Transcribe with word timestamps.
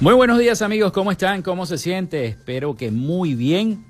Muy 0.00 0.14
buenos 0.14 0.38
días 0.38 0.62
amigos, 0.62 0.92
¿cómo 0.92 1.10
están? 1.10 1.42
¿Cómo 1.42 1.66
se 1.66 1.76
siente? 1.76 2.26
Espero 2.26 2.76
que 2.76 2.92
muy 2.92 3.34
bien. 3.34 3.84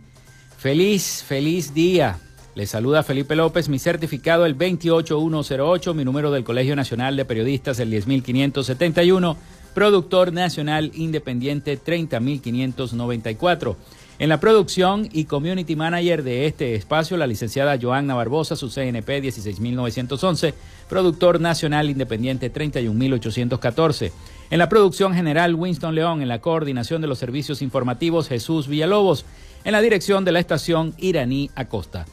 Feliz, 0.57 1.23
feliz 1.23 1.75
día. 1.75 2.19
Les 2.55 2.71
saluda 2.71 3.03
Felipe 3.03 3.37
López, 3.37 3.69
mi 3.69 3.79
certificado 3.79 4.47
el 4.47 4.55
28108, 4.55 5.93
mi 5.93 6.07
número 6.07 6.31
del 6.31 6.45
Colegio 6.45 6.75
Nacional 6.75 7.15
de 7.15 7.27
Periodistas 7.27 7.79
el 7.79 7.91
10571, 7.91 9.37
productor 9.75 10.33
nacional 10.33 10.93
independiente 10.95 11.77
30594. 11.77 13.77
En 14.19 14.31
la 14.31 14.41
producción 14.41 15.11
y 15.13 15.27
community 15.27 15.77
manager 15.77 16.23
de 16.23 16.47
este 16.47 16.75
espacio, 16.75 17.19
la 17.19 17.27
licenciada 17.27 17.79
Joanna 17.81 18.15
Barbosa, 18.15 18.57
su 18.57 18.71
CNP 18.71 19.21
16911, 19.21 20.55
productor 20.89 21.39
nacional 21.39 21.91
independiente 21.91 22.49
31814. 22.49 24.38
En 24.51 24.59
la 24.59 24.69
producción 24.69 25.15
general, 25.15 25.55
Winston 25.55 25.95
León. 25.95 26.21
En 26.23 26.29
la 26.29 26.41
coordinación 26.41 27.01
de 27.03 27.09
los 27.09 27.19
servicios 27.19 27.63
informativos, 27.63 28.29
Jesús 28.29 28.69
Villalobos. 28.69 29.25
En 29.65 29.73
la 29.73 29.81
dirección 29.81 30.25
de 30.25 30.31
la 30.33 30.41
estación, 30.41 30.95
Iraní 30.99 31.51
Acosta. 31.55 32.05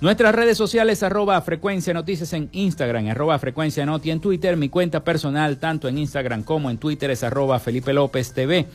Nuestras 0.00 0.34
redes 0.34 0.58
sociales, 0.58 1.04
arroba 1.04 1.40
frecuencia 1.42 1.94
noticias 1.94 2.32
en 2.32 2.48
Instagram, 2.50 3.06
arroba 3.08 3.38
frecuencia 3.38 3.86
noti 3.86 4.10
en 4.10 4.18
Twitter. 4.20 4.56
Mi 4.56 4.68
cuenta 4.68 5.04
personal, 5.04 5.58
tanto 5.58 5.86
en 5.86 5.98
Instagram 5.98 6.42
como 6.42 6.70
en 6.70 6.78
Twitter, 6.78 7.12
es 7.12 7.22
arroba 7.22 7.60
Felipe 7.60 7.92
López 7.92 8.32
TV. 8.32 8.66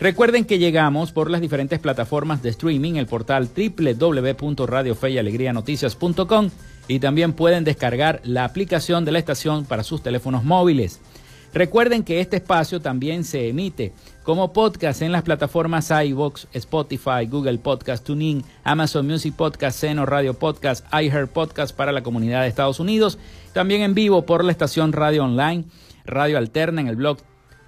Recuerden 0.00 0.44
que 0.44 0.58
llegamos 0.58 1.12
por 1.12 1.30
las 1.30 1.40
diferentes 1.40 1.78
plataformas 1.78 2.42
de 2.42 2.48
streaming, 2.48 2.94
el 2.94 3.06
portal 3.06 3.48
www.radiofeyalegrianoticias.com 3.56 6.50
y 6.88 6.98
también 6.98 7.34
pueden 7.34 7.62
descargar 7.62 8.20
la 8.24 8.44
aplicación 8.44 9.04
de 9.04 9.12
la 9.12 9.20
estación 9.20 9.64
para 9.64 9.84
sus 9.84 10.02
teléfonos 10.02 10.42
móviles. 10.42 11.00
Recuerden 11.54 12.02
que 12.02 12.20
este 12.20 12.36
espacio 12.36 12.80
también 12.80 13.24
se 13.24 13.48
emite 13.48 13.92
como 14.22 14.54
podcast 14.54 15.02
en 15.02 15.12
las 15.12 15.22
plataformas 15.22 15.90
iVoox, 15.90 16.46
Spotify, 16.54 17.26
Google 17.28 17.58
Podcast, 17.58 18.02
TuneIn, 18.04 18.42
Amazon 18.64 19.06
Music 19.06 19.34
Podcast, 19.36 19.78
Seno 19.78 20.06
Radio 20.06 20.32
Podcast, 20.34 20.86
iHeart 20.92 21.30
Podcast 21.30 21.76
para 21.76 21.92
la 21.92 22.02
comunidad 22.02 22.40
de 22.42 22.48
Estados 22.48 22.80
Unidos, 22.80 23.18
también 23.52 23.82
en 23.82 23.94
vivo 23.94 24.24
por 24.24 24.44
la 24.44 24.52
estación 24.52 24.92
Radio 24.92 25.24
Online, 25.24 25.64
Radio 26.06 26.38
Alterna 26.38 26.80
en 26.80 26.88
el 26.88 26.96
blog 26.96 27.18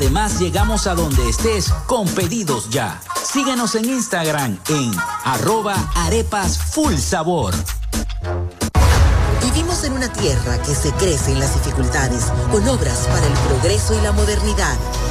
Además, 0.00 0.38
llegamos 0.38 0.86
a 0.86 0.94
donde 0.94 1.28
estés 1.28 1.68
con 1.84 2.08
pedidos 2.08 2.70
ya. 2.70 2.98
Síguenos 3.22 3.74
en 3.74 3.84
Instagram 3.84 4.58
en 4.70 4.92
arroba 5.24 5.74
arepas 5.94 6.56
full 6.56 6.94
sabor. 6.94 7.52
Vivimos 9.44 9.84
en 9.84 9.92
una 9.92 10.10
tierra 10.10 10.56
que 10.62 10.74
se 10.74 10.90
crece 10.92 11.32
en 11.32 11.40
las 11.40 11.52
dificultades, 11.52 12.32
con 12.50 12.66
obras 12.66 13.06
para 13.08 13.26
el 13.26 13.32
progreso 13.46 13.92
y 13.92 14.00
la 14.00 14.12
modernidad, 14.12 14.74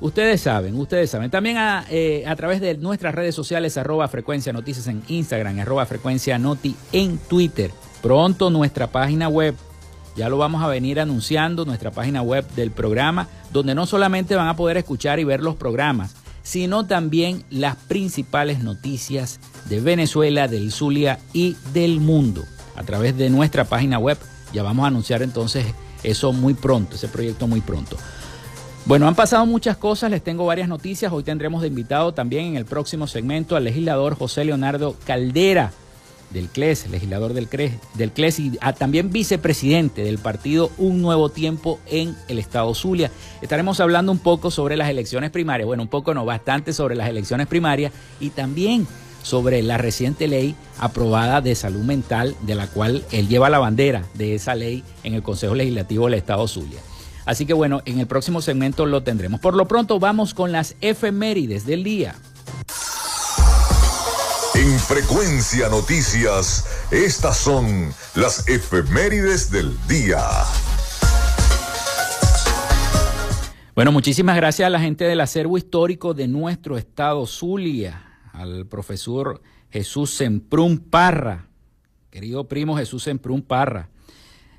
Ustedes 0.00 0.42
saben, 0.42 0.78
ustedes 0.78 1.10
saben. 1.10 1.32
También 1.32 1.56
a, 1.56 1.84
eh, 1.90 2.22
a, 2.28 2.36
través 2.36 2.60
de 2.60 2.76
nuestras 2.76 3.12
redes 3.12 3.34
sociales, 3.34 3.76
arroba 3.76 4.06
frecuencia 4.06 4.52
noticias 4.52 4.86
en 4.86 5.02
Instagram, 5.08 5.58
arroba 5.58 5.84
frecuencia 5.84 6.38
noti 6.38 6.76
en 6.92 7.18
Twitter. 7.18 7.72
Pronto 8.02 8.50
nuestra 8.50 8.86
página 8.86 9.28
web, 9.28 9.56
ya 10.16 10.28
lo 10.28 10.38
vamos 10.38 10.62
a 10.62 10.68
venir 10.68 11.00
anunciando, 11.00 11.64
nuestra 11.64 11.90
página 11.90 12.22
web 12.22 12.46
del 12.54 12.70
programa, 12.70 13.28
donde 13.52 13.74
no 13.74 13.86
solamente 13.86 14.36
van 14.36 14.48
a 14.48 14.56
poder 14.56 14.76
escuchar 14.76 15.18
y 15.18 15.24
ver 15.24 15.42
los 15.42 15.56
programas, 15.56 16.14
sino 16.42 16.86
también 16.86 17.44
las 17.50 17.76
principales 17.76 18.62
noticias 18.62 19.40
de 19.68 19.80
Venezuela, 19.80 20.46
del 20.48 20.70
Zulia 20.70 21.18
y 21.32 21.56
del 21.72 22.00
mundo. 22.00 22.44
A 22.76 22.84
través 22.84 23.16
de 23.16 23.30
nuestra 23.30 23.64
página 23.64 23.98
web, 23.98 24.18
ya 24.52 24.62
vamos 24.62 24.84
a 24.84 24.88
anunciar 24.88 25.22
entonces 25.22 25.66
eso 26.04 26.32
muy 26.32 26.54
pronto, 26.54 26.94
ese 26.94 27.08
proyecto 27.08 27.48
muy 27.48 27.60
pronto. 27.60 27.96
Bueno, 28.86 29.08
han 29.08 29.16
pasado 29.16 29.44
muchas 29.44 29.76
cosas, 29.76 30.10
les 30.10 30.22
tengo 30.22 30.46
varias 30.46 30.68
noticias. 30.68 31.12
Hoy 31.12 31.24
tendremos 31.24 31.60
de 31.60 31.68
invitado 31.68 32.14
también 32.14 32.46
en 32.46 32.56
el 32.56 32.64
próximo 32.64 33.06
segmento 33.06 33.56
al 33.56 33.64
legislador 33.64 34.16
José 34.16 34.44
Leonardo 34.44 34.96
Caldera 35.04 35.72
del 36.30 36.48
CLES, 36.48 36.88
legislador 36.90 37.32
del 37.32 37.48
CLES, 37.48 37.72
del 37.94 38.12
CLES 38.12 38.38
y 38.38 38.50
también 38.78 39.10
vicepresidente 39.10 40.02
del 40.02 40.18
partido 40.18 40.70
Un 40.78 41.00
Nuevo 41.00 41.28
Tiempo 41.30 41.78
en 41.86 42.16
el 42.28 42.38
Estado 42.38 42.74
Zulia. 42.74 43.10
Estaremos 43.42 43.80
hablando 43.80 44.12
un 44.12 44.18
poco 44.18 44.50
sobre 44.50 44.76
las 44.76 44.88
elecciones 44.88 45.30
primarias, 45.30 45.66
bueno, 45.66 45.82
un 45.82 45.88
poco 45.88 46.14
no, 46.14 46.24
bastante 46.24 46.72
sobre 46.72 46.94
las 46.94 47.08
elecciones 47.08 47.46
primarias 47.46 47.92
y 48.20 48.30
también 48.30 48.86
sobre 49.22 49.62
la 49.62 49.78
reciente 49.78 50.28
ley 50.28 50.54
aprobada 50.78 51.40
de 51.40 51.54
salud 51.54 51.82
mental, 51.82 52.34
de 52.42 52.54
la 52.54 52.66
cual 52.66 53.04
él 53.10 53.28
lleva 53.28 53.50
la 53.50 53.58
bandera 53.58 54.04
de 54.14 54.34
esa 54.34 54.54
ley 54.54 54.84
en 55.02 55.14
el 55.14 55.22
Consejo 55.22 55.54
Legislativo 55.54 56.06
del 56.06 56.14
Estado 56.14 56.46
Zulia. 56.48 56.80
Así 57.26 57.44
que 57.44 57.52
bueno, 57.52 57.82
en 57.84 58.00
el 58.00 58.06
próximo 58.06 58.40
segmento 58.40 58.86
lo 58.86 59.02
tendremos. 59.02 59.40
Por 59.40 59.54
lo 59.54 59.68
pronto 59.68 59.98
vamos 59.98 60.32
con 60.32 60.50
las 60.50 60.76
efemérides 60.80 61.66
del 61.66 61.84
día. 61.84 62.14
En 64.58 64.76
Frecuencia 64.80 65.68
Noticias, 65.68 66.66
estas 66.90 67.36
son 67.36 67.94
las 68.16 68.48
efemérides 68.48 69.52
del 69.52 69.70
día. 69.86 70.18
Bueno, 73.76 73.92
muchísimas 73.92 74.34
gracias 74.34 74.66
a 74.66 74.70
la 74.70 74.80
gente 74.80 75.04
del 75.04 75.20
acervo 75.20 75.58
histórico 75.58 76.12
de 76.12 76.26
nuestro 76.26 76.76
estado 76.76 77.24
Zulia, 77.26 78.18
al 78.32 78.66
profesor 78.66 79.42
Jesús 79.70 80.10
Semprún 80.10 80.78
Parra, 80.78 81.46
querido 82.10 82.48
primo 82.48 82.76
Jesús 82.76 83.04
Semprún 83.04 83.42
Parra. 83.42 83.90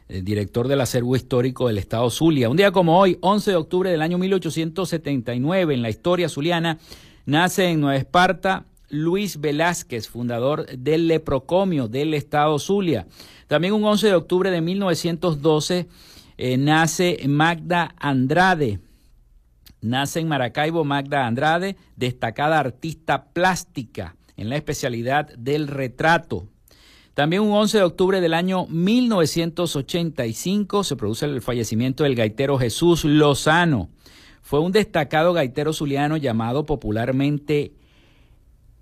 director 0.08 0.70
del 0.70 0.79
acervo 0.79 1.18
histórico 1.18 1.68
del 1.68 1.77
Estado 1.77 2.10
Zulia. 2.10 2.50
Un 2.50 2.56
día 2.56 2.72
como 2.72 2.98
hoy, 2.98 3.18
11 3.20 3.51
de 3.51 3.58
octubre 3.58 3.91
del 3.91 4.01
año 4.01 4.18
1879, 4.18 5.74
en 5.74 5.82
la 5.82 5.89
historia 5.89 6.29
zuliana, 6.29 6.79
nace 7.25 7.65
en 7.65 7.82
Nueva 7.82 7.98
Esparta 7.98 8.65
Luis 8.89 9.39
Velázquez, 9.39 10.08
fundador 10.08 10.65
del 10.65 11.08
Leprocomio 11.08 11.88
del 11.88 12.13
Estado 12.13 12.58
Zulia. 12.60 13.08
También 13.48 13.74
un 13.74 13.84
11 13.84 14.08
de 14.08 14.15
octubre 14.15 14.51
de 14.51 14.62
1912 14.62 15.88
eh, 16.38 16.58
nace 16.58 17.19
Magda 17.27 17.96
Andrade. 17.98 18.79
Nace 19.81 20.19
en 20.19 20.27
Maracaibo 20.27 20.84
Magda 20.84 21.25
Andrade, 21.25 21.77
destacada 21.96 22.60
artista 22.60 23.25
plástica 23.25 24.15
en 24.36 24.50
la 24.50 24.55
especialidad 24.55 25.27
del 25.38 25.67
retrato. 25.67 26.48
También 27.13 27.41
un 27.41 27.51
11 27.51 27.79
de 27.79 27.84
octubre 27.84 28.22
del 28.22 28.34
año 28.34 28.65
1985 28.67 30.86
se 30.86 30.96
produce 30.96 31.25
el 31.25 31.41
fallecimiento 31.41 32.05
del 32.05 32.15
gaitero 32.15 32.58
Jesús 32.58 33.03
Lozano. 33.03 33.89
Fue 34.41 34.62
un 34.62 34.72
destacado 34.72 35.34
gaitero 35.34 35.74
zuliano 35.74 36.15
llamado 36.15 36.65
popularmente 36.65 37.74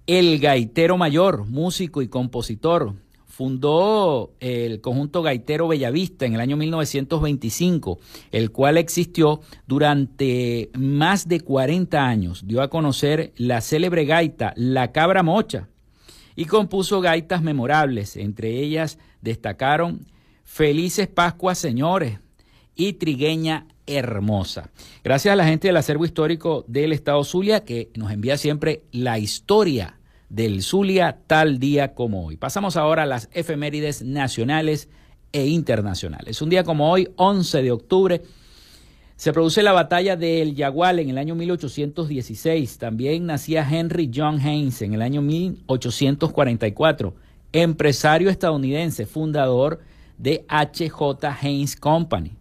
el 0.08 0.40
gaitero 0.40 0.98
mayor, 0.98 1.46
músico 1.46 2.02
y 2.02 2.08
compositor. 2.08 2.96
Fundó 3.26 4.32
el 4.40 4.82
conjunto 4.82 5.22
gaitero 5.22 5.68
Bellavista 5.68 6.26
en 6.26 6.34
el 6.34 6.40
año 6.40 6.58
1925, 6.58 8.00
el 8.32 8.52
cual 8.52 8.78
existió 8.78 9.42
durante 9.68 10.72
más 10.76 11.28
de 11.28 11.42
40 11.42 12.04
años. 12.04 12.48
Dio 12.48 12.64
a 12.64 12.70
conocer 12.70 13.34
la 13.36 13.62
célebre 13.62 14.06
gaita 14.06 14.54
La 14.56 14.92
Cabra 14.92 15.22
Mocha 15.22 15.68
y 16.36 16.46
compuso 16.46 17.02
gaitas 17.02 17.44
memorables. 17.44 18.16
Entre 18.16 18.60
ellas 18.60 18.98
destacaron 19.22 20.08
Felices 20.44 21.08
Pascuas 21.08 21.60
Señores 21.60 22.20
y 22.76 22.94
Trigueña 22.94 23.68
Hermosa. 23.88 24.70
Gracias 25.04 25.32
a 25.32 25.36
la 25.36 25.46
gente 25.46 25.68
del 25.68 25.78
acervo 25.78 26.06
histórico 26.06 26.66
del 26.68 26.94
Estado 26.94 27.24
Zulia 27.24 27.64
que 27.64 27.90
nos 27.96 28.12
envía 28.12 28.38
siempre 28.38 28.84
la 28.92 29.18
historia 29.18 29.98
del 30.30 30.62
Zulia 30.62 31.20
tal 31.26 31.58
día 31.58 31.94
como 31.96 32.26
hoy. 32.26 32.38
Pasamos 32.38 32.76
ahora 32.78 33.04
a 33.04 33.08
las 33.08 33.30
efemérides 33.32 34.04
nacionales 34.04 34.90
e 35.32 35.48
internacionales. 35.48 36.42
Un 36.42 36.50
día 36.50 36.64
como 36.64 36.92
hoy, 36.92 37.10
11 37.16 37.62
de 37.62 37.72
octubre, 37.72 38.22
se 39.16 39.34
produce 39.34 39.64
la 39.64 39.72
batalla 39.72 40.16
del 40.16 40.54
Yagual 40.54 41.00
en 41.00 41.10
el 41.10 41.18
año 41.18 41.34
1816. 41.34 42.78
También 42.78 43.26
nacía 43.26 43.68
Henry 43.68 44.12
John 44.14 44.40
Haynes 44.40 44.82
en 44.84 44.94
el 44.94 45.02
año 45.02 45.22
1844, 45.22 47.16
empresario 47.52 48.30
estadounidense, 48.30 49.08
fundador 49.08 49.80
de 50.18 50.46
HJ 50.50 51.26
Haynes 51.42 51.76
Company. 51.76 52.34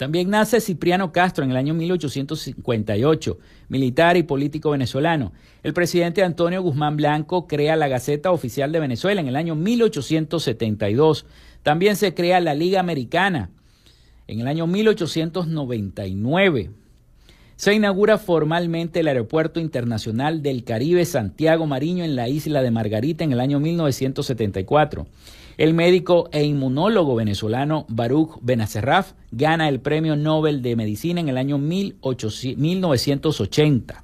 También 0.00 0.30
nace 0.30 0.62
Cipriano 0.62 1.12
Castro 1.12 1.44
en 1.44 1.50
el 1.50 1.58
año 1.58 1.74
1858, 1.74 3.38
militar 3.68 4.16
y 4.16 4.22
político 4.22 4.70
venezolano. 4.70 5.34
El 5.62 5.74
presidente 5.74 6.24
Antonio 6.24 6.62
Guzmán 6.62 6.96
Blanco 6.96 7.46
crea 7.46 7.76
la 7.76 7.86
Gaceta 7.86 8.30
Oficial 8.30 8.72
de 8.72 8.80
Venezuela 8.80 9.20
en 9.20 9.28
el 9.28 9.36
año 9.36 9.56
1872. 9.56 11.26
También 11.62 11.96
se 11.96 12.14
crea 12.14 12.40
la 12.40 12.54
Liga 12.54 12.80
Americana 12.80 13.50
en 14.26 14.40
el 14.40 14.48
año 14.48 14.66
1899. 14.66 16.70
Se 17.56 17.74
inaugura 17.74 18.16
formalmente 18.16 19.00
el 19.00 19.08
Aeropuerto 19.08 19.60
Internacional 19.60 20.40
del 20.40 20.64
Caribe 20.64 21.04
Santiago 21.04 21.66
Mariño 21.66 22.04
en 22.04 22.16
la 22.16 22.26
isla 22.26 22.62
de 22.62 22.70
Margarita 22.70 23.22
en 23.22 23.32
el 23.32 23.40
año 23.40 23.60
1974. 23.60 25.06
El 25.60 25.74
médico 25.74 26.28
e 26.32 26.42
inmunólogo 26.42 27.14
venezolano 27.14 27.84
Baruch 27.90 28.38
Benacerraf 28.40 29.12
gana 29.30 29.68
el 29.68 29.80
Premio 29.80 30.16
Nobel 30.16 30.62
de 30.62 30.74
Medicina 30.74 31.20
en 31.20 31.28
el 31.28 31.36
año 31.36 31.58
1980. 31.58 34.02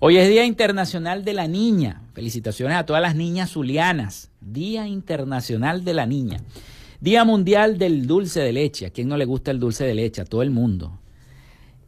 Hoy 0.00 0.18
es 0.18 0.28
Día 0.28 0.44
Internacional 0.44 1.24
de 1.24 1.32
la 1.32 1.48
Niña. 1.48 2.02
Felicitaciones 2.12 2.76
a 2.76 2.84
todas 2.84 3.00
las 3.00 3.16
niñas 3.16 3.52
zulianas. 3.52 4.30
Día 4.42 4.86
Internacional 4.86 5.84
de 5.84 5.94
la 5.94 6.04
Niña. 6.04 6.42
Día 7.00 7.24
Mundial 7.24 7.78
del 7.78 8.06
Dulce 8.06 8.40
de 8.40 8.52
Leche. 8.52 8.84
¿A 8.84 8.90
quién 8.90 9.08
no 9.08 9.16
le 9.16 9.24
gusta 9.24 9.52
el 9.52 9.60
dulce 9.60 9.84
de 9.84 9.94
leche? 9.94 10.20
A 10.20 10.26
todo 10.26 10.42
el 10.42 10.50
mundo. 10.50 10.98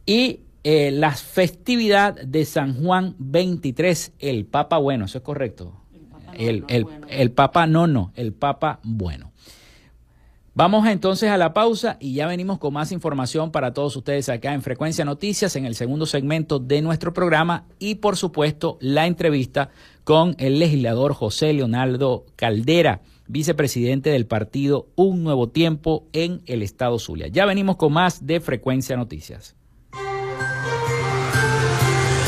Y 0.07 0.39
eh, 0.63 0.89
la 0.89 1.11
festividad 1.11 2.15
de 2.15 2.45
San 2.45 2.73
Juan 2.73 3.13
23, 3.19 4.13
el 4.17 4.45
Papa 4.45 4.79
Bueno, 4.79 5.05
eso 5.05 5.19
es 5.19 5.23
correcto. 5.23 5.83
El, 6.33 6.65
el, 6.67 6.85
el 7.09 7.31
Papa 7.31 7.67
no, 7.67 7.87
no, 7.87 8.11
el 8.15 8.33
Papa 8.33 8.79
bueno. 8.83 9.31
Vamos 10.57 10.87
entonces 10.87 11.29
a 11.29 11.37
la 11.37 11.53
pausa 11.53 11.97
y 11.99 12.15
ya 12.15 12.25
venimos 12.25 12.57
con 12.57 12.73
más 12.73 12.91
información 12.91 13.51
para 13.51 13.73
todos 13.73 13.95
ustedes 13.95 14.27
acá 14.27 14.55
en 14.55 14.63
Frecuencia 14.63 15.05
Noticias 15.05 15.55
en 15.55 15.67
el 15.67 15.75
segundo 15.75 16.07
segmento 16.07 16.57
de 16.57 16.81
nuestro 16.81 17.13
programa 17.13 17.65
y 17.77 17.93
por 17.93 18.17
supuesto 18.17 18.79
la 18.81 19.05
entrevista 19.05 19.69
con 20.03 20.35
el 20.39 20.57
legislador 20.57 21.13
José 21.13 21.53
Leonardo 21.53 22.25
Caldera, 22.35 23.01
vicepresidente 23.27 24.09
del 24.09 24.25
partido 24.25 24.87
Un 24.95 25.23
Nuevo 25.23 25.49
Tiempo 25.49 26.07
en 26.11 26.41
el 26.47 26.63
Estado 26.63 26.97
Zulia. 26.97 27.27
Ya 27.27 27.45
venimos 27.45 27.75
con 27.75 27.93
más 27.93 28.25
de 28.25 28.39
Frecuencia 28.39 28.97
Noticias. 28.97 29.55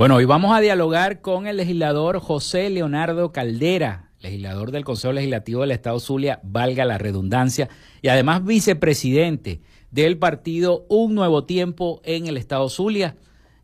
Bueno, 0.00 0.14
hoy 0.14 0.24
vamos 0.24 0.56
a 0.56 0.60
dialogar 0.60 1.20
con 1.20 1.46
el 1.46 1.58
legislador 1.58 2.20
José 2.20 2.70
Leonardo 2.70 3.32
Caldera, 3.32 4.08
legislador 4.20 4.70
del 4.70 4.82
Consejo 4.82 5.12
Legislativo 5.12 5.60
del 5.60 5.72
Estado 5.72 6.00
Zulia, 6.00 6.40
valga 6.42 6.86
la 6.86 6.96
redundancia, 6.96 7.68
y 8.00 8.08
además 8.08 8.42
vicepresidente 8.42 9.60
del 9.90 10.16
partido 10.16 10.86
Un 10.88 11.14
Nuevo 11.14 11.44
Tiempo 11.44 12.00
en 12.02 12.28
el 12.28 12.38
Estado 12.38 12.66
Zulia, 12.70 13.16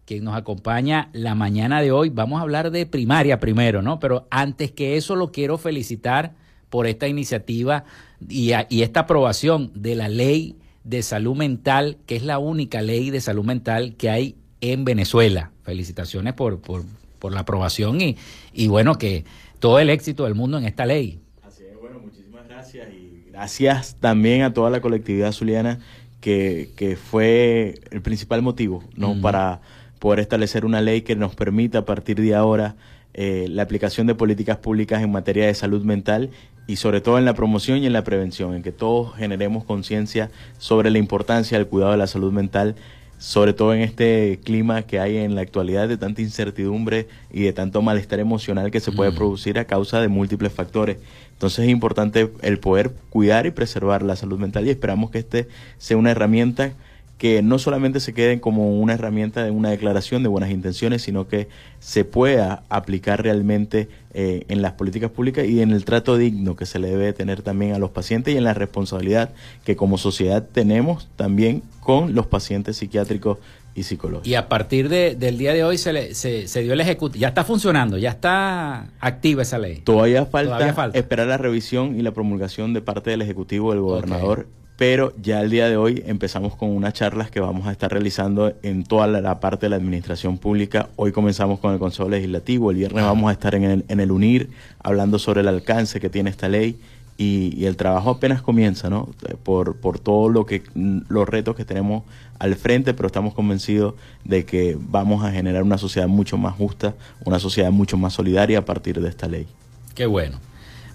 que 0.05 0.21
nos 0.21 0.37
acompaña 0.37 1.09
la 1.15 1.35
mañana 1.35 1.81
de 1.81 1.91
hoy. 1.91 2.11
Vamos 2.11 2.39
a 2.39 2.43
hablar 2.43 2.71
de 2.71 2.85
primaria 2.85 3.41
primero, 3.41 3.81
¿no? 3.81 3.99
Pero 3.99 4.29
antes 4.31 4.73
que 4.73 4.99
eso 4.99 5.17
lo 5.17 5.33
quiero 5.33 5.57
felicitar 5.57 6.35
por 6.69 6.87
esta 6.87 7.09
iniciativa 7.09 7.85
y, 8.29 8.51
y 8.69 8.83
esta 8.83 9.01
aprobación 9.01 9.73
de 9.75 9.95
la 9.95 10.11
ley 10.11 10.59
de 10.85 11.03
salud 11.03 11.35
mental, 11.35 11.97
que 12.05 12.15
es 12.15 12.25
la 12.25 12.39
única 12.39 12.83
ley 12.83 13.09
de 13.09 13.23
salud 13.23 13.47
mental 13.47 13.95
que 13.97 14.11
hay 14.11 14.37
en 14.61 14.85
Venezuela. 14.85 15.53
Felicitaciones 15.67 16.33
por, 16.33 16.61
por, 16.61 16.85
por 17.19 17.33
la 17.33 17.41
aprobación 17.41 18.01
y, 18.01 18.17
y 18.55 18.69
bueno, 18.69 18.99
que 18.99 19.25
todo 19.59 19.81
el 19.81 19.91
éxito 19.91 20.25
del 20.25 20.37
mundo 20.37 20.57
en 20.59 20.65
esta 20.65 20.87
ley. 20.87 21.19
Así 21.43 21.65
es, 21.65 21.79
bueno, 21.79 21.99
muchísimas 21.99 22.47
gracias 22.49 22.89
y 22.89 23.31
gracias 23.31 23.97
también 23.99 24.43
a 24.43 24.55
toda 24.55 24.71
la 24.71 24.81
colectividad 24.81 25.33
zuliana 25.33 25.81
que, 26.21 26.71
que 26.77 26.95
fue 26.97 27.81
el 27.91 28.01
principal 28.01 28.43
motivo, 28.43 28.85
¿no? 28.97 29.21
Para 29.21 29.61
poder 29.99 30.21
establecer 30.21 30.65
una 30.65 30.81
ley 30.81 31.03
que 31.03 31.17
nos 31.17 31.35
permita 31.35 31.79
a 31.79 31.85
partir 31.85 32.21
de 32.21 32.35
ahora 32.35 32.77
eh, 33.15 33.47
la 33.49 33.63
aplicación 33.63 34.07
de 34.07 34.15
políticas 34.15 34.59
públicas 34.59 35.03
en 35.03 35.11
materia 35.11 35.47
de 35.47 35.55
salud 35.55 35.83
mental 35.83 36.31
y 36.67 36.77
sobre 36.77 37.01
todo 37.01 37.19
en 37.19 37.25
la 37.25 37.35
promoción 37.35 37.79
y 37.79 37.87
en 37.87 37.93
la 37.93 38.05
prevención, 38.05 38.55
en 38.55 38.63
que 38.63 38.73
todos 38.73 39.17
generemos 39.17 39.65
conciencia 39.65 40.31
sobre 40.59 40.91
la 40.91 40.99
importancia 40.99 41.59
del 41.59 41.67
cuidado 41.67 41.93
de 41.93 41.99
la 41.99 42.07
salud 42.07 42.33
mental, 42.33 42.77
sobre 43.19 43.53
todo 43.53 43.75
en 43.75 43.81
este 43.81 44.41
clima 44.45 44.83
que 44.83 45.01
hay 45.01 45.17
en 45.17 45.35
la 45.35 45.41
actualidad 45.41 45.89
de 45.89 45.97
tanta 45.97 46.23
incertidumbre 46.23 47.09
y 47.33 47.43
de 47.43 47.53
tanto 47.53 47.83
malestar 47.83 48.21
emocional 48.21 48.71
que 48.71 48.81
se 48.81 48.93
puede 48.93 49.11
mm. 49.11 49.15
producir 49.15 49.59
a 49.59 49.65
causa 49.65 50.01
de 50.01 50.09
múltiples 50.09 50.53
factores. 50.53 50.99
Entonces 51.33 51.65
es 51.65 51.71
importante 51.71 52.31
el 52.43 52.59
poder 52.59 52.93
cuidar 53.11 53.47
y 53.47 53.51
preservar 53.51 54.03
la 54.03 54.17
salud 54.17 54.39
mental 54.39 54.67
y 54.67 54.71
esperamos 54.71 55.11
que 55.11 55.19
este 55.19 55.49
sea 55.79 55.97
una 55.97 56.11
herramienta 56.11 56.75
que 57.19 57.43
no 57.43 57.59
solamente 57.59 58.01
se 58.01 58.13
quede 58.13 58.41
como 58.41 58.79
una 58.79 58.93
herramienta 58.93 59.43
de 59.43 59.51
una 59.51 59.71
declaración 59.71 60.23
de 60.23 60.29
buenas 60.29 60.51
intenciones, 60.51 61.03
sino 61.03 61.29
que 61.29 61.49
se 61.79 62.05
pueda 62.05 62.65
aplicar 62.69 63.23
realmente 63.23 63.89
eh, 64.13 64.45
en 64.49 64.61
las 64.61 64.73
políticas 64.73 65.11
públicas 65.11 65.47
y 65.47 65.63
en 65.63 65.71
el 65.71 65.85
trato 65.85 66.19
digno 66.19 66.57
que 66.57 66.67
se 66.67 66.79
le 66.79 66.89
debe 66.89 67.13
tener 67.15 67.43
también 67.43 67.73
a 67.73 67.79
los 67.79 67.91
pacientes 67.91 68.35
y 68.35 68.37
en 68.37 68.45
la 68.45 68.53
responsabilidad 68.53 69.31
que 69.65 69.77
como 69.77 69.97
sociedad 69.97 70.47
tenemos 70.51 71.09
también 71.17 71.63
con 71.81 72.15
los 72.15 72.27
pacientes 72.27 72.77
psiquiátricos 72.77 73.39
y 73.75 73.85
psicológicos. 73.85 74.29
Y 74.29 74.35
a 74.35 74.49
partir 74.49 74.89
del 74.89 75.39
día 75.39 75.55
de 75.55 75.65
hoy 75.65 75.79
se, 75.79 76.15
se, 76.15 76.63
dio 76.63 76.73
el 76.73 76.81
ejecutivo, 76.81 77.21
ya 77.21 77.29
está 77.29 77.45
funcionando, 77.45 77.97
ya 77.97 78.11
está 78.11 78.89
activa 79.01 79.43
esa 79.43 79.59
ley. 79.59 79.81
Todavía 79.85 80.27
falta, 80.27 80.91
esperar 80.95 81.29
la 81.29 81.39
revisión 81.39 81.99
y 81.99 82.03
la 82.03 82.13
promulgación 82.13 82.75
de 82.75 82.81
parte 82.81 83.11
del 83.11 83.23
Ejecutivo 83.23 83.73
del 83.73 83.81
gobernador 83.81 84.49
pero 84.77 85.15
ya 85.23 85.41
el 85.41 85.51
día 85.51 85.69
de 85.69 85.77
hoy 85.77 86.03
empezamos 86.07 86.55
con 86.55 86.71
unas 86.71 86.93
charlas 86.93 87.31
que 87.31 87.41
vamos 87.41 87.67
a 87.67 87.73
estar 87.73 87.91
realizando 87.91 88.55
en 88.63 88.85
toda 88.85 89.07
la, 89.07 89.41
parte 89.41 89.67
de 89.67 89.71
la 89.71 89.77
administración 89.77 90.37
pública. 90.39 90.89
Hoy 90.97 91.13
comenzamos 91.13 91.61
con 91.61 91.73
el 91.73 91.79
Consejo 91.79 92.09
Legislativo, 92.09 92.71
el 92.71 92.77
viernes 92.77 93.05
vamos 93.05 93.31
a 93.31 93.33
estar 93.33 93.55
en 93.55 93.65
el, 93.65 93.85
en 93.89 94.01
el 94.01 94.13
UNIR 94.13 94.51
hablando 94.83 95.19
sobre 95.19 95.41
el 95.41 95.49
alcance 95.49 95.99
que 95.99 96.11
tiene 96.11 96.31
esta 96.31 96.49
ley 96.49 96.79
y, 97.19 97.65
el 97.65 97.77
trabajo 97.77 98.11
apenas 98.11 98.43
comienza, 98.43 98.91
¿no? 98.91 99.09
Por, 99.43 99.77
por 99.77 99.99
todo 99.99 100.29
lo 100.29 100.45
que 100.45 100.63
los 100.75 101.27
retos 101.29 101.57
que 101.57 101.65
tenemos 101.65 102.05
al 102.39 102.55
frente, 102.57 102.93
pero 102.93 103.07
estamos 103.07 103.33
convencidos 103.33 103.95
de 104.25 104.45
que 104.45 104.77
vamos 104.79 105.25
a 105.25 105.33
generar 105.33 105.63
una 105.63 105.79
sociedad 105.79 106.09
mucho 106.09 106.37
más 106.37 106.55
justa, 106.55 106.95
una 107.25 107.39
sociedad 107.39 107.71
mucho 107.71 107.97
más 107.97 108.13
solidaria 108.13 108.59
a 108.59 108.65
partir 108.67 109.01
de 109.01 109.09
esta 109.09 109.27
ley. 109.29 109.47
Qué 109.95 110.05
bueno. 110.05 110.39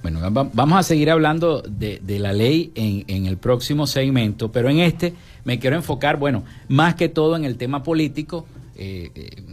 Bueno, 0.02 0.20
vamos 0.32 0.80
a 0.80 0.84
seguir 0.84 1.12
hablando 1.12 1.62
de, 1.62 2.02
la 2.20 2.34
ley 2.34 2.72
en, 2.74 3.26
el 3.28 3.38
próximo 3.38 3.86
segmento, 3.86 4.52
pero 4.52 4.70
en 4.70 4.80
este 4.80 5.14
me 5.44 5.60
quiero 5.60 5.76
enfocar, 5.76 6.18
bueno, 6.18 6.44
más 6.68 6.96
que 6.96 7.08
todo 7.08 7.36
en 7.36 7.46
el 7.46 7.58
tema 7.58 7.84
político. 7.84 8.48
Eh, 8.76 9.12
eh, 9.14 9.44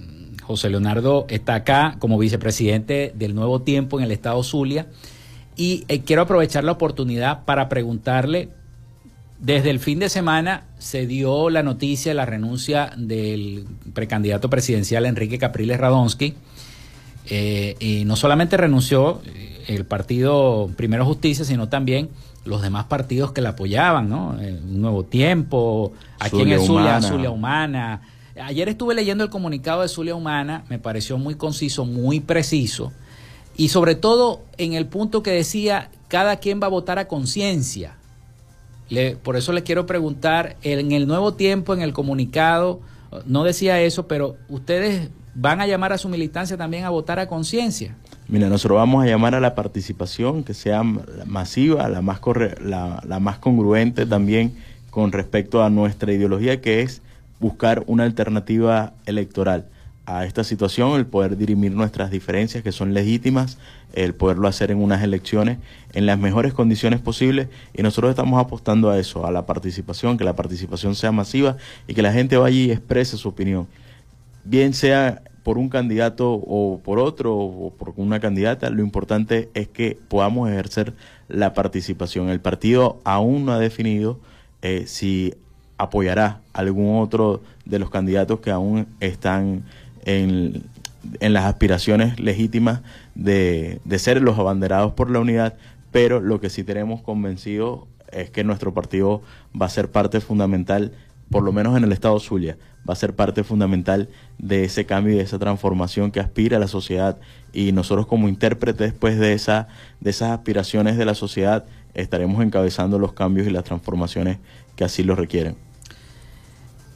José 0.43 0.71
Leonardo 0.71 1.27
está 1.29 1.57
acá 1.57 1.97
como 1.99 2.17
vicepresidente 2.17 3.13
del 3.15 3.35
Nuevo 3.35 3.61
Tiempo 3.61 3.99
en 3.99 4.05
el 4.05 4.11
estado 4.11 4.43
Zulia 4.43 4.87
y 5.55 5.85
eh, 5.89 6.01
quiero 6.01 6.23
aprovechar 6.23 6.65
la 6.65 6.73
oportunidad 6.73 7.45
para 7.45 7.69
preguntarle, 7.69 8.49
desde 9.39 9.69
el 9.69 9.81
fin 9.81 9.99
de 9.99 10.09
semana 10.09 10.65
se 10.79 11.07
dio 11.07 11.51
la 11.51 11.63
noticia 11.63 12.13
de 12.13 12.15
la 12.15 12.25
renuncia 12.25 12.93
del 12.97 13.67
precandidato 13.93 14.49
presidencial 14.49 15.05
Enrique 15.05 15.39
Capriles 15.39 15.79
Radonsky 15.79 16.35
y 17.31 18.05
no 18.07 18.17
solamente 18.17 18.57
renunció, 18.57 19.21
el 19.69 19.85
partido 19.85 20.71
Primero 20.77 21.05
Justicia, 21.05 21.45
sino 21.45 21.69
también 21.69 22.09
los 22.45 22.63
demás 22.63 22.87
partidos 22.87 23.33
que 23.33 23.43
la 23.43 23.51
apoyaban, 23.51 24.09
¿no? 24.09 24.31
Un 24.31 24.81
Nuevo 24.81 25.05
Tiempo, 25.05 25.93
aquí 26.19 26.41
en 26.41 26.53
el 26.53 26.61
Zulia, 26.61 27.01
Zulia 27.03 27.31
Humana. 27.31 28.01
Ayer 28.43 28.69
estuve 28.69 28.95
leyendo 28.95 29.23
el 29.23 29.31
comunicado 29.31 29.83
de 29.83 29.89
Zulia 29.89 30.15
Humana, 30.15 30.65
me 30.71 30.79
pareció 30.79 31.19
muy 31.19 31.35
conciso, 31.35 31.85
muy 31.85 32.21
preciso, 32.21 32.93
y 33.57 33.69
sobre 33.69 33.95
todo 33.95 34.41
en 34.57 34.73
el 34.73 34.87
punto 34.87 35.23
que 35.23 35.33
decía, 35.33 35.91
cada 36.09 36.37
quien 36.37 36.61
va 36.63 36.67
a 36.67 36.71
votar 36.71 36.99
a 36.99 37.07
conciencia. 37.07 37.97
por 39.23 39.37
eso 39.37 39.53
le 39.53 39.65
quiero 39.65 39.85
preguntar, 39.85 40.57
en 40.63 40.93
el 40.93 41.07
Nuevo 41.07 41.35
Tiempo, 41.35 41.75
en 41.75 41.83
el 41.83 41.93
comunicado, 41.93 42.81
no 43.27 43.45
decía 43.45 43.81
eso, 43.81 44.09
pero 44.09 44.37
ustedes 44.49 45.11
van 45.35 45.61
a 45.61 45.67
llamar 45.67 45.93
a 45.93 45.99
su 45.99 46.09
militancia 46.09 46.57
también 46.57 46.85
a 46.85 46.91
votar 46.91 47.19
a 47.19 47.29
conciencia. 47.29 47.95
Mira, 48.29 48.51
nosotros 48.51 48.77
vamos 48.77 49.03
a 49.03 49.07
llamar 49.07 49.35
a 49.35 49.41
la 49.41 49.55
participación 49.55 50.45
que 50.45 50.53
sea 50.53 50.83
masiva, 50.83 51.89
la 51.89 52.03
más, 52.03 52.21
la, 52.63 53.03
la 53.07 53.21
más 53.21 53.39
congruente 53.39 54.05
también 54.05 54.55
con 54.91 55.13
respecto 55.13 55.65
a 55.65 55.71
nuestra 55.71 56.13
ideología, 56.13 56.61
que 56.61 56.83
es 56.83 57.01
buscar 57.41 57.85
una 57.87 58.05
alternativa 58.05 58.93
electoral. 59.07 59.65
A 60.05 60.27
esta 60.27 60.45
situación, 60.45 60.99
el 60.99 61.07
poder 61.07 61.39
dirimir 61.39 61.73
nuestras 61.73 62.11
diferencias 62.11 62.63
que 62.63 62.73
son 62.73 62.93
legítimas, 62.93 63.57
el 63.95 64.15
poderlo 64.15 64.47
hacer 64.47 64.71
en 64.71 64.79
unas 64.79 65.03
elecciones 65.03 65.57
en 65.95 66.05
las 66.05 66.19
mejores 66.19 66.53
condiciones 66.53 67.01
posibles 67.01 67.49
y 67.75 67.83
nosotros 67.83 68.11
estamos 68.11 68.39
apostando 68.39 68.91
a 68.91 68.99
eso, 68.99 69.27
a 69.27 69.31
la 69.31 69.47
participación, 69.47 70.19
que 70.19 70.25
la 70.25 70.37
participación 70.37 70.95
sea 70.95 71.13
masiva 71.13 71.57
y 71.87 71.95
que 71.95 72.03
la 72.03 72.13
gente 72.13 72.37
vaya 72.37 72.59
y 72.59 72.71
exprese 72.71 73.17
su 73.17 73.29
opinión, 73.29 73.67
bien 74.45 74.75
sea 74.75 75.23
por 75.49 75.57
un 75.57 75.71
candidato 75.71 76.35
o 76.35 76.79
por 76.85 76.99
otro 76.99 77.35
o 77.35 77.73
por 77.73 77.95
una 77.97 78.21
candidata, 78.21 78.69
lo 78.69 78.83
importante 78.83 79.49
es 79.55 79.67
que 79.67 79.97
podamos 80.09 80.51
ejercer 80.51 80.93
la 81.27 81.55
participación. 81.55 82.29
El 82.29 82.39
partido 82.39 83.01
aún 83.03 83.47
no 83.47 83.53
ha 83.53 83.59
definido 83.59 84.21
eh, 84.61 84.85
si 84.87 85.33
apoyará 85.79 86.43
algún 86.53 87.01
otro 87.01 87.41
de 87.65 87.79
los 87.79 87.89
candidatos 87.89 88.41
que 88.41 88.51
aún 88.51 88.89
están 89.01 89.63
en, 90.05 90.65
en 91.19 91.33
las 91.33 91.47
aspiraciones 91.47 92.21
legítimas 92.21 92.83
de, 93.15 93.81
de 93.87 93.99
ser 93.99 94.21
los 94.21 94.39
abanderados 94.39 94.93
por 94.93 95.11
la 95.11 95.19
unidad, 95.19 95.55
pero 95.93 96.21
lo 96.21 96.43
que 96.43 96.51
sí 96.51 96.63
tenemos 96.63 97.01
convencido 97.01 97.87
es 98.13 98.29
que 98.29 98.45
nuestro 98.45 98.75
partido 98.75 99.23
va 99.59 99.65
a 99.65 99.71
ser 99.71 99.91
parte 99.91 100.21
fundamental, 100.21 100.93
por 101.31 101.43
lo 101.43 101.53
menos 101.53 101.77
en 101.77 101.85
el 101.85 101.93
estado 101.93 102.19
Zulia, 102.21 102.57
va 102.89 102.95
a 102.95 102.97
ser 102.97 103.15
parte 103.15 103.45
fundamental 103.45 104.09
de 104.39 104.65
ese 104.65 104.87
cambio 104.87 105.15
y 105.15 105.19
de 105.19 105.23
esa 105.23 105.39
transformación 105.39 106.11
que 106.11 106.21
aspira 106.21 106.57
a 106.57 106.61
la 106.61 106.69
sociedad 106.69 107.19
y 107.53 107.73
nosotros 107.73 108.07
como 108.07 108.29
intérpretes 108.29 108.93
pues 108.93 109.19
de 109.19 109.33
esa 109.33 109.69
de 110.01 110.11
esas 110.11 110.31
aspiraciones 110.31 110.97
de 110.97 111.05
la 111.05 111.15
sociedad 111.15 111.67
estaremos 111.95 112.43
encabezando 112.43 112.99
los 112.99 113.13
cambios 113.13 113.47
y 113.47 113.51
las 113.51 113.65
transformaciones 113.65 114.39
que 114.77 114.85
así 114.85 115.03
lo 115.03 115.15
requieren. 115.15 115.57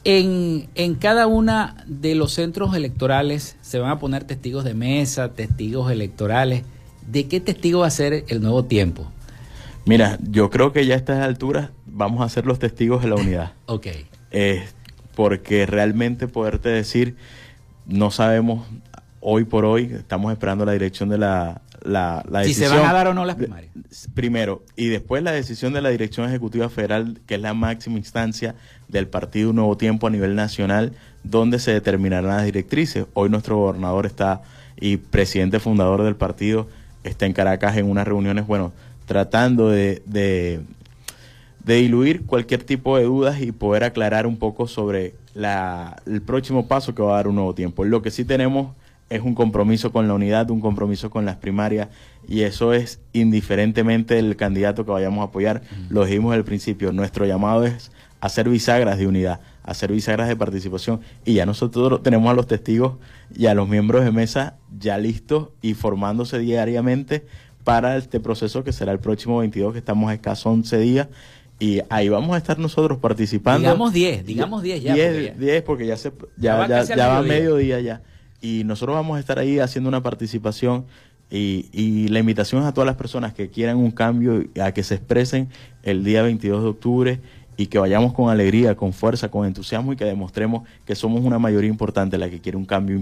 En, 0.04 0.68
en 0.74 0.94
cada 0.96 1.26
una 1.26 1.76
de 1.86 2.14
los 2.14 2.32
centros 2.32 2.74
electorales 2.74 3.56
se 3.60 3.78
van 3.78 3.90
a 3.90 3.98
poner 3.98 4.24
testigos 4.24 4.64
de 4.64 4.74
mesa, 4.74 5.32
testigos 5.32 5.90
electorales. 5.90 6.64
¿De 7.06 7.28
qué 7.28 7.40
testigo 7.40 7.80
va 7.80 7.88
a 7.88 7.90
ser 7.90 8.24
el 8.28 8.40
nuevo 8.40 8.64
tiempo? 8.64 9.06
Mira, 9.84 10.18
yo 10.22 10.50
creo 10.50 10.72
que 10.72 10.86
ya 10.86 10.94
a 10.94 10.96
estas 10.98 11.20
alturas 11.20 11.70
vamos 11.86 12.22
a 12.22 12.28
ser 12.28 12.46
los 12.46 12.58
testigos 12.58 13.02
de 13.02 13.08
la 13.08 13.16
unidad. 13.16 13.52
ok. 13.66 13.86
Eh, 14.32 14.64
porque 15.14 15.66
realmente 15.66 16.26
poderte 16.26 16.70
decir, 16.70 17.16
no 17.86 18.10
sabemos 18.10 18.66
hoy 19.20 19.44
por 19.44 19.64
hoy, 19.64 19.92
estamos 19.92 20.32
esperando 20.32 20.64
la 20.64 20.72
dirección 20.72 21.08
de 21.08 21.18
la, 21.18 21.60
la, 21.82 22.24
decisión. 22.40 22.44
Si 22.44 22.54
se 22.54 22.68
van 22.68 22.90
a 22.90 22.92
dar 22.92 23.08
o 23.08 23.14
no 23.14 23.24
las 23.24 23.36
primarias. 23.36 23.70
Primero, 24.14 24.62
y 24.74 24.88
después 24.88 25.22
la 25.22 25.32
decisión 25.32 25.72
de 25.72 25.82
la 25.82 25.90
Dirección 25.90 26.28
Ejecutiva 26.28 26.68
Federal, 26.70 27.20
que 27.26 27.34
es 27.34 27.40
la 27.40 27.54
máxima 27.54 27.98
instancia 27.98 28.54
del 28.88 29.06
Partido 29.06 29.52
Nuevo 29.52 29.76
Tiempo 29.76 30.06
a 30.06 30.10
nivel 30.10 30.34
nacional, 30.34 30.92
donde 31.22 31.58
se 31.58 31.72
determinarán 31.72 32.36
las 32.36 32.44
directrices. 32.44 33.06
Hoy 33.12 33.28
nuestro 33.28 33.58
gobernador 33.58 34.06
está 34.06 34.42
y 34.80 34.96
presidente 34.96 35.60
fundador 35.60 36.02
del 36.02 36.16
partido 36.16 36.66
está 37.04 37.26
en 37.26 37.32
Caracas 37.32 37.76
en 37.76 37.88
unas 37.88 38.06
reuniones, 38.06 38.46
bueno, 38.46 38.72
tratando 39.06 39.68
de, 39.68 40.02
de 40.06 40.60
diluir 41.64 42.26
cualquier 42.26 42.64
tipo 42.64 42.96
de 42.96 43.04
dudas 43.04 43.40
y 43.40 43.52
poder 43.52 43.84
aclarar 43.84 44.26
un 44.26 44.36
poco 44.36 44.66
sobre 44.66 45.14
la, 45.34 46.02
el 46.06 46.22
próximo 46.22 46.66
paso 46.66 46.94
que 46.94 47.02
va 47.02 47.12
a 47.12 47.16
dar 47.16 47.28
un 47.28 47.36
nuevo 47.36 47.54
tiempo. 47.54 47.84
Lo 47.84 48.02
que 48.02 48.10
sí 48.10 48.24
tenemos 48.24 48.74
es 49.12 49.20
un 49.20 49.34
compromiso 49.34 49.92
con 49.92 50.08
la 50.08 50.14
unidad, 50.14 50.50
un 50.50 50.60
compromiso 50.60 51.10
con 51.10 51.24
las 51.24 51.36
primarias 51.36 51.88
y 52.26 52.42
eso 52.42 52.72
es 52.72 53.00
indiferentemente 53.12 54.14
del 54.14 54.36
candidato 54.36 54.84
que 54.84 54.90
vayamos 54.90 55.20
a 55.20 55.28
apoyar. 55.28 55.62
Lo 55.90 56.04
dijimos 56.04 56.34
al 56.34 56.44
principio, 56.44 56.92
nuestro 56.92 57.26
llamado 57.26 57.64
es 57.64 57.92
hacer 58.20 58.48
bisagras 58.48 58.98
de 58.98 59.06
unidad, 59.06 59.40
hacer 59.64 59.92
bisagras 59.92 60.28
de 60.28 60.36
participación 60.36 61.00
y 61.24 61.34
ya 61.34 61.46
nosotros 61.46 62.02
tenemos 62.02 62.30
a 62.30 62.34
los 62.34 62.46
testigos 62.46 62.94
y 63.34 63.46
a 63.46 63.54
los 63.54 63.68
miembros 63.68 64.04
de 64.04 64.12
mesa 64.12 64.56
ya 64.78 64.96
listos 64.96 65.50
y 65.60 65.74
formándose 65.74 66.38
diariamente 66.38 67.26
para 67.64 67.96
este 67.96 68.18
proceso 68.18 68.64
que 68.64 68.72
será 68.72 68.92
el 68.92 68.98
próximo 68.98 69.38
22, 69.38 69.72
que 69.72 69.78
estamos 69.78 70.10
a 70.10 70.14
escasos 70.14 70.46
11 70.46 70.78
días 70.78 71.08
y 71.62 71.80
ahí 71.90 72.08
vamos 72.08 72.34
a 72.34 72.38
estar 72.38 72.58
nosotros 72.58 72.98
participando. 72.98 73.60
Digamos 73.60 73.92
10, 73.92 74.26
digamos 74.26 74.64
10 74.64 74.82
ya. 74.82 74.94
10 74.94 75.62
porque 75.62 75.86
ya, 75.86 75.96
se, 75.96 76.12
ya, 76.36 76.56
va, 76.56 76.66
ya, 76.66 77.06
va 77.06 77.22
mediodía 77.22 77.78
ya. 77.78 78.02
Y 78.40 78.64
nosotros 78.64 78.96
vamos 78.96 79.16
a 79.16 79.20
estar 79.20 79.38
ahí 79.38 79.60
haciendo 79.60 79.88
una 79.88 80.02
participación 80.02 80.86
y, 81.30 81.68
y, 81.72 82.08
la 82.08 82.18
invitación 82.18 82.62
es 82.62 82.66
a 82.66 82.74
todas 82.74 82.86
las 82.86 82.96
personas 82.96 83.32
que 83.32 83.48
quieran 83.48 83.76
un 83.76 83.92
cambio, 83.92 84.44
a 84.60 84.72
que 84.72 84.82
se 84.82 84.96
expresen 84.96 85.50
el 85.84 86.02
día 86.02 86.22
22 86.22 86.64
de 86.64 86.68
octubre 86.68 87.20
y 87.56 87.66
que 87.66 87.78
vayamos 87.78 88.12
con 88.12 88.28
alegría, 88.28 88.74
con 88.74 88.92
fuerza, 88.92 89.30
con 89.30 89.46
entusiasmo 89.46 89.92
y 89.92 89.96
que 89.96 90.04
demostremos 90.04 90.68
que 90.84 90.96
somos 90.96 91.22
una 91.22 91.38
mayoría 91.38 91.70
importante 91.70 92.18
la 92.18 92.28
que 92.28 92.40
quiere 92.40 92.58
un 92.58 92.66
cambio 92.66 93.00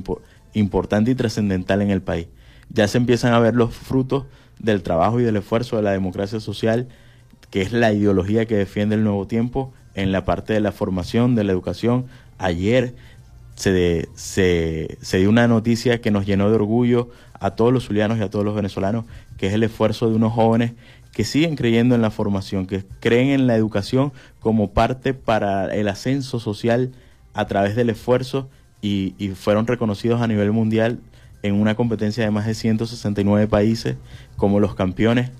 importante 0.52 1.10
y 1.10 1.14
trascendental 1.14 1.80
en 1.80 1.90
el 1.90 2.02
país. 2.02 2.26
Ya 2.68 2.86
se 2.88 2.98
empiezan 2.98 3.32
a 3.32 3.38
ver 3.38 3.54
los 3.54 3.74
frutos 3.74 4.26
del 4.58 4.82
trabajo 4.82 5.18
y 5.18 5.22
del 5.22 5.36
esfuerzo 5.36 5.76
de 5.76 5.82
la 5.82 5.92
democracia 5.92 6.40
social, 6.40 6.88
que 7.50 7.62
es 7.62 7.72
la 7.72 7.92
ideología 7.92 8.46
que 8.46 8.56
defiende 8.56 8.94
el 8.94 9.04
nuevo 9.04 9.26
tiempo 9.26 9.72
en 9.94 10.12
la 10.12 10.24
parte 10.24 10.52
de 10.52 10.60
la 10.60 10.72
formación, 10.72 11.34
de 11.34 11.44
la 11.44 11.52
educación. 11.52 12.06
Ayer 12.38 12.94
se, 13.54 14.08
se, 14.14 14.98
se 15.00 15.18
dio 15.18 15.28
una 15.28 15.48
noticia 15.48 16.00
que 16.00 16.10
nos 16.10 16.26
llenó 16.26 16.48
de 16.48 16.54
orgullo 16.54 17.10
a 17.34 17.52
todos 17.52 17.72
los 17.72 17.86
zulianos 17.86 18.18
y 18.18 18.22
a 18.22 18.30
todos 18.30 18.44
los 18.44 18.54
venezolanos, 18.54 19.04
que 19.36 19.48
es 19.48 19.52
el 19.52 19.62
esfuerzo 19.62 20.08
de 20.08 20.16
unos 20.16 20.32
jóvenes 20.32 20.72
que 21.12 21.24
siguen 21.24 21.56
creyendo 21.56 21.94
en 21.94 22.02
la 22.02 22.10
formación, 22.10 22.66
que 22.66 22.84
creen 23.00 23.30
en 23.30 23.46
la 23.46 23.56
educación 23.56 24.12
como 24.38 24.70
parte 24.70 25.14
para 25.14 25.74
el 25.74 25.88
ascenso 25.88 26.38
social 26.38 26.92
a 27.34 27.46
través 27.46 27.74
del 27.76 27.90
esfuerzo 27.90 28.48
y, 28.82 29.12
fueron 29.34 29.66
reconocidos 29.66 30.20
a 30.20 30.26
nivel 30.26 30.52
mundial 30.52 31.00
en 31.42 31.54
una 31.54 31.74
competencia 31.74 32.24
de 32.24 32.30
más 32.30 32.46
de 32.46 32.54
169 32.54 33.46
países 33.48 33.96
como 34.36 34.60
los 34.60 34.74
campeones 34.74 35.30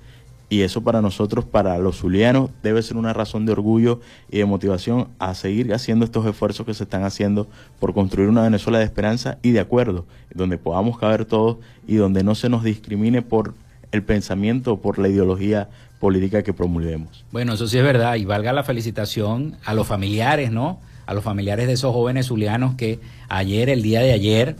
y 0.51 0.63
eso 0.63 0.83
para 0.83 1.01
nosotros, 1.01 1.45
para 1.45 1.79
los 1.79 1.99
zulianos, 1.99 2.51
debe 2.63 2.83
ser 2.83 2.97
una 2.97 3.13
razón 3.13 3.47
de 3.47 3.53
orgullo 3.53 4.01
y 4.29 4.39
de 4.39 4.45
motivación 4.45 5.07
a 5.21 5.35
seguir 5.35 5.73
haciendo 5.73 6.05
estos 6.05 6.27
esfuerzos 6.27 6.67
que 6.67 6.75
se 6.75 6.83
están 6.83 7.05
haciendo 7.05 7.47
por 7.79 7.95
construir 7.95 8.29
una 8.29 8.43
Venezuela 8.43 8.81
de 8.81 8.85
esperanza 8.85 9.39
y 9.43 9.53
de 9.53 9.61
acuerdo, 9.61 10.07
donde 10.35 10.59
podamos 10.59 10.99
caber 10.99 11.25
todos 11.25 11.59
y 11.87 11.95
donde 11.95 12.25
no 12.25 12.35
se 12.35 12.49
nos 12.49 12.65
discrimine 12.65 13.23
por 13.23 13.55
el 13.93 14.03
pensamiento 14.03 14.73
o 14.73 14.81
por 14.81 14.99
la 14.99 15.09
ideología 15.09 15.69
política 16.01 16.43
que 16.43 16.53
promulguemos. 16.53 17.25
Bueno, 17.31 17.55
eso 17.55 17.69
sí 17.69 17.79
es 17.79 17.85
verdad 17.85 18.17
y 18.17 18.25
valga 18.25 18.53
la 18.53 18.65
felicitación 18.65 19.57
a 19.65 19.73
los 19.73 19.87
familiares, 19.87 20.51
¿no? 20.51 20.81
A 21.07 21.15
los 21.15 21.23
familiares 21.23 21.69
de 21.69 21.75
esos 21.75 21.93
jóvenes 21.93 22.27
zulianos 22.27 22.75
que 22.75 22.99
ayer, 23.29 23.69
el 23.69 23.83
día 23.83 24.01
de 24.01 24.13
ayer, 24.13 24.57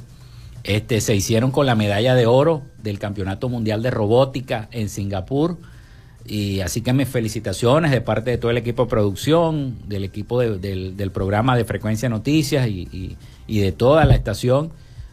este, 0.63 1.01
se 1.01 1.17
hicieron 1.17 1.51
con 1.51 1.67
la 1.67 1.75
medalla 1.75 2.15
de 2.15 2.27
oro 2.27 2.63
del 2.81 3.01
Campeonato 3.01 3.49
Mundial 3.49 3.83
de 3.83 3.91
Robótica 3.91 4.69
en 4.71 4.89
Singapur 4.89 5.59
y 6.27 6.61
así 6.61 6.83
que 6.83 6.93
mis 6.93 7.09
felicitaciones 7.09 7.91
de 7.91 8.01
parte 8.01 8.31
de 8.31 8.39
todo 8.39 8.51
el 8.51 8.59
equipo 8.59 8.85
de 8.85 8.91
producción, 8.91 9.79
del 9.89 10.05
equipo 10.05 10.41
del, 10.41 10.61
del, 10.97 11.11
programa 11.11 11.57
de 11.57 11.65
Frecuencia 11.65 12.09
Noticias 12.09 12.69
y, 12.69 13.17
y, 13.47 13.61
de 13.61 13.73
toda 13.73 14.05
la 14.05 14.15
estación. 14.15 14.71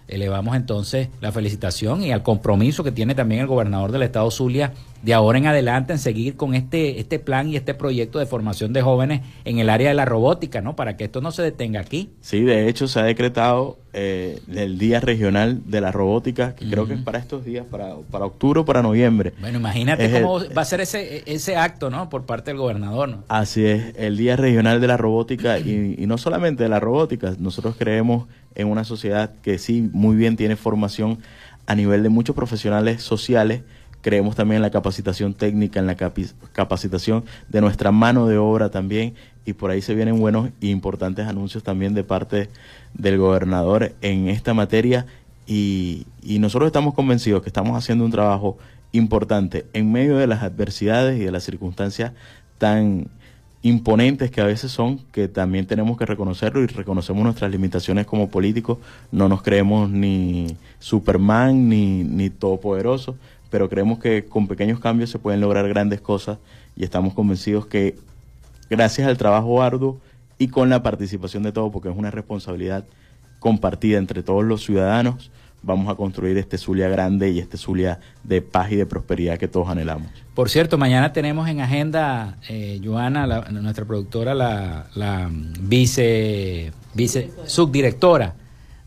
Elevamos 0.08 0.56
entonces 0.56 1.10
la 1.22 1.32
felicitación 1.32 2.02
y 2.04 2.12
al 2.12 2.24
compromiso 2.24 2.84
que 2.84 2.92
tiene 2.92 3.16
también 3.16 3.42
el 3.42 3.48
gobernador 3.48 3.92
del 3.92 4.04
estado 4.04 4.32
Zulia 4.32 4.74
de 5.02 5.14
ahora 5.14 5.38
en 5.38 5.48
adelante 5.48 5.94
en 5.94 6.00
seguir 6.00 6.36
con 6.36 6.56
este, 6.56 7.00
este 7.00 7.20
plan 7.20 7.50
y 7.50 7.56
este 7.56 7.74
proyecto 7.74 8.20
de 8.20 8.26
formación 8.26 8.74
de 8.74 8.82
jóvenes 8.82 9.22
en 9.46 9.60
el 9.60 9.70
área 9.70 9.90
de 9.90 9.94
la 9.94 10.06
robótica, 10.06 10.62
¿no? 10.62 10.76
Para 10.76 10.98
que 10.98 11.06
esto 11.06 11.22
no 11.22 11.32
se 11.32 11.44
detenga 11.44 11.80
aquí. 11.80 12.10
Sí, 12.22 12.42
de 12.42 12.68
hecho 12.68 12.88
se 12.88 13.00
ha 13.00 13.04
decretado 13.04 13.78
eh, 13.94 14.40
el 14.54 14.78
Día 14.78 15.00
Regional 15.00 15.62
de 15.66 15.82
la 15.82 15.92
Robótica, 15.92 16.56
que 16.56 16.70
creo 16.70 16.88
que 16.88 16.96
es 16.96 17.02
para 17.02 17.20
estos 17.20 17.46
días, 17.46 17.66
para, 17.66 17.96
para 18.12 18.26
octubre 18.26 18.62
o 18.62 18.66
para 18.66 18.82
noviembre. 18.82 19.34
Bueno, 19.40 19.60
imagínate 19.60 20.12
cómo 20.12 20.40
va 20.56 20.62
a 20.62 20.66
ser 20.66 20.82
ese, 20.82 21.24
ese 21.26 21.56
acto, 21.56 21.90
¿no? 21.90 22.10
Por 22.10 22.26
parte 22.26 22.52
del 22.52 22.60
gobernador, 22.60 23.10
¿no? 23.10 23.24
Así 23.28 23.66
es, 23.66 23.96
el 23.98 24.18
Día 24.18 24.36
Regional 24.36 24.82
de 24.82 24.88
la 24.88 24.98
Robótica 24.98 25.60
y, 25.60 25.96
y 25.98 26.06
no 26.06 26.18
solamente 26.18 26.64
de 26.64 26.70
la 26.70 26.80
robótica, 26.80 27.34
nosotros 27.40 27.76
creemos 27.78 28.28
en 28.58 28.68
una 28.68 28.84
sociedad 28.84 29.32
que 29.44 29.60
sí, 29.60 29.90
muy 29.94 30.16
bien 30.16 30.36
tiene 30.36 30.56
formación 30.56 31.20
a 31.68 31.76
nivel 31.76 32.02
de 32.02 32.10
muchos 32.10 32.36
profesionales 32.36 33.04
sociales, 33.04 33.62
creemos 34.02 34.36
también 34.36 34.58
en 34.58 34.62
la 34.64 34.72
capacitación 34.72 35.36
técnica, 35.36 35.80
en 35.80 35.86
la 35.86 35.96
capacitación 35.96 37.24
de 37.50 37.62
nuestra 37.62 37.92
mano 37.92 38.26
de 38.26 38.38
obra 38.38 38.70
también, 38.70 39.14
y 39.46 39.54
por 39.54 39.70
ahí 39.70 39.82
se 39.82 39.94
vienen 39.94 40.20
buenos 40.20 40.50
e 40.60 40.68
importantes 40.68 41.28
anuncios 41.28 41.64
también 41.64 41.94
de 41.94 42.04
parte 42.04 42.50
del 42.96 43.18
gobernador 43.18 43.94
en 44.02 44.28
esta 44.28 44.56
materia, 44.56 45.06
y, 45.46 46.08
y 46.24 46.40
nosotros 46.40 46.68
estamos 46.68 46.96
convencidos 46.96 47.44
que 47.44 47.50
estamos 47.50 47.78
haciendo 47.78 48.06
un 48.06 48.12
trabajo 48.12 48.58
importante 48.92 49.68
en 49.74 49.92
medio 49.92 50.18
de 50.18 50.26
las 50.26 50.42
adversidades 50.42 51.20
y 51.20 51.24
de 51.24 51.32
las 51.32 51.44
circunstancias 51.44 52.14
tan 52.58 53.08
imponentes 53.62 54.32
que 54.32 54.42
a 54.42 54.46
veces 54.46 54.72
son, 54.72 55.00
que 55.12 55.28
también 55.28 55.66
tenemos 55.66 55.98
que 55.98 56.06
reconocerlo 56.06 56.62
y 56.62 56.68
reconocemos 56.68 57.24
nuestras 57.24 57.52
limitaciones 57.52 58.06
como 58.06 58.30
políticos, 58.30 58.78
no 59.12 59.28
nos 59.28 59.42
creemos 59.42 59.90
ni 59.90 60.56
Superman 60.80 61.68
ni, 61.70 62.04
ni 62.04 62.30
todopoderosos, 62.30 63.16
pero 63.50 63.70
creemos 63.70 64.00
que 64.00 64.26
con 64.26 64.48
pequeños 64.48 64.80
cambios 64.80 65.10
se 65.10 65.20
pueden 65.20 65.42
lograr 65.42 65.68
grandes 65.68 66.02
cosas 66.02 66.38
y 66.76 66.84
estamos 66.84 67.14
convencidos 67.14 67.66
que 67.66 67.96
gracias 68.70 69.08
al 69.08 69.18
trabajo 69.18 69.62
arduo 69.62 70.00
y 70.38 70.50
con 70.50 70.70
la 70.70 70.84
participación 70.84 71.44
de 71.44 71.52
todos, 71.52 71.72
porque 71.72 71.90
es 71.90 71.98
una 71.98 72.12
responsabilidad 72.12 72.86
compartida 73.40 73.98
entre 73.98 74.24
todos 74.24 74.44
los 74.44 74.64
ciudadanos, 74.64 75.32
vamos 75.68 75.92
a 75.92 75.96
construir 75.96 76.38
este 76.38 76.58
Zulia 76.58 76.88
grande 76.88 77.30
y 77.30 77.40
este 77.40 77.58
Zulia 77.58 78.00
de 78.24 78.42
paz 78.42 78.72
y 78.72 78.78
de 78.78 78.86
prosperidad 78.86 79.38
que 79.38 79.50
todos 79.50 79.68
anhelamos. 79.68 80.08
Por 80.34 80.50
cierto, 80.50 80.78
mañana 80.78 81.12
tenemos 81.12 81.50
en 81.50 81.60
agenda, 81.60 82.38
eh, 82.48 82.80
Joana, 82.84 83.28
nuestra 83.52 83.84
productora, 83.84 84.34
la, 84.34 84.88
la 84.96 85.30
vice, 85.30 86.72
vice 86.94 87.32
subdirectora 87.46 88.34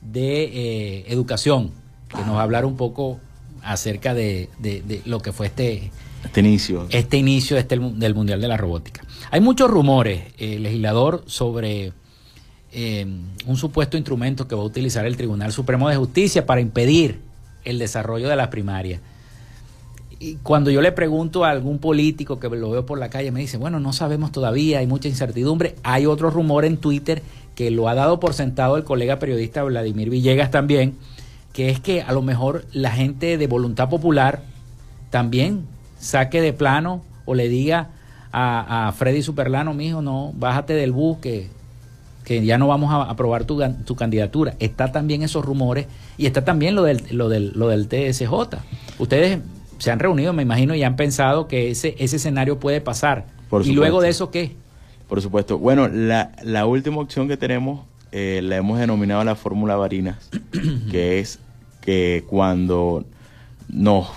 de 0.00 0.44
eh, 0.44 1.04
educación, 1.08 1.70
que 2.08 2.24
nos 2.24 2.34
va 2.36 2.40
a 2.40 2.44
hablar 2.44 2.64
un 2.64 2.76
poco 2.76 3.20
acerca 3.62 4.14
de, 4.14 4.48
lo 5.04 5.20
que 5.20 5.32
fue 5.32 5.46
este, 5.46 5.90
este 6.24 6.40
inicio. 6.40 6.86
Este 6.88 7.18
inicio 7.18 7.58
este, 7.58 7.78
del 7.78 8.14
Mundial 8.14 8.40
de 8.40 8.48
la 8.48 8.56
Robótica. 8.56 9.02
Hay 9.30 9.42
muchos 9.42 9.70
rumores, 9.70 10.22
eh, 10.38 10.58
legislador, 10.58 11.24
sobre 11.26 11.92
eh, 12.72 13.06
un 13.46 13.56
supuesto 13.56 13.96
instrumento 13.96 14.46
que 14.46 14.54
va 14.54 14.62
a 14.62 14.64
utilizar 14.64 15.06
el 15.06 15.16
Tribunal 15.16 15.52
Supremo 15.52 15.88
de 15.88 15.96
Justicia 15.96 16.46
para 16.46 16.60
impedir 16.60 17.20
el 17.64 17.78
desarrollo 17.78 18.28
de 18.28 18.36
las 18.36 18.48
primarias. 18.48 19.00
Y 20.18 20.34
cuando 20.42 20.70
yo 20.70 20.82
le 20.82 20.92
pregunto 20.92 21.44
a 21.44 21.50
algún 21.50 21.78
político 21.78 22.38
que 22.38 22.48
lo 22.50 22.70
veo 22.70 22.84
por 22.84 22.98
la 22.98 23.08
calle, 23.08 23.32
me 23.32 23.40
dice, 23.40 23.56
bueno, 23.56 23.80
no 23.80 23.92
sabemos 23.94 24.32
todavía, 24.32 24.80
hay 24.80 24.86
mucha 24.86 25.08
incertidumbre. 25.08 25.76
Hay 25.82 26.04
otro 26.04 26.30
rumor 26.30 26.66
en 26.66 26.76
Twitter 26.76 27.22
que 27.54 27.70
lo 27.70 27.88
ha 27.88 27.94
dado 27.94 28.20
por 28.20 28.34
sentado 28.34 28.76
el 28.76 28.84
colega 28.84 29.18
periodista 29.18 29.62
Vladimir 29.62 30.10
Villegas 30.10 30.50
también, 30.50 30.94
que 31.52 31.70
es 31.70 31.80
que 31.80 32.02
a 32.02 32.12
lo 32.12 32.22
mejor 32.22 32.66
la 32.72 32.90
gente 32.90 33.38
de 33.38 33.46
voluntad 33.46 33.88
popular 33.88 34.42
también 35.08 35.64
saque 35.98 36.40
de 36.40 36.52
plano 36.52 37.02
o 37.24 37.34
le 37.34 37.48
diga 37.48 37.88
a, 38.32 38.92
Freddy 38.96 39.22
Superlano, 39.22 39.74
mijo, 39.74 40.02
no, 40.02 40.32
bájate 40.36 40.74
del 40.74 40.92
bus 40.92 41.18
que, 41.18 41.48
que 42.24 42.44
ya 42.44 42.58
no 42.58 42.68
vamos 42.68 42.92
a 42.92 43.02
aprobar 43.10 43.44
tu, 43.44 43.60
tu, 43.84 43.96
candidatura. 43.96 44.54
Está 44.58 44.92
también 44.92 45.22
esos 45.22 45.44
rumores 45.44 45.86
y 46.16 46.26
está 46.26 46.44
también 46.44 46.74
lo 46.74 46.82
del, 46.82 47.02
lo 47.10 47.28
del, 47.28 47.52
lo 47.54 47.68
del 47.68 47.88
TSJ. 47.88 48.32
Ustedes 48.98 49.40
se 49.78 49.90
han 49.90 49.98
reunido, 49.98 50.32
me 50.32 50.42
imagino, 50.42 50.74
y 50.74 50.82
han 50.82 50.96
pensado 50.96 51.48
que 51.48 51.70
ese, 51.70 51.94
ese 51.98 52.16
escenario 52.16 52.58
puede 52.58 52.80
pasar. 52.80 53.26
¿Y 53.64 53.72
luego 53.72 54.00
de 54.00 54.10
eso 54.10 54.30
qué? 54.30 54.54
Por 55.08 55.20
supuesto. 55.20 55.58
Bueno, 55.58 55.88
la, 55.88 56.32
la 56.42 56.66
última 56.66 56.98
opción 56.98 57.26
que 57.26 57.36
tenemos 57.36 57.80
eh, 58.12 58.40
la 58.42 58.56
hemos 58.56 58.78
denominado 58.78 59.22
la 59.24 59.34
fórmula 59.34 59.76
Varinas, 59.76 60.30
que 60.90 61.18
es 61.20 61.38
que 61.80 62.24
cuando 62.26 63.04
nos 63.68 64.08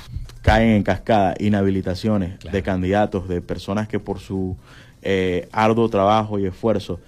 caen 0.41 0.69
en 0.69 0.83
cascada 0.83 1.35
inhabilitaciones 1.39 2.39
de 2.39 2.63
candidatos, 2.63 3.27
de 3.27 3.41
personas 3.41 3.87
que 3.87 3.99
por 3.99 4.19
su 4.19 4.57
eh, 5.01 5.47
arduo 5.51 5.89
trabajo 5.89 6.39
y 6.39 6.45
esfuerzo 6.45 6.99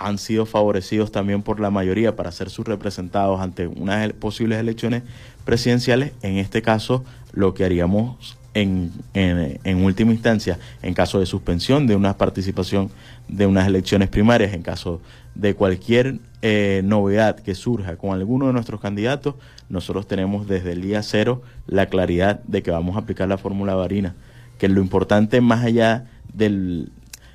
han 0.00 0.18
sido 0.18 0.46
favorecidos 0.46 1.12
también 1.12 1.42
por 1.42 1.60
la 1.60 1.70
mayoría 1.70 2.16
para 2.16 2.32
ser 2.32 2.50
sus 2.50 2.66
representados 2.66 3.40
ante 3.40 3.66
unas 3.66 4.12
posibles 4.14 4.58
elecciones 4.58 5.02
presidenciales, 5.44 6.12
en 6.22 6.38
este 6.38 6.62
caso 6.62 7.04
lo 7.32 7.54
que 7.54 7.64
haríamos 7.64 8.36
en, 8.54 8.90
en, 9.14 9.84
última 9.84 10.12
instancia, 10.12 10.58
en 10.82 10.94
caso 10.94 11.20
de 11.20 11.26
suspensión 11.26 11.86
de 11.86 11.94
una 11.94 12.16
participación 12.16 12.90
de 13.28 13.46
unas 13.46 13.68
elecciones 13.68 14.08
primarias, 14.08 14.54
en 14.54 14.62
caso 14.62 15.00
de 15.34 15.54
cualquier 15.54 16.18
eh, 16.42 16.80
novedad 16.82 17.38
que 17.38 17.54
surja 17.54 17.96
con 17.96 18.12
alguno 18.12 18.48
de 18.48 18.52
nuestros 18.54 18.80
candidatos, 18.80 19.36
nosotros 19.68 20.08
tenemos 20.08 20.48
desde 20.48 20.72
el 20.72 20.80
día 20.80 21.02
cero 21.02 21.42
la 21.66 21.86
claridad 21.86 22.42
de 22.44 22.62
que 22.62 22.72
vamos 22.72 22.96
a 22.96 23.00
aplicar 23.00 23.28
la 23.28 23.38
fórmula 23.38 23.74
varina, 23.74 24.16
que 24.58 24.68
lo 24.68 24.80
importante 24.80 25.40
más 25.40 25.64
allá 25.64 26.06
del, 26.32 26.90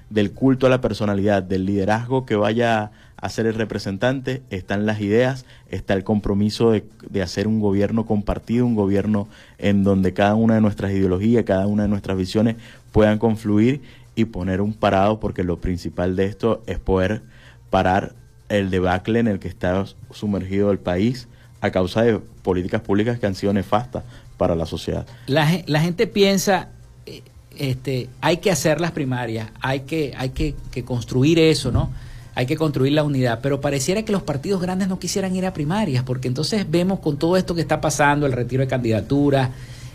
del 0.10 0.32
culto 0.32 0.68
a 0.68 0.70
la 0.70 0.82
personalidad, 0.82 1.44
del 1.44 1.66
liderazgo 1.66 2.26
que 2.26 2.36
vaya 2.36 2.92
a 3.18 3.30
ser 3.30 3.46
el 3.46 3.56
representante, 3.56 4.44
están 4.50 4.86
las 4.86 5.02
ideas, 5.02 5.46
está 5.70 5.94
el 5.94 6.04
compromiso 6.04 6.72
de, 6.72 6.86
de, 7.10 7.22
hacer 7.22 7.48
un 7.48 7.60
gobierno 7.60 8.06
compartido, 8.06 8.66
un 8.66 8.76
gobierno 8.76 9.28
en 9.58 9.84
donde 9.84 10.14
cada 10.14 10.36
una 10.36 10.56
de 10.56 10.62
nuestras 10.62 10.92
ideologías, 10.92 11.44
cada 11.44 11.66
una 11.66 11.84
de 11.84 11.90
nuestras 11.90 12.18
visiones 12.18 12.58
puedan 12.92 13.18
confluir 13.18 13.82
y 14.16 14.26
poner 14.26 14.62
un 14.62 14.74
parado, 14.74 15.20
porque 15.20 15.44
lo 15.44 15.58
principal 15.60 16.16
de 16.16 16.26
esto 16.26 16.64
es 16.68 16.80
poder 16.80 17.24
parar 17.70 18.14
el 18.50 18.70
debacle 18.70 19.20
en 19.20 19.28
el 19.28 19.40
que 19.40 19.48
está 19.48 19.86
sumergido 20.12 20.72
el 20.72 20.80
país 20.80 21.28
a 21.62 21.72
causa 21.72 22.04
de 22.04 22.20
políticas 22.20 22.82
públicas 22.82 23.20
que 23.20 23.26
han 23.26 23.36
sido 23.36 23.54
nefastas 23.54 24.04
para 24.38 24.56
la 24.56 24.66
sociedad. 24.66 25.06
La, 25.28 25.46
gente 25.48 26.08
piensa, 26.08 26.70
eh, 27.06 27.22
este, 27.58 28.10
hay 28.22 28.38
que 28.38 28.52
hacer 28.52 28.82
las 28.82 28.92
primarias, 28.92 29.50
hay 29.62 29.82
que, 29.82 30.14
hay 30.18 30.30
que, 30.30 30.56
construir 30.84 31.40
eso, 31.40 31.72
¿no? 31.72 31.90
Hay 32.36 32.46
que 32.46 32.58
construir 32.58 32.94
la 32.94 33.04
unidad, 33.04 33.40
pero 33.42 33.62
pareciera 33.62 34.04
que 34.04 34.12
los 34.12 34.24
partidos 34.24 34.62
grandes 34.62 34.88
no 34.88 35.00
quisieran 35.00 35.36
ir 35.36 35.46
a 35.46 35.54
primarias, 35.54 36.04
porque 36.04 36.28
entonces 36.28 36.70
vemos 36.70 37.00
con 37.00 37.18
todo 37.18 37.38
esto 37.38 37.56
que 37.56 37.62
está 37.62 37.80
pasando, 37.80 38.26
el 38.26 38.34
retiro 38.34 38.62
de 38.62 38.68
candidaturas, 38.68 39.52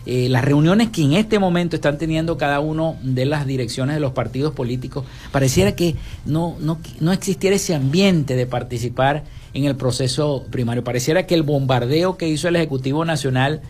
eh, 0.07 0.27
las 0.29 0.43
reuniones 0.43 0.89
que 0.89 1.03
en 1.03 1.13
este 1.13 1.37
momento 1.37 1.75
están 1.75 1.99
teniendo 1.99 2.37
cada 2.37 2.59
uno 2.59 2.97
de 3.03 3.25
las 3.25 3.45
direcciones 3.45 3.95
de 3.95 3.99
los 3.99 4.13
partidos 4.13 4.53
políticos, 4.53 5.05
pareciera 5.31 5.75
que 5.75 5.95
no, 6.25 6.55
no, 6.59 6.79
no 6.99 7.11
existiera 7.11 7.55
ese 7.55 7.75
ambiente 7.75 8.35
de 8.35 8.47
participar 8.47 9.23
en 9.53 9.65
el 9.65 9.75
proceso 9.75 10.45
primario. 10.49 10.83
Pareciera 10.83 11.27
que 11.27 11.35
el 11.35 11.43
bombardeo 11.43 12.17
que 12.17 12.27
hizo 12.27 12.47
el 12.47 12.55
Ejecutivo 12.55 13.05
Nacional 13.05 13.61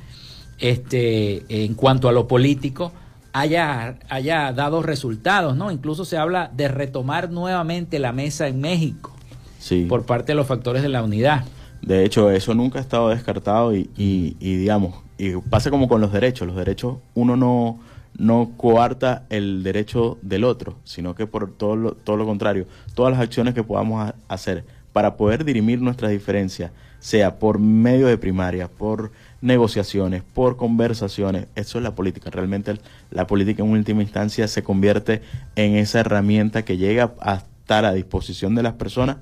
este, 0.59 1.43
en 1.49 1.73
cuanto 1.73 2.07
a 2.07 2.11
lo 2.11 2.27
político 2.27 2.93
haya, 3.33 3.99
haya 4.09 4.53
dado 4.53 4.81
resultados, 4.81 5.55
¿no? 5.55 5.71
Incluso 5.71 6.05
se 6.05 6.17
habla 6.17 6.51
de 6.53 6.67
retomar 6.67 7.29
nuevamente 7.29 7.99
la 7.99 8.11
mesa 8.11 8.47
en 8.47 8.61
México 8.61 9.11
sí. 9.59 9.85
por 9.87 10.05
parte 10.05 10.33
de 10.33 10.35
los 10.35 10.47
factores 10.47 10.81
de 10.81 10.89
la 10.89 11.03
unidad. 11.03 11.45
De 11.81 12.05
hecho, 12.05 12.29
eso 12.29 12.53
nunca 12.53 12.79
ha 12.79 12.81
estado 12.81 13.09
descartado 13.09 13.75
y, 13.75 13.89
y, 13.97 14.37
y 14.39 14.55
digamos, 14.55 14.95
y 15.17 15.35
pasa 15.37 15.69
como 15.69 15.87
con 15.87 16.01
los 16.01 16.11
derechos, 16.11 16.47
los 16.47 16.55
derechos 16.55 16.97
uno 17.15 17.35
no, 17.35 17.79
no 18.17 18.51
coarta 18.57 19.25
el 19.29 19.63
derecho 19.63 20.17
del 20.21 20.43
otro, 20.43 20.75
sino 20.83 21.15
que 21.15 21.27
por 21.27 21.51
todo 21.51 21.75
lo, 21.75 21.91
todo 21.93 22.17
lo 22.17 22.25
contrario, 22.25 22.67
todas 22.93 23.13
las 23.13 23.21
acciones 23.21 23.53
que 23.53 23.63
podamos 23.63 24.13
hacer 24.27 24.65
para 24.93 25.15
poder 25.15 25.45
dirimir 25.45 25.81
nuestras 25.81 26.11
diferencias, 26.11 26.71
sea 26.99 27.39
por 27.39 27.57
medio 27.59 28.07
de 28.07 28.17
primaria, 28.17 28.67
por 28.67 29.11
negociaciones, 29.41 30.23
por 30.23 30.55
conversaciones. 30.55 31.47
Eso 31.55 31.79
es 31.79 31.83
la 31.83 31.95
política. 31.95 32.29
Realmente 32.29 32.79
la 33.09 33.27
política 33.27 33.63
en 33.63 33.69
última 33.69 34.03
instancia 34.03 34.47
se 34.47 34.63
convierte 34.63 35.21
en 35.55 35.75
esa 35.75 35.99
herramienta 35.99 36.63
que 36.63 36.77
llega 36.77 37.13
a 37.19 37.35
estar 37.35 37.85
a 37.85 37.93
disposición 37.93 38.55
de 38.55 38.63
las 38.63 38.73
personas 38.73 39.17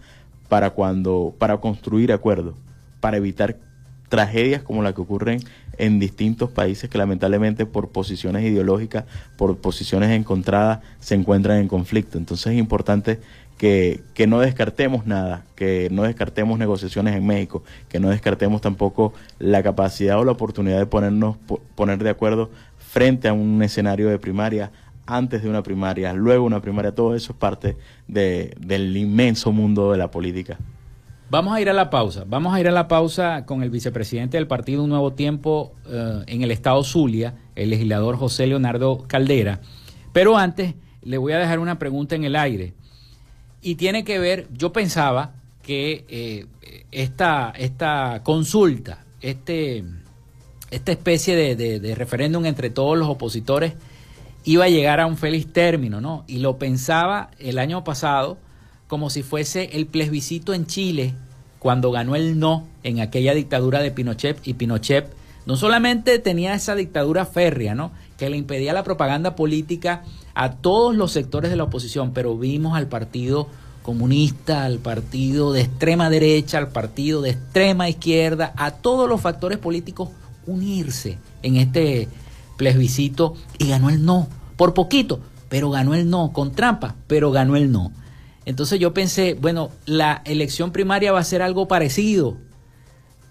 para 0.50 0.72
cuando 0.72 1.34
para 1.38 1.58
construir 1.58 2.12
acuerdos, 2.12 2.56
para 3.00 3.18
evitar 3.18 3.58
tragedias 4.10 4.64
como 4.64 4.84
las 4.84 4.94
que 4.94 5.02
ocurren 5.02 5.40
en 5.78 6.00
distintos 6.00 6.50
países 6.50 6.90
que 6.90 6.98
lamentablemente 6.98 7.66
por 7.66 7.90
posiciones 7.90 8.44
ideológicas, 8.44 9.06
por 9.38 9.58
posiciones 9.60 10.10
encontradas, 10.10 10.80
se 11.00 11.16
encuentran 11.16 11.60
en 11.60 11.68
conflicto. 11.68 12.18
Entonces 12.18 12.48
es 12.48 12.60
importante 12.60 13.22
que, 13.60 14.26
no 14.26 14.40
descartemos 14.40 15.06
nada, 15.06 15.44
que 15.56 15.90
no 15.92 16.04
descartemos 16.04 16.58
negociaciones 16.58 17.14
en 17.16 17.28
México, 17.28 17.62
que 17.90 18.00
no 18.00 18.10
descartemos 18.10 18.62
tampoco 18.62 19.14
la 19.38 19.62
capacidad 19.62 20.18
o 20.18 20.24
la 20.24 20.32
oportunidad 20.32 20.80
de 20.80 20.86
ponernos 20.86 21.36
poner 21.76 22.02
de 22.02 22.10
acuerdo 22.10 22.50
frente 22.78 23.28
a 23.28 23.34
un 23.34 23.62
escenario 23.62 24.08
de 24.10 24.18
primaria, 24.18 24.72
antes 25.06 25.44
de 25.44 25.50
una 25.50 25.62
primaria, 25.62 26.14
luego 26.14 26.46
una 26.46 26.62
primaria, 26.62 26.96
todo 26.96 27.16
eso 27.16 27.34
es 27.34 27.38
parte 27.38 27.76
de, 28.08 28.56
del 28.60 28.96
inmenso 28.96 29.52
mundo 29.52 29.92
de 29.92 29.98
la 29.98 30.10
política. 30.10 30.58
Vamos 31.30 31.54
a 31.54 31.60
ir 31.60 31.70
a 31.70 31.74
la 31.74 31.90
pausa, 31.90 32.24
vamos 32.26 32.54
a 32.54 32.62
ir 32.62 32.68
a 32.68 32.72
la 32.72 32.88
pausa 32.88 33.46
con 33.46 33.62
el 33.62 33.70
vicepresidente 33.70 34.38
del 34.38 34.48
partido 34.48 34.84
Un 34.84 34.90
Nuevo 34.90 35.14
Tiempo 35.14 35.74
eh, 35.86 36.24
en 36.28 36.44
el 36.44 36.52
estado 36.52 36.82
Zulia, 36.84 37.36
el 37.56 37.72
legislador 37.72 38.16
José 38.16 38.48
Leonardo 38.48 39.04
Caldera, 39.08 39.60
pero 40.14 40.38
antes 40.38 40.76
le 41.02 41.18
voy 41.18 41.34
a 41.34 41.40
dejar 41.40 41.60
una 41.60 41.78
pregunta 41.78 42.16
en 42.16 42.24
el 42.24 42.36
aire 42.36 42.74
y 43.62 43.76
tiene 43.76 44.04
que 44.04 44.20
ver, 44.20 44.48
yo 44.54 44.72
pensaba 44.72 45.34
que 45.64 46.06
eh, 46.10 46.46
esta, 46.92 47.54
esta 47.58 48.22
consulta, 48.24 49.06
este, 49.22 49.84
esta 50.72 50.92
especie 50.92 51.36
de, 51.36 51.80
de, 51.80 51.96
referéndum 51.96 52.46
entre 52.46 52.70
todos 52.70 52.98
los 52.98 53.08
opositores 53.08 53.74
iba 54.46 54.66
a 54.66 54.70
llegar 54.70 55.00
a 55.00 55.06
un 55.06 55.18
feliz 55.18 55.52
término, 55.52 56.00
¿no? 56.02 56.24
Y 56.28 56.40
lo 56.40 56.58
pensaba 56.58 57.32
el 57.40 57.60
año 57.60 57.84
pasado 57.84 58.38
como 58.88 59.10
si 59.10 59.22
fuese 59.22 59.70
el 59.74 59.86
plebiscito 59.86 60.54
en 60.54 60.66
Chile 60.66 61.14
cuando 61.60 61.92
ganó 61.92 62.16
el 62.16 62.40
no 62.40 62.68
en 62.84 63.02
aquella 63.02 63.34
dictadura 63.34 63.82
de 63.82 63.92
Pinochet 63.92 64.40
y 64.48 64.54
Pinochet 64.54 65.14
no 65.46 65.58
solamente 65.58 66.20
tenía 66.20 66.54
esa 66.54 66.76
dictadura 66.76 67.26
férrea, 67.26 67.76
¿no? 67.76 67.92
que 68.18 68.30
le 68.30 68.38
impedía 68.38 68.74
la 68.74 68.84
propaganda 68.84 69.36
política 69.36 70.04
a 70.34 70.52
todos 70.54 70.96
los 70.96 71.12
sectores 71.12 71.52
de 71.52 71.58
la 71.58 71.64
oposición, 71.64 72.12
pero 72.14 72.38
vimos 72.38 72.78
al 72.78 72.88
partido 72.88 73.48
comunista, 73.82 74.66
al 74.66 74.80
partido 74.80 75.52
de 75.54 75.62
extrema 75.62 76.10
derecha, 76.10 76.58
al 76.58 76.70
partido 76.70 77.22
de 77.22 77.32
extrema 77.32 77.90
izquierda, 77.90 78.54
a 78.56 78.72
todos 78.72 79.10
los 79.10 79.22
factores 79.22 79.58
políticos 79.58 80.10
unirse 80.46 81.18
en 81.44 81.56
este 81.56 82.08
plebiscito 82.58 83.36
y 83.58 83.70
ganó 83.70 83.90
el 83.90 84.04
no, 84.04 84.28
por 84.58 84.74
poquito, 84.74 85.20
pero 85.48 85.70
ganó 85.70 85.96
el 85.96 86.10
no, 86.10 86.34
con 86.34 86.52
trampa, 86.52 86.96
pero 87.08 87.32
ganó 87.32 87.56
el 87.56 87.72
no. 87.72 87.92
Entonces 88.46 88.80
yo 88.80 88.94
pensé, 88.94 89.36
bueno, 89.36 89.70
la 89.86 90.22
elección 90.26 90.72
primaria 90.72 91.12
va 91.12 91.20
a 91.20 91.24
ser 91.24 91.42
algo 91.42 91.68
parecido, 91.68 92.38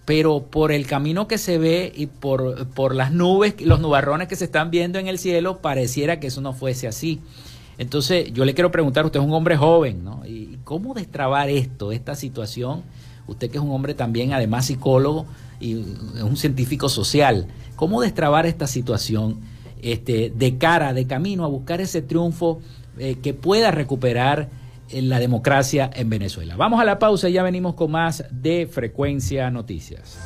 pero 0.08 0.44
por 0.44 0.72
el 0.72 0.86
camino 0.86 1.28
que 1.28 1.36
se 1.36 1.58
ve 1.58 1.92
y 1.94 2.06
por, 2.06 2.66
por 2.68 2.94
las 2.94 3.12
nubes, 3.12 3.60
los 3.60 3.78
nubarrones 3.78 4.26
que 4.26 4.36
se 4.36 4.46
están 4.46 4.70
viendo 4.70 4.98
en 4.98 5.06
el 5.06 5.18
cielo, 5.18 5.58
pareciera 5.58 6.18
que 6.18 6.28
eso 6.28 6.40
no 6.40 6.54
fuese 6.54 6.88
así. 6.88 7.20
Entonces, 7.76 8.32
yo 8.32 8.46
le 8.46 8.54
quiero 8.54 8.70
preguntar, 8.70 9.04
usted 9.04 9.20
es 9.20 9.26
un 9.26 9.34
hombre 9.34 9.58
joven, 9.58 10.02
¿no? 10.02 10.22
¿Y 10.24 10.60
cómo 10.64 10.94
destrabar 10.94 11.50
esto, 11.50 11.92
esta 11.92 12.14
situación? 12.14 12.84
Usted 13.26 13.50
que 13.50 13.58
es 13.58 13.62
un 13.62 13.70
hombre 13.70 13.92
también, 13.92 14.32
además 14.32 14.64
psicólogo 14.64 15.26
y 15.60 15.74
un 15.74 16.38
científico 16.38 16.88
social, 16.88 17.46
¿cómo 17.76 18.00
destrabar 18.00 18.46
esta 18.46 18.66
situación 18.66 19.40
este, 19.82 20.32
de 20.34 20.56
cara, 20.56 20.94
de 20.94 21.06
camino 21.06 21.44
a 21.44 21.48
buscar 21.48 21.82
ese 21.82 22.00
triunfo 22.00 22.62
eh, 22.96 23.18
que 23.22 23.34
pueda 23.34 23.72
recuperar 23.72 24.48
la 24.92 25.18
democracia 25.18 25.90
en 25.94 26.10
Venezuela. 26.10 26.56
Vamos 26.56 26.80
a 26.80 26.84
la 26.84 26.98
pausa 26.98 27.28
y 27.28 27.32
ya 27.32 27.42
venimos 27.42 27.74
con 27.74 27.90
más 27.90 28.24
de 28.30 28.66
Frecuencia 28.66 29.50
Noticias. 29.50 30.18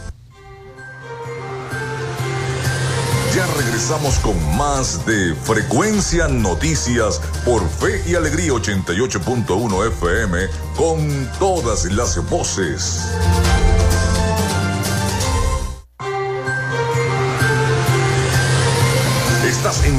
Ya 3.35 3.47
regresamos 3.57 4.19
con 4.19 4.37
más 4.59 5.07
de 5.07 5.35
Frecuencia 5.35 6.29
Noticias 6.29 7.19
por 7.47 7.67
Fe 7.67 8.03
y 8.07 8.15
Alegría 8.15 8.53
88.1 8.53 9.87
FM 9.89 10.39
con 10.77 11.31
todas 11.39 11.87
las 11.87 12.29
voces. 12.29 13.11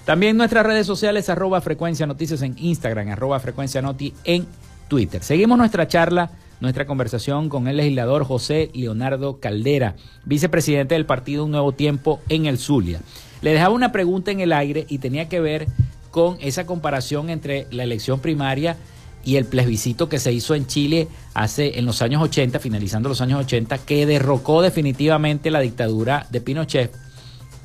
También 0.06 0.38
nuestras 0.38 0.65
redes 0.65 0.86
sociales, 0.86 1.30
arroba 1.30 1.62
frecuencia 1.62 2.06
noticias 2.06 2.41
en 2.41 2.56
Instagram, 2.58 3.10
arroba 3.10 3.39
frecuencia 3.39 3.82
noti 3.82 4.13
en 4.26 4.45
Twitter. 4.88 5.23
Seguimos 5.23 5.58
nuestra 5.58 5.88
charla 5.88 6.30
nuestra 6.63 6.86
conversación 6.86 7.49
con 7.49 7.67
el 7.67 7.76
legislador 7.76 8.23
José 8.23 8.71
Leonardo 8.73 9.41
Caldera, 9.41 9.97
vicepresidente 10.23 10.95
del 10.95 11.06
partido 11.06 11.43
Un 11.43 11.52
Nuevo 11.52 11.73
Tiempo 11.73 12.21
en 12.30 12.45
el 12.45 12.58
Zulia. 12.58 13.02
Le 13.41 13.52
dejaba 13.52 13.76
una 13.76 13.91
pregunta 13.91 14.32
en 14.32 14.39
el 14.39 14.54
aire 14.54 14.86
y 14.88 14.99
tenía 14.99 15.28
que 15.28 15.41
ver 15.41 15.67
con 16.13 16.38
esa 16.41 16.67
comparación 16.67 17.32
entre 17.32 17.65
la 17.71 17.82
elección 17.82 18.19
primaria 18.19 18.78
y 19.26 19.38
el 19.38 19.45
plebiscito 19.45 20.10
que 20.10 20.19
se 20.19 20.32
hizo 20.32 20.54
en 20.54 20.67
Chile 20.67 21.08
hace 21.34 21.80
en 21.80 21.88
los 21.88 22.04
años 22.04 22.21
80, 22.21 22.60
finalizando 22.60 23.10
los 23.10 23.19
años 23.19 23.39
80, 23.39 23.80
que 23.80 24.06
derrocó 24.06 24.62
definitivamente 24.62 25.49
la 25.49 25.60
dictadura 25.60 26.28
de 26.30 26.39
Pinochet, 26.39 26.91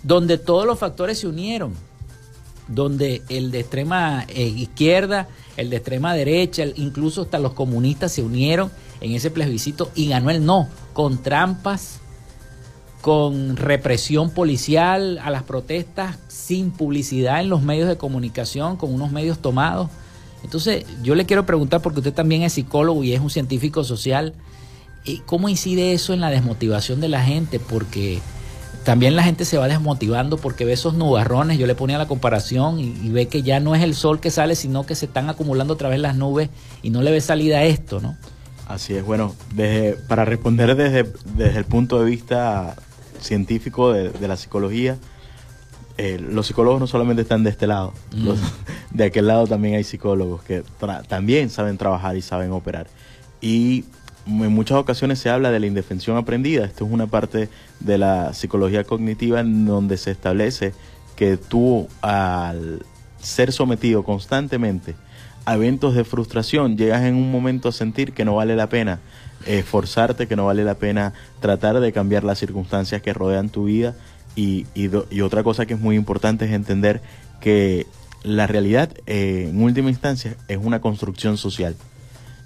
donde 0.03 0.39
todos 0.39 0.65
los 0.65 0.79
factores 0.79 1.19
se 1.19 1.27
unieron, 1.27 1.75
donde 2.69 3.21
el 3.29 3.51
de 3.51 3.61
extrema 3.61 4.25
eh, 4.29 4.45
izquierda, 4.45 5.29
el 5.59 5.69
de 5.69 5.77
extrema 5.77 6.15
derecha, 6.15 6.65
incluso 6.77 7.23
hasta 7.23 7.39
los 7.39 7.53
comunistas 7.53 8.13
se 8.13 8.23
unieron 8.23 8.71
en 9.03 9.13
ese 9.13 9.31
plebiscito 9.31 9.91
y 9.95 10.09
ganó 10.09 10.31
el 10.31 10.43
no, 10.43 10.71
con 10.95 11.23
trampas, 11.23 12.01
con 13.01 13.57
represión 13.57 14.31
policial 14.31 15.19
a 15.23 15.31
las 15.31 15.43
protestas, 15.45 16.19
sin 16.29 16.71
publicidad 16.71 17.41
en 17.41 17.49
los 17.49 17.63
medios 17.63 17.89
de 17.89 17.97
comunicación, 17.97 18.77
con 18.77 18.93
unos 18.93 19.13
medios 19.13 19.39
tomados. 19.39 19.89
Entonces, 20.43 20.85
yo 21.03 21.15
le 21.15 21.27
quiero 21.27 21.47
preguntar, 21.47 21.81
porque 21.81 22.01
usted 22.01 22.13
también 22.13 22.43
es 22.43 22.55
psicólogo 22.55 23.05
y 23.05 23.13
es 23.13 23.21
un 23.21 23.31
científico 23.31 23.85
social, 23.85 24.35
¿cómo 25.27 25.49
incide 25.49 25.93
eso 25.93 26.13
en 26.13 26.21
la 26.21 26.31
desmotivación 26.31 27.01
de 27.01 27.09
la 27.09 27.23
gente? 27.23 27.61
Porque 27.61 28.21
también 28.85 29.17
la 29.17 29.23
gente 29.23 29.45
se 29.45 29.59
va 29.59 29.69
desmotivando 29.69 30.39
porque 30.39 30.65
ve 30.65 30.73
esos 30.73 30.95
nubarrones, 30.95 31.59
yo 31.59 31.67
le 31.67 31.75
ponía 31.75 31.99
la 31.99 32.09
comparación 32.09 32.79
y, 32.79 33.09
ve 33.11 33.29
que 33.29 33.43
ya 33.43 33.61
no 33.61 33.75
es 33.75 33.83
el 33.83 33.95
sol 33.95 34.21
que 34.21 34.31
sale, 34.31 34.55
sino 34.55 34.87
que 34.87 34.95
se 34.95 35.07
están 35.07 35.29
acumulando 35.29 35.75
otra 35.75 35.89
vez 35.89 36.01
las 36.01 36.17
nubes 36.17 36.49
y 36.83 36.91
no 36.91 37.03
le 37.03 37.11
ve 37.11 37.21
salida 37.21 37.65
esto, 37.65 38.01
¿no? 38.01 38.17
Así 38.67 38.95
es, 38.95 39.05
bueno, 39.05 39.35
desde, 39.55 39.95
para 39.95 40.25
responder 40.25 40.77
desde, 40.77 41.11
desde 41.37 41.59
el 41.59 41.65
punto 41.65 41.99
de 42.01 42.05
vista 42.05 42.77
científico 43.21 43.93
de, 43.93 44.11
de 44.11 44.29
la 44.29 44.37
psicología, 44.37 44.99
eh, 46.01 46.17
los 46.21 46.47
psicólogos 46.47 46.79
no 46.79 46.87
solamente 46.87 47.23
están 47.23 47.43
de 47.43 47.51
este 47.51 47.67
lado, 47.67 47.93
mm. 48.15 48.25
los, 48.25 48.39
de 48.93 49.05
aquel 49.05 49.27
lado 49.27 49.49
también 49.49 49.75
hay 49.75 49.83
psicólogos 49.83 50.43
que 50.45 50.63
también 51.09 51.51
saben 51.51 51.77
trabajar 51.77 52.17
y 52.17 52.23
saben 52.23 52.53
operar. 52.53 52.87
Y 53.41 53.85
en 54.27 54.53
muchas 54.53 54.79
ocasiones 54.79 55.19
se 55.19 55.29
habla 55.29 55.51
de 55.51 55.59
la 55.59 55.67
indefensión 55.67 56.17
aprendida. 56.17 56.65
Esto 56.65 56.87
es 56.87 56.93
una 56.93 57.09
parte 57.09 57.49
de 57.81 57.99
la 57.99 58.33
psicología 58.33 58.85
cognitiva 58.85 59.41
en 59.41 59.67
donde 59.67 59.97
se 59.97 60.13
establece 60.13 60.73
que 61.17 61.37
tú 61.37 61.89
al 62.01 62.85
ser 63.21 63.53
sometido 63.53 64.05
constantemente 64.05 64.95
a 65.47 65.55
eventos 65.55 65.95
de 65.97 66.05
frustración, 66.05 66.77
llegas 66.77 67.03
en 67.03 67.17
un 67.17 67.33
momento 67.33 67.71
a 67.71 67.73
sentir 67.73 68.13
que 68.13 68.25
no 68.25 68.37
vale 68.37 68.55
la 68.55 68.69
pena 68.69 69.01
esforzarte, 69.47 70.27
que 70.27 70.37
no 70.37 70.47
vale 70.47 70.65
la 70.65 70.75
pena 70.75 71.13
tratar 71.41 71.81
de 71.81 71.93
cambiar 71.93 72.25
las 72.25 72.39
circunstancias 72.39 73.03
que 73.03 73.13
rodean 73.13 73.49
tu 73.49 73.65
vida. 73.65 73.95
Y, 74.37 74.67
y, 74.75 75.21
otra 75.21 75.43
cosa 75.43 75.67
que 75.67 75.75
es 75.75 75.81
muy 75.81 75.97
importante 75.97 76.45
es 76.45 76.53
entender 76.53 77.01
que 77.41 77.87
la 78.23 78.47
realidad, 78.47 78.91
eh, 79.07 79.49
en 79.51 79.63
última 79.63 79.91
instancia, 79.91 80.37
es 80.47 80.59
una 80.59 80.81
construcción 80.81 81.37
social. 81.37 81.75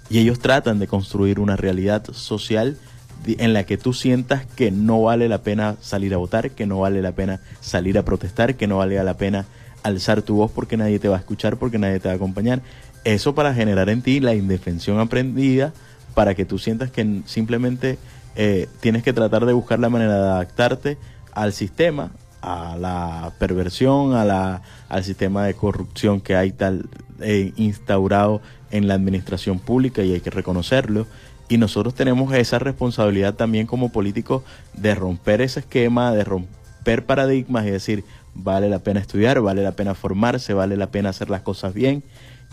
Y 0.09 0.19
ellos 0.19 0.39
tratan 0.39 0.79
de 0.79 0.87
construir 0.87 1.39
una 1.39 1.55
realidad 1.55 2.03
social 2.11 2.77
en 3.25 3.53
la 3.53 3.65
que 3.65 3.77
tú 3.77 3.93
sientas 3.93 4.45
que 4.45 4.71
no 4.71 5.01
vale 5.03 5.29
la 5.29 5.43
pena 5.43 5.77
salir 5.81 6.13
a 6.13 6.17
votar, 6.17 6.51
que 6.51 6.65
no 6.65 6.79
vale 6.79 7.01
la 7.01 7.13
pena 7.13 7.39
salir 7.61 7.97
a 7.97 8.03
protestar, 8.03 8.55
que 8.55 8.67
no 8.67 8.77
vale 8.77 9.01
la 9.03 9.17
pena 9.17 9.45
alzar 9.83 10.21
tu 10.21 10.35
voz 10.35 10.51
porque 10.51 10.77
nadie 10.77 10.99
te 10.99 11.09
va 11.09 11.17
a 11.17 11.19
escuchar, 11.19 11.57
porque 11.57 11.77
nadie 11.77 11.99
te 11.99 12.07
va 12.07 12.13
a 12.13 12.17
acompañar. 12.17 12.61
Eso 13.03 13.35
para 13.35 13.53
generar 13.53 13.89
en 13.89 14.01
ti 14.01 14.19
la 14.19 14.33
indefensión 14.33 14.99
aprendida, 14.99 15.73
para 16.13 16.35
que 16.35 16.45
tú 16.45 16.59
sientas 16.59 16.91
que 16.91 17.21
simplemente 17.25 17.97
eh, 18.35 18.67
tienes 18.79 19.03
que 19.03 19.13
tratar 19.13 19.45
de 19.45 19.53
buscar 19.53 19.79
la 19.79 19.89
manera 19.89 20.15
de 20.15 20.29
adaptarte 20.29 20.97
al 21.33 21.53
sistema, 21.53 22.11
a 22.41 22.75
la 22.77 23.31
perversión, 23.39 24.15
a 24.15 24.25
la, 24.25 24.61
al 24.89 25.03
sistema 25.03 25.45
de 25.45 25.53
corrupción 25.53 26.21
que 26.21 26.35
hay 26.35 26.51
tal 26.51 26.89
eh, 27.21 27.53
instaurado 27.55 28.41
en 28.71 28.87
la 28.87 28.95
administración 28.95 29.59
pública 29.59 30.03
y 30.03 30.13
hay 30.13 30.19
que 30.19 30.29
reconocerlo. 30.29 31.07
Y 31.49 31.57
nosotros 31.57 31.93
tenemos 31.93 32.33
esa 32.33 32.59
responsabilidad 32.59 33.35
también 33.35 33.67
como 33.67 33.91
políticos 33.91 34.43
de 34.73 34.95
romper 34.95 35.41
ese 35.41 35.59
esquema, 35.59 36.11
de 36.11 36.23
romper 36.23 37.05
paradigmas 37.05 37.65
y 37.65 37.69
decir, 37.69 38.03
vale 38.33 38.69
la 38.69 38.79
pena 38.79 38.99
estudiar, 38.99 39.39
vale 39.41 39.61
la 39.61 39.73
pena 39.73 39.93
formarse, 39.93 40.53
vale 40.53 40.77
la 40.77 40.87
pena 40.87 41.09
hacer 41.09 41.29
las 41.29 41.41
cosas 41.41 41.73
bien. 41.73 42.03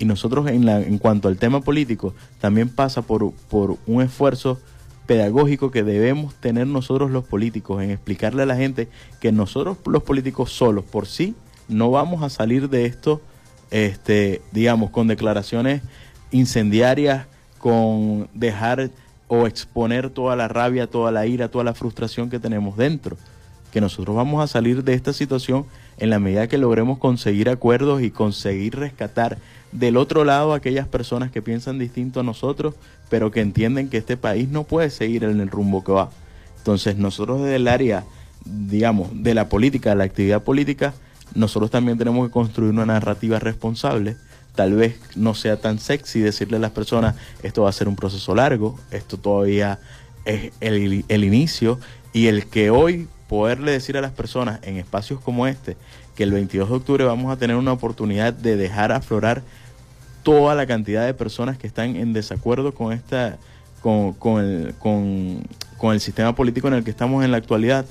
Y 0.00 0.06
nosotros 0.06 0.48
en, 0.48 0.66
la, 0.66 0.80
en 0.80 0.98
cuanto 0.98 1.28
al 1.28 1.36
tema 1.36 1.60
político, 1.60 2.14
también 2.40 2.68
pasa 2.70 3.02
por, 3.02 3.32
por 3.48 3.76
un 3.86 4.02
esfuerzo 4.02 4.58
pedagógico 5.06 5.70
que 5.70 5.84
debemos 5.84 6.34
tener 6.34 6.66
nosotros 6.66 7.10
los 7.10 7.24
políticos 7.24 7.82
en 7.82 7.90
explicarle 7.90 8.44
a 8.44 8.46
la 8.46 8.56
gente 8.56 8.88
que 9.20 9.30
nosotros 9.30 9.76
los 9.84 10.02
políticos 10.02 10.52
solos 10.52 10.84
por 10.84 11.06
sí 11.06 11.34
no 11.68 11.90
vamos 11.90 12.22
a 12.22 12.30
salir 12.30 12.68
de 12.68 12.86
esto, 12.86 13.20
este, 13.70 14.42
digamos, 14.52 14.90
con 14.90 15.06
declaraciones 15.06 15.82
incendiarias, 16.30 17.26
con 17.58 18.28
dejar 18.34 18.90
o 19.28 19.46
exponer 19.46 20.10
toda 20.10 20.34
la 20.34 20.48
rabia, 20.48 20.86
toda 20.86 21.12
la 21.12 21.26
ira, 21.26 21.48
toda 21.48 21.64
la 21.64 21.74
frustración 21.74 22.30
que 22.30 22.38
tenemos 22.38 22.76
dentro. 22.76 23.16
Que 23.70 23.80
nosotros 23.80 24.16
vamos 24.16 24.42
a 24.42 24.48
salir 24.48 24.82
de 24.82 24.94
esta 24.94 25.12
situación 25.12 25.66
en 25.98 26.10
la 26.10 26.18
medida 26.18 26.48
que 26.48 26.58
logremos 26.58 26.98
conseguir 26.98 27.48
acuerdos 27.48 28.02
y 28.02 28.10
conseguir 28.10 28.76
rescatar 28.76 29.38
del 29.72 29.96
otro 29.96 30.24
lado 30.24 30.52
aquellas 30.52 30.88
personas 30.88 31.30
que 31.30 31.42
piensan 31.42 31.78
distinto 31.78 32.20
a 32.20 32.22
nosotros, 32.22 32.74
pero 33.08 33.30
que 33.30 33.40
entienden 33.40 33.88
que 33.88 33.98
este 33.98 34.16
país 34.16 34.48
no 34.48 34.64
puede 34.64 34.90
seguir 34.90 35.24
en 35.24 35.40
el 35.40 35.50
rumbo 35.50 35.84
que 35.84 35.92
va. 35.92 36.10
Entonces 36.58 36.96
nosotros 36.96 37.40
desde 37.42 37.56
el 37.56 37.68
área, 37.68 38.04
digamos, 38.44 39.10
de 39.12 39.34
la 39.34 39.48
política, 39.48 39.90
de 39.90 39.96
la 39.96 40.04
actividad 40.04 40.42
política, 40.42 40.94
nosotros 41.34 41.70
también 41.70 41.98
tenemos 41.98 42.26
que 42.26 42.32
construir 42.32 42.72
una 42.72 42.86
narrativa 42.86 43.38
responsable 43.38 44.16
tal 44.54 44.74
vez 44.74 45.00
no 45.16 45.34
sea 45.34 45.56
tan 45.58 45.78
sexy 45.78 46.20
decirle 46.20 46.56
a 46.56 46.60
las 46.60 46.72
personas, 46.72 47.14
esto 47.42 47.62
va 47.62 47.70
a 47.70 47.72
ser 47.72 47.88
un 47.88 47.96
proceso 47.96 48.34
largo, 48.34 48.78
esto 48.90 49.16
todavía 49.16 49.78
es 50.24 50.52
el, 50.60 51.04
el 51.08 51.24
inicio, 51.24 51.78
y 52.12 52.26
el 52.26 52.46
que 52.46 52.70
hoy 52.70 53.08
poderle 53.28 53.72
decir 53.72 53.96
a 53.96 54.00
las 54.00 54.12
personas 54.12 54.60
en 54.62 54.76
espacios 54.76 55.20
como 55.20 55.46
este, 55.46 55.76
que 56.16 56.24
el 56.24 56.32
22 56.32 56.68
de 56.68 56.74
octubre 56.74 57.04
vamos 57.04 57.32
a 57.32 57.36
tener 57.36 57.56
una 57.56 57.72
oportunidad 57.72 58.32
de 58.32 58.56
dejar 58.56 58.92
aflorar 58.92 59.42
toda 60.22 60.54
la 60.54 60.66
cantidad 60.66 61.06
de 61.06 61.14
personas 61.14 61.58
que 61.58 61.66
están 61.66 61.96
en 61.96 62.12
desacuerdo 62.12 62.72
con 62.72 62.92
esta 62.92 63.38
con, 63.80 64.12
con, 64.12 64.44
el, 64.44 64.74
con, 64.78 65.42
con 65.78 65.94
el 65.94 66.00
sistema 66.00 66.34
político 66.34 66.68
en 66.68 66.74
el 66.74 66.84
que 66.84 66.90
estamos 66.90 67.24
en 67.24 67.30
la 67.30 67.38
actualidad 67.38 67.86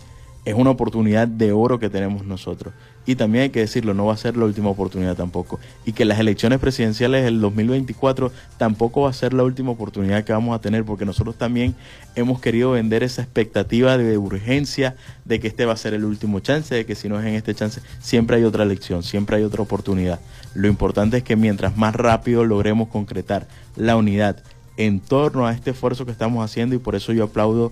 es 0.46 0.54
una 0.54 0.70
oportunidad 0.70 1.28
de 1.28 1.52
oro 1.52 1.80
que 1.80 1.90
tenemos 1.90 2.26
nosotros. 2.26 2.74
Y 3.10 3.16
también 3.16 3.46
hay 3.46 3.50
que 3.50 3.62
decirlo, 3.62 3.96
no 3.96 4.06
va 4.06 4.14
a 4.14 4.18
ser 4.18 4.38
la 4.38 4.46
última 4.46 4.70
oportunidad 4.70 5.16
tampoco. 5.16 5.60
Y 5.84 5.94
que 5.94 6.06
las 6.06 6.20
elecciones 6.20 6.60
presidenciales 6.60 7.24
del 7.24 7.42
2024 7.42 8.32
tampoco 8.60 9.02
va 9.02 9.10
a 9.10 9.14
ser 9.14 9.34
la 9.34 9.44
última 9.44 9.72
oportunidad 9.72 10.24
que 10.24 10.32
vamos 10.32 10.56
a 10.56 10.62
tener, 10.62 10.86
porque 10.86 11.06
nosotros 11.06 11.36
también 11.36 11.74
hemos 12.14 12.40
querido 12.40 12.70
vender 12.70 13.02
esa 13.02 13.24
expectativa 13.24 13.98
de 13.98 14.16
urgencia, 14.20 14.96
de 15.26 15.40
que 15.40 15.48
este 15.48 15.66
va 15.66 15.74
a 15.74 15.78
ser 15.78 15.96
el 15.96 16.06
último 16.06 16.40
chance, 16.42 16.76
de 16.76 16.86
que 16.86 16.94
si 16.94 17.10
no 17.10 17.20
es 17.20 17.26
en 17.26 17.34
este 17.34 17.56
chance, 17.56 17.82
siempre 18.00 18.38
hay 18.38 18.44
otra 18.44 18.62
elección, 18.62 19.02
siempre 19.02 19.38
hay 19.38 19.44
otra 19.44 19.64
oportunidad. 19.64 20.20
Lo 20.54 20.68
importante 20.68 21.18
es 21.18 21.24
que 21.24 21.36
mientras 21.36 21.76
más 21.78 21.96
rápido 21.96 22.46
logremos 22.46 22.90
concretar 22.90 23.48
la 23.76 23.96
unidad 23.96 24.38
en 24.78 25.00
torno 25.00 25.48
a 25.48 25.54
este 25.54 25.72
esfuerzo 25.72 26.06
que 26.06 26.12
estamos 26.12 26.46
haciendo, 26.46 26.76
y 26.76 26.78
por 26.78 26.94
eso 26.94 27.12
yo 27.12 27.24
aplaudo 27.24 27.72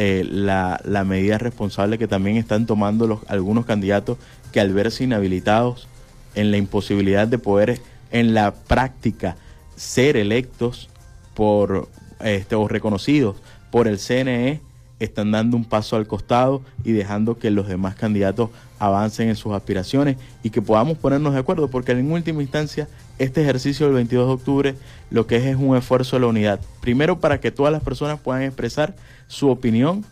eh, 0.00 0.24
la, 0.30 0.80
la, 0.84 1.02
medida 1.02 1.38
responsable 1.38 1.98
que 1.98 2.06
también 2.06 2.36
están 2.36 2.66
tomando 2.66 3.08
los, 3.08 3.18
algunos 3.26 3.66
candidatos 3.66 4.16
que 4.52 4.60
al 4.60 4.72
verse 4.72 5.02
inhabilitados 5.02 5.88
en 6.36 6.52
la 6.52 6.56
imposibilidad 6.56 7.26
de 7.26 7.38
poder 7.38 7.80
en 8.12 8.32
la 8.32 8.54
práctica 8.54 9.36
ser 9.74 10.16
electos 10.16 10.88
por 11.34 11.88
este, 12.20 12.54
o 12.54 12.68
reconocidos 12.68 13.38
por 13.72 13.88
el 13.88 13.98
CNE 13.98 14.60
están 15.00 15.32
dando 15.32 15.56
un 15.56 15.64
paso 15.64 15.96
al 15.96 16.06
costado 16.06 16.62
y 16.84 16.92
dejando 16.92 17.36
que 17.36 17.50
los 17.50 17.66
demás 17.66 17.96
candidatos 17.96 18.50
avancen 18.78 19.28
en 19.28 19.34
sus 19.34 19.52
aspiraciones 19.52 20.16
y 20.44 20.50
que 20.50 20.62
podamos 20.62 20.96
ponernos 20.98 21.34
de 21.34 21.40
acuerdo, 21.40 21.68
porque 21.68 21.90
en 21.90 22.12
última 22.12 22.40
instancia 22.40 22.86
este 23.18 23.42
ejercicio 23.42 23.86
del 23.86 23.94
22 23.96 24.26
de 24.26 24.32
octubre 24.32 24.74
lo 25.10 25.26
que 25.26 25.36
es 25.36 25.44
es 25.44 25.56
un 25.56 25.76
esfuerzo 25.76 26.16
de 26.16 26.20
la 26.20 26.26
unidad. 26.28 26.60
Primero 26.80 27.18
para 27.20 27.40
que 27.40 27.50
todas 27.50 27.72
las 27.72 27.82
personas 27.82 28.20
puedan 28.20 28.42
expresar 28.42 28.94
su 29.26 29.48
opinión 29.48 30.04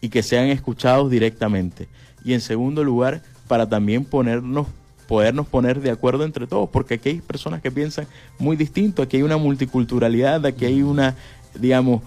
y 0.00 0.08
que 0.08 0.22
sean 0.22 0.46
escuchados 0.46 1.10
directamente. 1.10 1.88
Y 2.24 2.34
en 2.34 2.40
segundo 2.40 2.84
lugar, 2.84 3.22
para 3.48 3.68
también 3.68 4.04
ponernos 4.04 4.66
podernos 5.06 5.46
poner 5.46 5.80
de 5.82 5.90
acuerdo 5.90 6.24
entre 6.24 6.46
todos, 6.46 6.70
porque 6.70 6.94
aquí 6.94 7.10
hay 7.10 7.20
personas 7.20 7.60
que 7.60 7.70
piensan 7.70 8.06
muy 8.38 8.56
distinto, 8.56 9.02
aquí 9.02 9.18
hay 9.18 9.22
una 9.22 9.36
multiculturalidad, 9.36 10.46
aquí 10.46 10.64
hay 10.64 10.82
una, 10.82 11.16
digamos, 11.54 12.00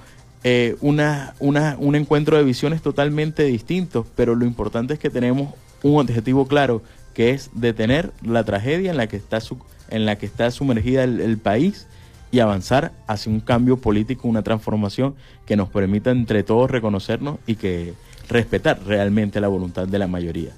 eh, 0.43 0.75
una, 0.81 1.35
una, 1.39 1.75
un 1.77 1.93
encuentro 1.93 2.35
de 2.35 2.43
visiones 2.43 2.81
totalmente 2.81 3.43
distintos, 3.43 4.07
pero 4.15 4.33
lo 4.33 4.45
importante 4.45 4.95
es 4.95 4.99
que 4.99 5.11
tenemos 5.11 5.53
un 5.83 5.99
objetivo 5.99 6.47
claro, 6.47 6.81
que 7.13 7.29
es 7.29 7.51
detener 7.53 8.11
la 8.23 8.43
tragedia 8.43 8.89
en 8.89 8.97
la 8.97 9.05
que 9.05 9.17
está, 9.17 9.39
su, 9.39 9.59
en 9.89 10.05
la 10.05 10.17
que 10.17 10.25
está 10.25 10.51
sumergida 10.51 11.03
el 11.03 11.37
país 11.37 11.87
y 12.35 12.41
avanzar 12.41 12.91
hacia 13.07 13.31
un 13.31 13.39
cambio 13.39 13.77
político, 13.77 14.27
una 14.27 14.43
transformación 14.43 15.15
que 15.45 15.55
nos 15.55 15.69
permita 15.69 16.11
entre 16.11 16.43
todos 16.43 16.69
reconocernos 16.69 17.37
y 17.47 17.55
que 17.55 17.93
respetar 18.27 18.83
realmente 18.85 19.39
la 19.39 19.47
voluntad 19.47 19.87
de 19.87 19.99
la 19.99 20.07
mayoría. 20.07 20.51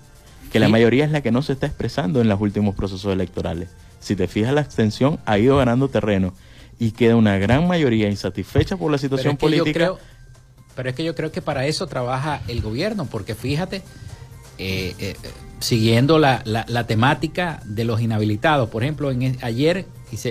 Que 0.51 0.59
la 0.59 0.69
mayoría 0.69 1.05
es 1.05 1.11
la 1.11 1.21
que 1.21 1.29
no 1.29 1.43
se 1.43 1.53
está 1.53 1.67
expresando 1.67 2.19
en 2.19 2.29
los 2.29 2.41
últimos 2.41 2.73
procesos 2.73 3.13
electorales. 3.13 3.69
Si 3.99 4.15
te 4.15 4.27
fijas, 4.27 4.55
la 4.55 4.61
abstención 4.61 5.19
ha 5.25 5.37
ido 5.37 5.57
ganando 5.57 5.87
terreno 5.87 6.33
y 6.79 6.91
queda 6.91 7.15
una 7.15 7.37
gran 7.37 7.67
mayoría 7.67 8.09
insatisfecha 8.09 8.75
por 8.75 8.91
la 8.91 8.97
situación 8.97 9.37
política. 9.37 9.93
pero 10.75 10.89
es 10.89 10.95
que 10.95 11.03
yo 11.03 11.13
creo 11.13 11.31
que 11.31 11.43
para 11.43 11.67
eso 11.67 11.85
trabaja 11.85 12.41
el 12.47 12.61
gobierno, 12.61 13.05
porque 13.05 13.35
fíjate, 13.35 13.83
eh, 14.57 14.95
eh, 14.97 15.15
siguiendo 15.59 16.19
la, 16.19 16.43
la, 16.45 16.87
temática 16.87 17.61
de 17.65 17.83
los 17.83 18.01
inhabilitados, 18.01 18.69
por 18.69 18.83
ejemplo, 18.83 19.11
en, 19.11 19.37
ayer 19.41 19.85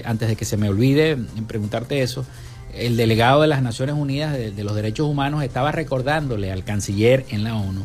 antes 0.05 0.29
de 0.29 0.37
que 0.37 0.45
se 0.45 0.57
me 0.57 0.69
olvide 0.69 1.17
preguntarte 1.47 2.03
eso, 2.03 2.25
el 2.73 2.97
delegado 2.97 3.43
de 3.43 3.49
las 3.49 3.63
Naciones 3.63 3.95
Unidas 3.97 4.33
de, 4.33 4.65
los 4.65 4.75
Derechos 4.75 5.09
Humanos 5.09 5.43
estaba 5.43 5.73
recordándole 5.73 6.53
al 6.53 6.65
canciller 6.65 7.25
en 7.31 7.45
la 7.45 7.57
ONU 7.57 7.85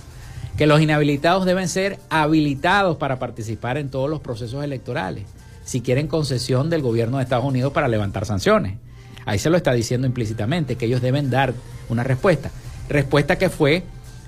que 0.58 0.68
los 0.68 0.82
inhabilitados 0.82 1.46
deben 1.46 1.70
ser 1.70 1.98
habilitados 2.10 2.98
para 2.98 3.20
participar 3.20 3.78
en 3.78 3.90
todos 3.90 4.10
los 4.10 4.20
procesos 4.20 4.64
electorales, 4.64 5.24
si 5.64 5.82
quieren 5.82 6.08
concesión 6.08 6.70
del 6.70 6.82
gobierno 6.82 7.18
de 7.18 7.24
Estados 7.24 7.46
Unidos 7.46 7.72
para 7.72 7.88
levantar 7.88 8.26
sanciones. 8.26 8.78
Ahí 9.26 9.40
se 9.40 9.50
lo 9.50 9.58
está 9.58 9.72
diciendo 9.72 10.08
implícitamente, 10.08 10.76
que 10.76 10.86
ellos 10.86 11.02
deben 11.02 11.30
dar 11.30 11.54
una 11.90 12.04
respuesta. 12.04 12.52
Respuesta 12.90 13.38
que 13.38 13.50
fue, 13.50 13.84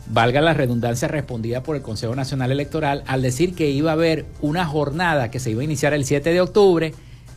valga 0.08 0.42
la 0.42 0.54
redundancia, 0.54 1.08
respondida 1.08 1.64
por 1.64 1.76
el 1.76 1.82
Consejo 1.82 2.16
Nacional 2.16 2.52
Electoral 2.52 3.04
al 3.08 3.22
decir 3.22 3.56
que 3.56 3.70
iba 3.70 3.92
a 3.92 3.94
haber 3.94 4.26
una 4.42 4.66
jornada 4.66 5.32
que 5.32 5.40
se 5.40 5.52
iba 5.52 5.62
a 5.62 5.66
iniciar 5.66 5.94
el 5.94 6.06
7 6.06 6.32
de 6.32 6.42
octubre 6.42 6.94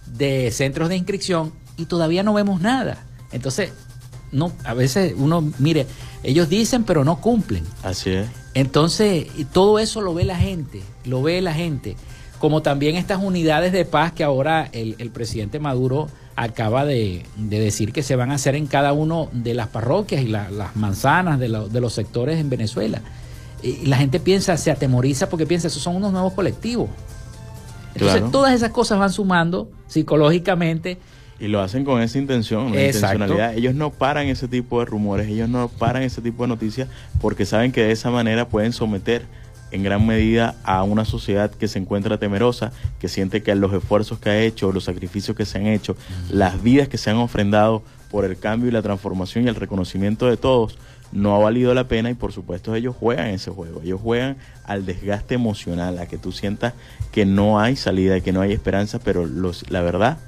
de 0.06 0.50
centros 0.50 0.88
de 0.88 0.96
inscripción 0.96 1.52
y 1.76 1.86
todavía 1.86 2.22
no 2.22 2.34
vemos 2.34 2.60
nada. 2.60 3.04
Entonces, 3.32 3.72
no, 4.32 4.52
a 4.64 4.74
veces 4.74 5.14
uno, 5.16 5.52
mire, 5.58 5.86
ellos 6.22 6.48
dicen 6.48 6.84
pero 6.84 7.04
no 7.04 7.20
cumplen. 7.20 7.64
Así 7.82 8.10
es. 8.10 8.26
Entonces, 8.54 9.26
todo 9.52 9.78
eso 9.78 10.00
lo 10.00 10.14
ve 10.14 10.24
la 10.24 10.36
gente, 10.36 10.82
lo 11.04 11.22
ve 11.22 11.40
la 11.42 11.52
gente. 11.52 11.96
Como 12.38 12.62
también 12.62 12.96
estas 12.96 13.22
unidades 13.22 13.72
de 13.72 13.84
paz 13.84 14.12
que 14.12 14.24
ahora 14.24 14.68
el, 14.72 15.10
presidente 15.10 15.58
Maduro 15.58 16.08
acaba 16.36 16.84
de, 16.84 17.24
decir 17.36 17.92
que 17.92 18.02
se 18.02 18.14
van 18.14 18.30
a 18.30 18.34
hacer 18.34 18.54
en 18.54 18.66
cada 18.66 18.92
uno 18.92 19.28
de 19.32 19.54
las 19.54 19.68
parroquias 19.68 20.22
y 20.22 20.28
las 20.28 20.76
manzanas 20.76 21.40
de, 21.40 21.48
los 21.48 21.92
sectores 21.92 22.38
en 22.38 22.50
Venezuela. 22.50 23.00
Y 23.62 23.86
la 23.86 23.96
gente 23.96 24.20
piensa, 24.20 24.56
se 24.58 24.70
atemoriza 24.70 25.28
porque 25.30 25.46
piensa, 25.46 25.68
esos 25.68 25.82
son 25.82 25.96
unos 25.96 26.12
nuevos 26.12 26.34
colectivos. 26.34 26.90
Entonces 27.94 28.30
todas 28.30 28.52
esas 28.52 28.70
cosas 28.70 28.98
van 28.98 29.10
sumando 29.10 29.70
psicológicamente. 29.86 30.98
Y 31.40 31.48
lo 31.48 31.60
hacen 31.60 31.84
con 31.84 32.02
esa 32.02 32.18
intención, 32.18 32.66
una 32.66 32.82
intencionalidad. 32.82 33.54
Ellos 33.54 33.74
no 33.74 33.90
paran 33.90 34.26
ese 34.26 34.46
tipo 34.46 34.80
de 34.80 34.84
rumores, 34.84 35.28
ellos 35.28 35.48
no 35.48 35.68
paran 35.68 36.02
ese 36.02 36.20
tipo 36.20 36.44
de 36.44 36.48
noticias 36.48 36.88
porque 37.20 37.46
saben 37.46 37.72
que 37.72 37.82
de 37.82 37.92
esa 37.92 38.10
manera 38.10 38.48
pueden 38.48 38.74
someter 38.74 39.24
en 39.70 39.82
gran 39.82 40.06
medida 40.06 40.54
a 40.64 40.82
una 40.82 41.04
sociedad 41.04 41.50
que 41.50 41.68
se 41.68 41.78
encuentra 41.78 42.18
temerosa, 42.18 42.72
que 43.00 43.08
siente 43.08 43.42
que 43.42 43.54
los 43.54 43.72
esfuerzos 43.72 44.18
que 44.18 44.30
ha 44.30 44.40
hecho, 44.40 44.72
los 44.72 44.84
sacrificios 44.84 45.36
que 45.36 45.44
se 45.44 45.58
han 45.58 45.66
hecho, 45.66 45.96
las 46.30 46.62
vidas 46.62 46.88
que 46.88 46.98
se 46.98 47.10
han 47.10 47.16
ofrendado 47.16 47.82
por 48.10 48.24
el 48.24 48.38
cambio 48.38 48.68
y 48.68 48.72
la 48.72 48.82
transformación 48.82 49.44
y 49.44 49.48
el 49.48 49.54
reconocimiento 49.54 50.26
de 50.26 50.36
todos, 50.36 50.78
no 51.12 51.34
ha 51.34 51.38
valido 51.38 51.72
la 51.74 51.88
pena 51.88 52.10
y 52.10 52.14
por 52.14 52.32
supuesto 52.32 52.74
ellos 52.74 52.94
juegan 52.96 53.28
ese 53.28 53.50
juego, 53.50 53.80
ellos 53.82 54.00
juegan 54.00 54.36
al 54.64 54.86
desgaste 54.86 55.34
emocional, 55.34 55.98
a 55.98 56.06
que 56.06 56.18
tú 56.18 56.32
sientas 56.32 56.74
que 57.12 57.26
no 57.26 57.60
hay 57.60 57.76
salida, 57.76 58.20
que 58.20 58.32
no 58.32 58.40
hay 58.40 58.52
esperanza, 58.52 58.98
pero 58.98 59.26
los, 59.26 59.70
la 59.70 59.82
verdad 59.82 60.18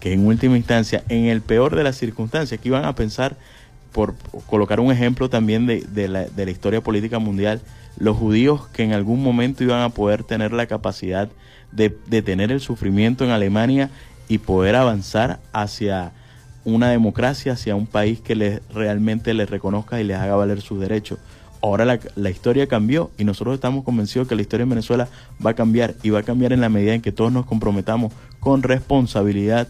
que 0.00 0.12
en 0.12 0.26
última 0.26 0.56
instancia, 0.56 1.04
en 1.08 1.26
el 1.26 1.42
peor 1.42 1.76
de 1.76 1.84
las 1.84 1.96
circunstancias, 1.96 2.60
que 2.60 2.68
iban 2.68 2.84
a 2.84 2.94
pensar, 2.94 3.36
por 3.92 4.14
colocar 4.48 4.80
un 4.80 4.90
ejemplo 4.90 5.30
también 5.30 5.66
de, 5.66 5.86
de, 5.88 6.08
la, 6.08 6.24
de 6.24 6.44
la 6.44 6.50
historia 6.50 6.80
política 6.80 7.20
mundial, 7.20 7.60
los 7.98 8.16
judíos 8.16 8.66
que 8.68 8.82
en 8.82 8.92
algún 8.92 9.22
momento 9.22 9.64
iban 9.64 9.82
a 9.82 9.90
poder 9.90 10.24
tener 10.24 10.52
la 10.52 10.66
capacidad 10.66 11.28
de 11.70 11.96
detener 12.06 12.52
el 12.52 12.60
sufrimiento 12.60 13.24
en 13.24 13.30
Alemania 13.30 13.90
y 14.28 14.38
poder 14.38 14.76
avanzar 14.76 15.40
hacia 15.52 16.12
una 16.64 16.90
democracia, 16.90 17.52
hacia 17.52 17.74
un 17.74 17.86
país 17.86 18.20
que 18.20 18.34
les, 18.34 18.60
realmente 18.72 19.34
les 19.34 19.50
reconozca 19.50 20.00
y 20.00 20.04
les 20.04 20.18
haga 20.18 20.36
valer 20.36 20.60
sus 20.60 20.80
derechos. 20.80 21.18
Ahora 21.60 21.84
la, 21.84 22.00
la, 22.16 22.30
historia 22.30 22.66
cambió 22.66 23.10
y 23.18 23.24
nosotros 23.24 23.54
estamos 23.54 23.84
convencidos 23.84 24.26
que 24.26 24.34
la 24.34 24.42
historia 24.42 24.64
en 24.64 24.70
Venezuela 24.70 25.08
va 25.44 25.50
a 25.50 25.54
cambiar 25.54 25.94
y 26.02 26.10
va 26.10 26.20
a 26.20 26.24
cambiar 26.24 26.52
en 26.52 26.60
la 26.60 26.68
medida 26.68 26.94
en 26.94 27.02
que 27.02 27.12
todos 27.12 27.32
nos 27.32 27.46
comprometamos 27.46 28.12
con 28.40 28.62
responsabilidad 28.62 29.68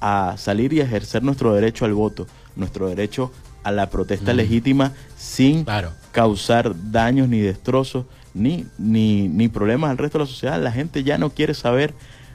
a 0.00 0.36
salir 0.36 0.72
y 0.72 0.80
ejercer 0.80 1.22
nuestro 1.22 1.54
derecho 1.54 1.84
al 1.84 1.94
voto, 1.94 2.26
nuestro 2.56 2.88
derecho 2.88 3.32
a 3.64 3.72
la 3.72 3.90
protesta 3.90 4.32
legítima 4.32 4.92
sin 5.16 5.66
causar 6.12 6.74
daños 6.90 7.28
ni 7.28 7.40
destrozos 7.40 8.04
ni, 8.34 8.66
ni, 8.78 9.28
ni 9.28 9.48
problemas 9.48 9.90
al 9.90 9.98
resto 9.98 10.18
de 10.18 10.24
la 10.24 10.30
sociedad. 10.30 10.62
La 10.62 10.72
gente 10.72 11.02
ya 11.02 11.18
no 11.18 11.30
quiere 11.30 11.54
saber, 11.54 11.94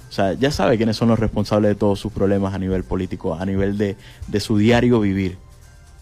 o 0.09 0.11
sea, 0.11 0.33
ya 0.33 0.51
sabe 0.51 0.77
quiénes 0.77 0.97
son 0.97 1.09
los 1.09 1.19
responsables 1.19 1.69
de 1.69 1.75
todos 1.75 1.99
sus 1.99 2.11
problemas 2.11 2.53
a 2.53 2.59
nivel 2.59 2.83
político, 2.83 3.35
a 3.35 3.45
nivel 3.45 3.77
de, 3.77 3.95
de 4.27 4.39
su 4.39 4.57
diario 4.57 4.99
vivir. 4.99 5.37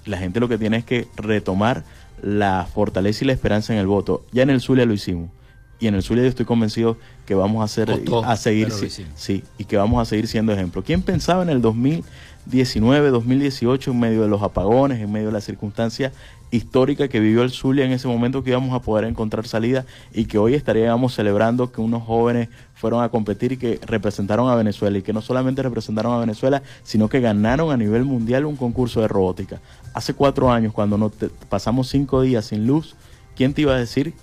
La 0.06 0.18
gente 0.18 0.40
lo 0.40 0.48
que 0.48 0.58
tiene 0.58 0.78
es 0.78 0.86
que 0.86 1.08
retomar 1.18 1.84
la 2.22 2.68
fortaleza 2.74 3.24
y 3.24 3.28
la 3.28 3.34
esperanza 3.34 3.74
en 3.74 3.80
el 3.80 3.88
voto. 3.88 4.26
Ya 4.32 4.44
en 4.44 4.50
el 4.50 4.62
Zulia 4.62 4.86
lo 4.86 4.94
hicimos. 4.94 5.30
Y 5.80 5.88
en 5.88 5.96
el 5.96 6.02
Zulia 6.02 6.24
yo 6.24 6.30
estoy 6.30 6.46
convencido 6.46 6.98
que 7.26 7.36
vamos 7.36 7.62
a 7.62 7.66
hacer 7.66 7.92
a 8.26 8.36
seguir 8.36 8.72
sí, 9.16 9.44
y 9.60 9.66
que 9.66 9.78
vamos 9.78 10.02
a 10.02 10.06
seguir 10.06 10.28
siendo 10.28 10.52
ejemplo. 10.52 10.84
¿Quién 10.84 11.04
pensaba 11.04 11.44
en 11.44 11.50
el 11.50 11.62
2000 11.62 12.04
19, 12.50 13.10
2018, 13.10 13.92
en 13.92 14.00
medio 14.00 14.22
de 14.22 14.28
los 14.28 14.42
apagones, 14.42 15.02
en 15.02 15.12
medio 15.12 15.28
de 15.28 15.34
la 15.34 15.42
circunstancia 15.42 16.12
histórica 16.50 17.10
que 17.10 17.20
vivió 17.20 17.44
el 17.44 17.52
Zulia 17.52 17.84
en 17.84 17.92
ese 17.92 18.08
momento 18.08 18.44
que 18.44 18.52
íbamos 18.52 18.74
a 18.74 18.82
poder 18.82 19.06
encontrar 19.06 19.46
salida 19.46 19.86
y 20.14 20.26
que 20.26 20.38
hoy 20.38 20.54
estaríamos 20.54 21.14
celebrando 21.14 21.72
que 21.72 21.82
unos 21.82 22.04
jóvenes 22.04 22.48
fueron 22.74 23.04
a 23.04 23.10
competir 23.10 23.52
y 23.52 23.58
que 23.58 23.80
representaron 23.86 24.50
a 24.50 24.56
Venezuela 24.56 24.98
y 24.98 25.02
que 25.02 25.12
no 25.12 25.22
solamente 25.22 25.62
representaron 25.62 26.14
a 26.14 26.20
Venezuela, 26.20 26.64
sino 26.84 27.10
que 27.10 27.20
ganaron 27.20 27.72
a 27.72 27.78
nivel 27.78 28.06
mundial 28.06 28.46
un 28.46 28.56
concurso 28.56 29.02
de 29.02 29.10
robótica. 29.10 29.60
Hace 29.94 30.14
cuatro 30.14 30.52
años, 30.52 30.74
cuando 30.74 30.98
nos 30.98 31.12
pasamos 31.50 31.90
cinco 31.90 32.22
días 32.22 32.46
sin 32.46 32.66
luz, 32.66 32.96
¿quién 33.36 33.54
te 33.54 33.64
iba 33.64 33.74
a 33.74 33.78
decir 33.78 34.14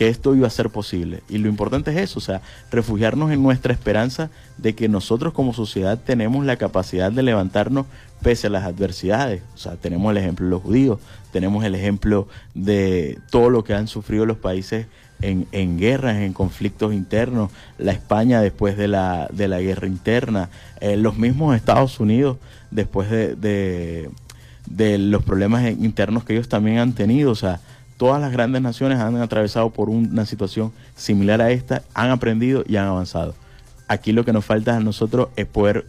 que 0.00 0.08
esto 0.08 0.34
iba 0.34 0.46
a 0.46 0.50
ser 0.50 0.70
posible. 0.70 1.22
Y 1.28 1.36
lo 1.36 1.50
importante 1.50 1.90
es 1.90 1.98
eso, 1.98 2.20
o 2.20 2.22
sea, 2.22 2.40
refugiarnos 2.70 3.32
en 3.32 3.42
nuestra 3.42 3.74
esperanza 3.74 4.30
de 4.56 4.74
que 4.74 4.88
nosotros 4.88 5.34
como 5.34 5.52
sociedad 5.52 5.98
tenemos 6.02 6.46
la 6.46 6.56
capacidad 6.56 7.12
de 7.12 7.22
levantarnos 7.22 7.84
pese 8.22 8.46
a 8.46 8.50
las 8.50 8.64
adversidades. 8.64 9.42
O 9.54 9.58
sea, 9.58 9.76
tenemos 9.76 10.10
el 10.10 10.16
ejemplo 10.16 10.46
de 10.46 10.52
los 10.52 10.62
judíos, 10.62 11.00
tenemos 11.32 11.66
el 11.66 11.74
ejemplo 11.74 12.28
de 12.54 13.18
todo 13.30 13.50
lo 13.50 13.62
que 13.62 13.74
han 13.74 13.88
sufrido 13.88 14.24
los 14.24 14.38
países 14.38 14.86
en, 15.20 15.46
en 15.52 15.78
guerras, 15.78 16.16
en 16.16 16.32
conflictos 16.32 16.94
internos, 16.94 17.50
la 17.76 17.92
España 17.92 18.40
después 18.40 18.78
de 18.78 18.88
la, 18.88 19.28
de 19.30 19.48
la 19.48 19.60
guerra 19.60 19.86
interna, 19.86 20.48
eh, 20.80 20.96
los 20.96 21.18
mismos 21.18 21.54
Estados 21.54 22.00
Unidos 22.00 22.38
después 22.70 23.10
de, 23.10 23.34
de, 23.34 24.08
de 24.64 24.96
los 24.96 25.22
problemas 25.24 25.62
internos 25.70 26.24
que 26.24 26.32
ellos 26.32 26.48
también 26.48 26.78
han 26.78 26.94
tenido. 26.94 27.32
O 27.32 27.34
sea, 27.36 27.60
todas 28.00 28.18
las 28.18 28.32
grandes 28.32 28.62
naciones 28.62 28.98
han 28.98 29.16
atravesado 29.16 29.68
por 29.68 29.90
una 29.90 30.24
situación 30.24 30.72
similar 30.96 31.42
a 31.42 31.50
esta, 31.50 31.82
han 31.92 32.08
aprendido 32.08 32.64
y 32.66 32.76
han 32.76 32.86
avanzado. 32.86 33.34
Aquí 33.88 34.12
lo 34.12 34.24
que 34.24 34.32
nos 34.32 34.42
falta 34.42 34.74
a 34.74 34.80
nosotros 34.80 35.28
es 35.36 35.44
poder 35.44 35.84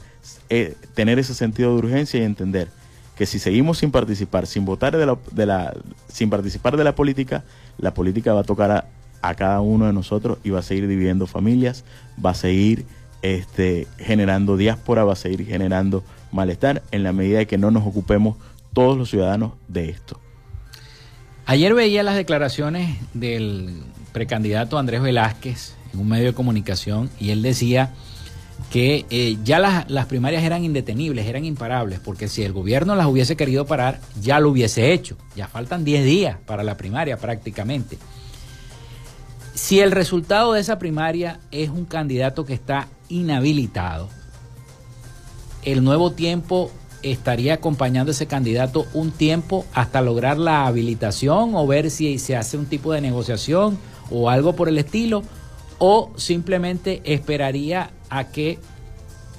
eh, 0.49 0.75
tener 0.93 1.19
ese 1.19 1.33
sentido 1.33 1.69
de 1.71 1.77
urgencia 1.77 2.19
y 2.19 2.23
entender 2.23 2.67
que 3.15 3.25
si 3.25 3.39
seguimos 3.39 3.77
sin 3.77 3.91
participar, 3.91 4.45
sin 4.45 4.65
votar 4.65 4.97
de 4.97 5.05
la, 5.05 5.17
de 5.31 5.45
la, 5.45 5.73
sin 6.09 6.29
participar 6.29 6.75
de 6.75 6.83
la 6.83 6.95
política, 6.95 7.45
la 7.77 7.93
política 7.93 8.33
va 8.33 8.41
a 8.41 8.43
tocar 8.43 8.89
a, 9.21 9.35
cada 9.35 9.61
uno 9.61 9.85
de 9.85 9.93
nosotros 9.93 10.37
y 10.43 10.49
va 10.49 10.59
a 10.59 10.63
seguir 10.63 10.89
dividiendo 10.89 11.27
familias, 11.27 11.85
va 12.23 12.31
a 12.31 12.33
seguir 12.35 12.85
este, 13.21 13.87
generando 13.99 14.57
diáspora, 14.57 15.05
va 15.05 15.13
a 15.13 15.15
seguir 15.15 15.45
generando 15.45 16.03
malestar 16.33 16.83
en 16.91 17.03
la 17.03 17.13
medida 17.13 17.37
de 17.37 17.47
que 17.47 17.57
no 17.57 17.71
nos 17.71 17.87
ocupemos 17.87 18.35
todos 18.73 18.97
los 18.97 19.09
ciudadanos 19.09 19.53
de 19.69 19.87
esto. 19.91 20.19
Ayer 21.51 21.73
veía 21.73 22.01
las 22.01 22.15
declaraciones 22.15 22.95
del 23.13 23.83
precandidato 24.13 24.79
Andrés 24.79 25.01
Velázquez 25.01 25.73
en 25.93 25.99
un 25.99 26.07
medio 26.07 26.27
de 26.27 26.33
comunicación 26.33 27.09
y 27.19 27.31
él 27.31 27.41
decía 27.41 27.91
que 28.71 29.05
eh, 29.09 29.37
ya 29.43 29.59
las, 29.59 30.05
primarias 30.05 30.43
eran 30.43 30.63
indetenibles, 30.63 31.27
eran 31.27 31.43
imparables, 31.43 31.99
porque 31.99 32.29
si 32.29 32.43
el 32.43 32.53
gobierno 32.53 32.95
las 32.95 33.05
hubiese 33.05 33.35
querido 33.35 33.65
parar, 33.65 33.99
ya 34.21 34.39
lo 34.39 34.49
hubiese 34.49 34.93
hecho. 34.93 35.17
Ya 35.35 35.49
faltan 35.49 35.83
10 35.83 36.05
días 36.05 36.37
para 36.45 36.63
la 36.63 36.77
primaria 36.77 37.17
prácticamente. 37.17 37.97
Si 39.53 39.81
el 39.81 39.91
resultado 39.91 40.53
de 40.53 40.61
esa 40.61 40.79
primaria 40.79 41.41
es 41.51 41.69
un 41.69 41.83
candidato 41.83 42.45
que 42.45 42.53
está 42.53 42.87
inhabilitado, 43.09 44.07
el 45.63 45.83
nuevo 45.83 46.13
tiempo 46.13 46.71
estaría 47.03 47.55
acompañando 47.55 48.11
a 48.11 48.13
ese 48.13 48.27
candidato 48.27 48.85
un 48.93 49.11
tiempo 49.11 49.65
hasta 49.73 50.01
lograr 50.01 50.37
la 50.37 50.65
habilitación 50.67 51.55
o 51.55 51.67
ver 51.67 51.89
si 51.89 52.19
se 52.19 52.35
hace 52.35 52.57
un 52.57 52.65
tipo 52.65 52.93
de 52.93 53.01
negociación 53.01 53.77
o 54.09 54.29
algo 54.29 54.55
por 54.55 54.69
el 54.69 54.77
estilo, 54.77 55.23
o 55.77 56.11
simplemente 56.15 57.01
esperaría 57.05 57.91
a 58.09 58.25
que 58.25 58.59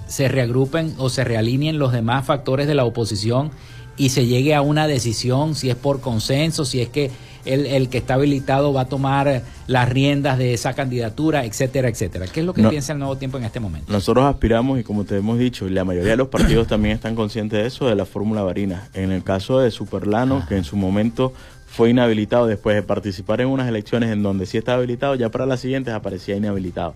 se 0.09 0.29
reagrupen 0.29 0.95
o 0.99 1.09
se 1.09 1.25
realineen 1.25 1.79
los 1.79 1.93
demás 1.93 2.27
factores 2.27 2.67
de 2.67 2.75
la 2.75 2.85
oposición 2.85 3.51
y 3.97 4.09
se 4.09 4.27
llegue 4.27 4.55
a 4.55 4.63
una 4.63 4.87
decisión, 4.87 5.55
si 5.55 5.71
es 5.71 5.77
por 5.77 6.01
consenso, 6.01 6.65
si 6.65 6.81
es 6.81 6.89
que 6.89 7.11
el, 7.45 7.89
que 7.89 7.99
está 7.99 8.15
habilitado 8.15 8.73
va 8.73 8.83
a 8.83 8.85
tomar 8.87 9.43
las 9.67 9.89
riendas 9.89 10.39
de 10.39 10.55
esa 10.55 10.75
candidatura, 10.75 11.45
etcétera, 11.45 11.89
etcétera. 11.89 12.27
¿Qué 12.27 12.41
es 12.41 12.47
lo 12.47 12.55
que 12.55 12.63
piensa 12.65 12.93
el 12.93 12.99
nuevo 12.99 13.17
tiempo 13.17 13.39
en 13.39 13.45
este 13.45 13.61
momento? 13.61 13.93
Nosotros 13.93 14.25
aspiramos, 14.25 14.79
y 14.79 14.85
como 14.85 15.05
te 15.05 15.17
hemos 15.17 15.39
dicho, 15.39 15.67
y 15.67 15.71
la 15.71 15.85
mayoría 15.85 16.13
de 16.13 16.17
los 16.17 16.29
partidos 16.29 16.67
también 16.69 16.95
están 16.95 17.15
conscientes 17.15 17.61
de 17.61 17.67
eso, 17.67 17.87
de 17.87 17.95
la 17.95 18.05
fórmula 18.05 18.43
varina. 18.43 18.89
En 18.95 19.11
el 19.11 19.23
caso 19.23 19.61
de 19.61 19.71
Superlano, 19.71 20.47
que 20.49 20.57
en 20.57 20.65
su 20.65 20.77
momento 20.77 21.33
fue 21.67 21.91
inhabilitado 21.91 22.47
después 22.47 22.77
de 22.77 22.83
participar 22.83 23.41
en 23.41 23.49
unas 23.49 23.67
elecciones 23.67 24.11
en 24.11 24.23
donde 24.23 24.47
sí 24.47 24.59
estaba 24.59 24.79
habilitado, 24.79 25.15
ya 25.15 25.31
para 25.31 25.47
las 25.47 25.61
siguientes 25.61 25.95
aparecía 25.95 26.37
inhabilitado. 26.37 26.95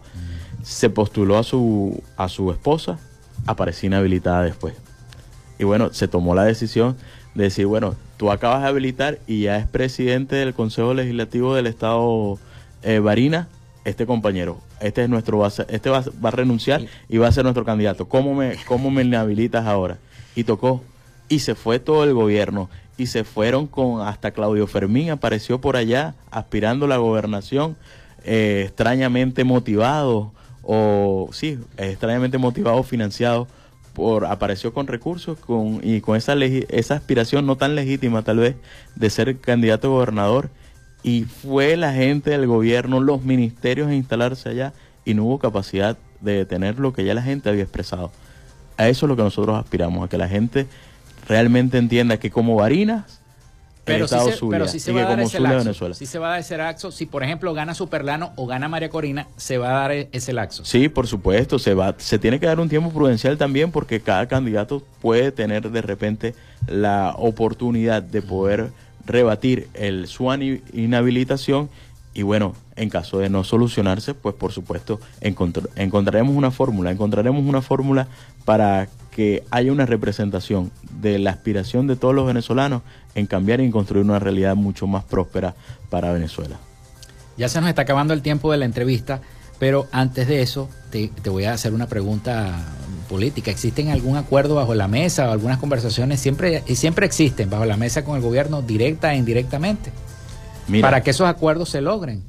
Se 0.63 0.91
postuló 0.91 1.39
a 1.39 1.43
su, 1.45 2.03
a 2.17 2.29
su 2.29 2.51
esposa, 2.51 2.99
aparecía 3.47 3.87
inhabilitada 3.87 4.43
después. 4.43 4.75
Y 5.59 5.65
bueno, 5.65 5.93
se 5.93 6.09
tomó 6.09 6.35
la 6.35 6.45
decisión 6.45 6.97
de 7.37 7.45
decir, 7.45 7.67
bueno, 7.67 7.95
tú 8.17 8.31
acabas 8.31 8.63
de 8.63 8.69
habilitar 8.69 9.19
y 9.27 9.43
ya 9.43 9.59
es 9.59 9.67
presidente 9.67 10.37
del 10.37 10.55
Consejo 10.55 10.95
Legislativo 10.95 11.55
del 11.55 11.67
Estado 11.67 12.39
eh, 12.83 12.99
Barina, 12.99 13.49
este 13.85 14.07
compañero, 14.07 14.59
este 14.81 15.05
es 15.05 15.11
nuestro, 15.11 15.39
va 15.39 15.49
a 15.49 15.51
este 15.69 15.91
va, 15.91 16.03
a 16.23 16.31
renunciar 16.31 16.83
y 17.11 17.19
va 17.19 17.29
a 17.29 17.33
ser 17.33 17.45
nuestro 17.45 17.65
candidato. 17.65 18.09
¿Cómo 18.09 18.35
me, 18.35 18.57
cómo 18.67 18.91
me 18.91 19.03
inhabilitas 19.03 19.67
ahora? 19.67 19.99
Y 20.35 20.45
tocó. 20.45 20.83
Y 21.29 21.41
se 21.41 21.55
fue 21.55 21.79
todo 21.79 22.05
el 22.05 22.15
gobierno 22.15 22.71
y 22.97 23.07
se 23.07 23.25
fueron 23.25 23.67
con 23.67 24.01
hasta 24.07 24.31
Claudio 24.31 24.67
Fermín 24.67 25.11
apareció 25.11 25.61
por 25.61 25.77
allá 25.77 26.15
aspirando 26.31 26.87
a 26.87 26.89
la 26.89 26.97
gobernación 26.97 27.77
eh, 28.25 28.63
extrañamente 28.67 29.45
motivado 29.45 30.33
o 30.63 31.29
sí 31.33 31.59
extrañamente 31.77 32.39
motivado 32.39 32.83
financiado 32.85 33.49
por, 33.97 34.27
apareció 34.27 34.75
con 34.75 34.87
recursos 34.87 35.39
con, 35.39 35.81
y 35.83 36.03
con 36.03 36.19
esa, 36.19 36.35
esa 36.35 36.95
aspiración 36.95 37.47
no 37.47 37.57
tan 37.57 37.75
legítima 37.75 38.21
tal 38.21 38.37
vez 38.37 38.57
de 38.95 39.09
ser 39.09 39.39
candidato 39.39 39.89
a 39.89 39.91
gobernador 39.91 40.51
y 41.03 41.25
fue 41.25 41.79
la 41.79 41.95
gente 41.95 42.29
del 42.29 42.47
gobierno, 42.47 43.01
los 43.01 43.23
ministerios 43.23 43.89
a 43.89 43.95
instalarse 43.95 44.51
allá 44.51 44.75
y 45.07 45.15
no 45.15 45.25
hubo 45.25 45.39
capacidad 45.39 45.97
de 46.21 46.33
detener 46.35 46.79
lo 46.79 46.93
que 46.93 47.05
ya 47.05 47.15
la 47.15 47.23
gente 47.23 47.49
había 47.49 47.63
expresado. 47.63 48.13
A 48.77 48.89
eso 48.89 49.07
es 49.07 49.09
lo 49.09 49.17
que 49.17 49.23
nosotros 49.23 49.57
aspiramos, 49.57 50.05
a 50.05 50.11
que 50.11 50.19
la 50.19 50.29
gente 50.29 50.67
realmente 51.27 51.79
entienda 51.79 52.19
que 52.19 52.31
como 52.31 52.57
Barinas 52.57 53.23
pero 53.87 54.09
si 54.09 54.19
se, 54.19 54.47
pero 54.51 54.69
si 54.69 54.81
se 54.81 54.93
va 54.93 55.03
a 55.03 55.05
dar 55.05 55.21
ese 55.21 55.39
laxo, 55.39 55.95
Si 55.95 56.07
se 56.07 56.19
va 56.19 56.27
a 56.27 56.31
dar 56.31 56.41
ese 56.41 56.57
laxo, 56.57 56.91
si 56.91 57.07
por 57.07 57.23
ejemplo 57.23 57.55
gana 57.55 57.73
Superlano 57.73 58.33
o 58.35 58.47
gana 58.47 58.69
María 58.69 58.91
Corina, 58.91 59.29
se 59.37 59.59
va 59.59 59.71
a 59.71 59.81
dar 59.81 59.93
e-, 59.93 60.09
ese 60.11 60.33
laxo. 60.33 60.65
Sí, 60.65 60.89
por 60.89 61.07
supuesto, 61.07 61.59
se 61.61 61.73
va, 61.73 61.95
se 61.99 62.19
tiene 62.19 62.41
que 62.41 62.47
dar 62.47 62.59
un 62.59 62.69
tiempo 62.69 62.91
prudencial 62.91 63.39
también 63.39 63.71
porque 63.71 64.01
cada 64.01 64.27
candidato 64.27 64.83
puede 65.01 65.31
tener 65.31 65.71
de 65.71 65.83
repente 65.83 66.35
la 66.67 67.15
oportunidad 67.17 68.03
de 68.03 68.23
poder 68.23 68.71
rebatir 69.07 69.69
el 69.75 70.09
su 70.09 70.33
inhabilitación 70.73 71.71
y 72.13 72.23
bueno, 72.23 72.55
en 72.75 72.89
caso 72.89 73.19
de 73.19 73.29
no 73.29 73.45
solucionarse, 73.45 74.15
pues 74.15 74.35
por 74.35 74.51
supuesto 74.51 75.01
encontraremos 75.21 76.35
una 76.35 76.51
fórmula, 76.51 76.91
encontraremos 76.91 77.45
una 77.45 77.63
fórmula 77.63 78.09
para 78.45 78.89
que 79.17 79.45
haya 79.51 79.73
una 79.73 79.87
representación 79.87 80.71
de 81.01 81.19
la 81.19 81.31
aspiración 81.31 81.87
de 81.87 81.97
todos 81.97 82.15
los 82.15 82.27
venezolanos 82.27 82.83
en 83.15 83.25
cambiar 83.25 83.63
y 83.63 83.71
construir 83.71 84.05
una 84.05 84.19
realidad 84.19 84.55
mucho 84.57 84.87
más 84.87 85.05
próspera 85.05 85.55
para 85.89 86.13
Venezuela. 86.13 86.59
Ya 87.39 87.49
se 87.49 87.59
nos 87.63 87.71
está 87.71 87.81
acabando 87.81 88.13
el 88.13 88.21
tiempo 88.21 88.53
de 88.53 88.59
la 88.59 88.67
entrevista, 88.67 89.23
pero 89.59 89.87
antes 89.91 90.29
de 90.29 90.43
eso 90.43 90.69
te, 90.91 91.11
voy 91.31 91.45
a 91.45 91.55
hacer 91.55 91.73
una 91.73 91.87
pregunta 91.87 92.63
política. 93.09 93.51
¿Existen 93.51 93.89
algún 93.89 94.19
acuerdo 94.19 94.55
bajo 94.55 94.75
la 94.75 94.87
mesa 94.87 95.31
o 95.31 95.33
algunas 95.33 95.57
conversaciones? 95.57 96.21
Siempre, 96.21 96.63
siempre 96.75 97.07
existen 97.07 97.49
bajo 97.49 97.65
la 97.65 97.79
mesa 97.79 98.05
con 98.05 98.17
el 98.17 98.23
gobierno, 98.23 98.61
directa 98.61 99.15
e 99.15 99.17
indirectamente 99.17 99.93
para 100.83 101.03
que 101.03 101.09
esos 101.09 101.27
acuerdos 101.27 101.71
se 101.71 101.81
logren. 101.81 102.23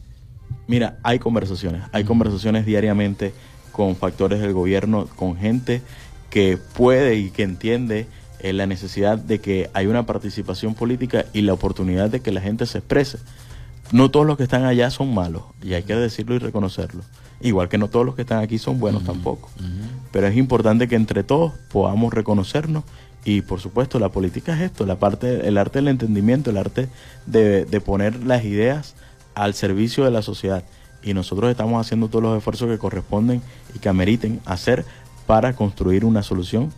Mira, 0.67 0.99
hay 1.03 1.19
conversaciones, 1.19 1.83
hay 1.91 2.05
conversaciones 2.05 2.65
diariamente 2.65 3.33
con 3.73 3.97
factores 3.97 4.39
del 4.39 4.53
gobierno, 4.53 5.07
con 5.17 5.35
gente 5.35 5.81
que 6.30 6.57
puede 6.57 7.15
y 7.15 7.30
que 7.30 7.43
entiende 7.43 8.07
eh, 8.39 8.53
la 8.53 8.65
necesidad 8.67 9.17
de 9.17 9.39
que 9.39 9.69
hay 9.73 9.88
una 9.88 10.05
participación 10.05 10.75
política 10.75 11.25
y 11.34 11.41
la 11.41 11.53
oportunidad 11.53 12.09
de 12.09 12.21
que 12.21 12.32
la 12.32 12.41
gente 12.41 12.65
se 12.65 12.80
exprese. 12.80 13.19
No 13.91 14.11
todos 14.11 14.25
los 14.25 14.38
que 14.38 14.43
están 14.43 14.65
allá 14.65 14.89
son 14.89 15.13
malos, 15.13 15.43
y 15.63 15.73
hay 15.73 15.84
que 15.84 15.95
decirlo 15.95 16.36
y 16.36 16.39
reconocerlo. 16.39 17.03
Igual 17.39 17.69
que 17.69 17.78
no 17.78 17.88
todos 17.88 18.05
los 18.05 18.15
que 18.15 18.23
están 18.23 18.39
aquí 18.39 18.57
son 18.57 18.80
buenos 18.80 19.03
tampoco. 19.03 19.49
Pero 20.11 20.28
es 20.28 20.36
importante 20.36 20.88
que 20.88 20.95
entre 20.95 21.23
todos 21.23 21.53
podamos 21.71 22.13
reconocernos 22.13 22.84
y 23.28 23.41
por 23.41 23.59
supuesto, 23.59 23.99
la 23.99 24.07
política 24.07 24.53
es 24.55 24.61
esto, 24.61 24.86
la 24.86 24.95
parte, 24.95 25.49
el 25.49 25.57
arte 25.57 25.80
del 25.80 25.89
entendimiento, 25.89 26.49
el 26.49 26.55
arte 26.55 26.88
de, 27.25 27.82
poner 27.86 28.23
las 28.23 28.45
ideas 28.45 28.95
al 29.36 29.53
servicio 29.53 30.05
de 30.05 30.11
la 30.11 30.21
sociedad. 30.21 30.63
Y 31.03 31.13
nosotros 31.13 31.51
estamos 31.51 31.86
haciendo 31.86 32.07
todos 32.07 32.23
los 32.23 32.38
esfuerzos 32.38 32.69
que 32.69 32.78
corresponden 32.78 33.41
y 33.75 33.80
que 33.80 33.89
ameriten 33.89 34.39
hacer 34.45 34.86
para 35.28 35.53
construir 35.53 36.05
una 36.05 36.23
solución 36.23 36.73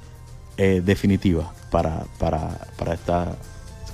eh, 0.58 0.82
definitiva 0.84 1.54
para, 1.72 2.04
para, 2.18 2.68
para 2.78 2.96
esta 2.96 3.38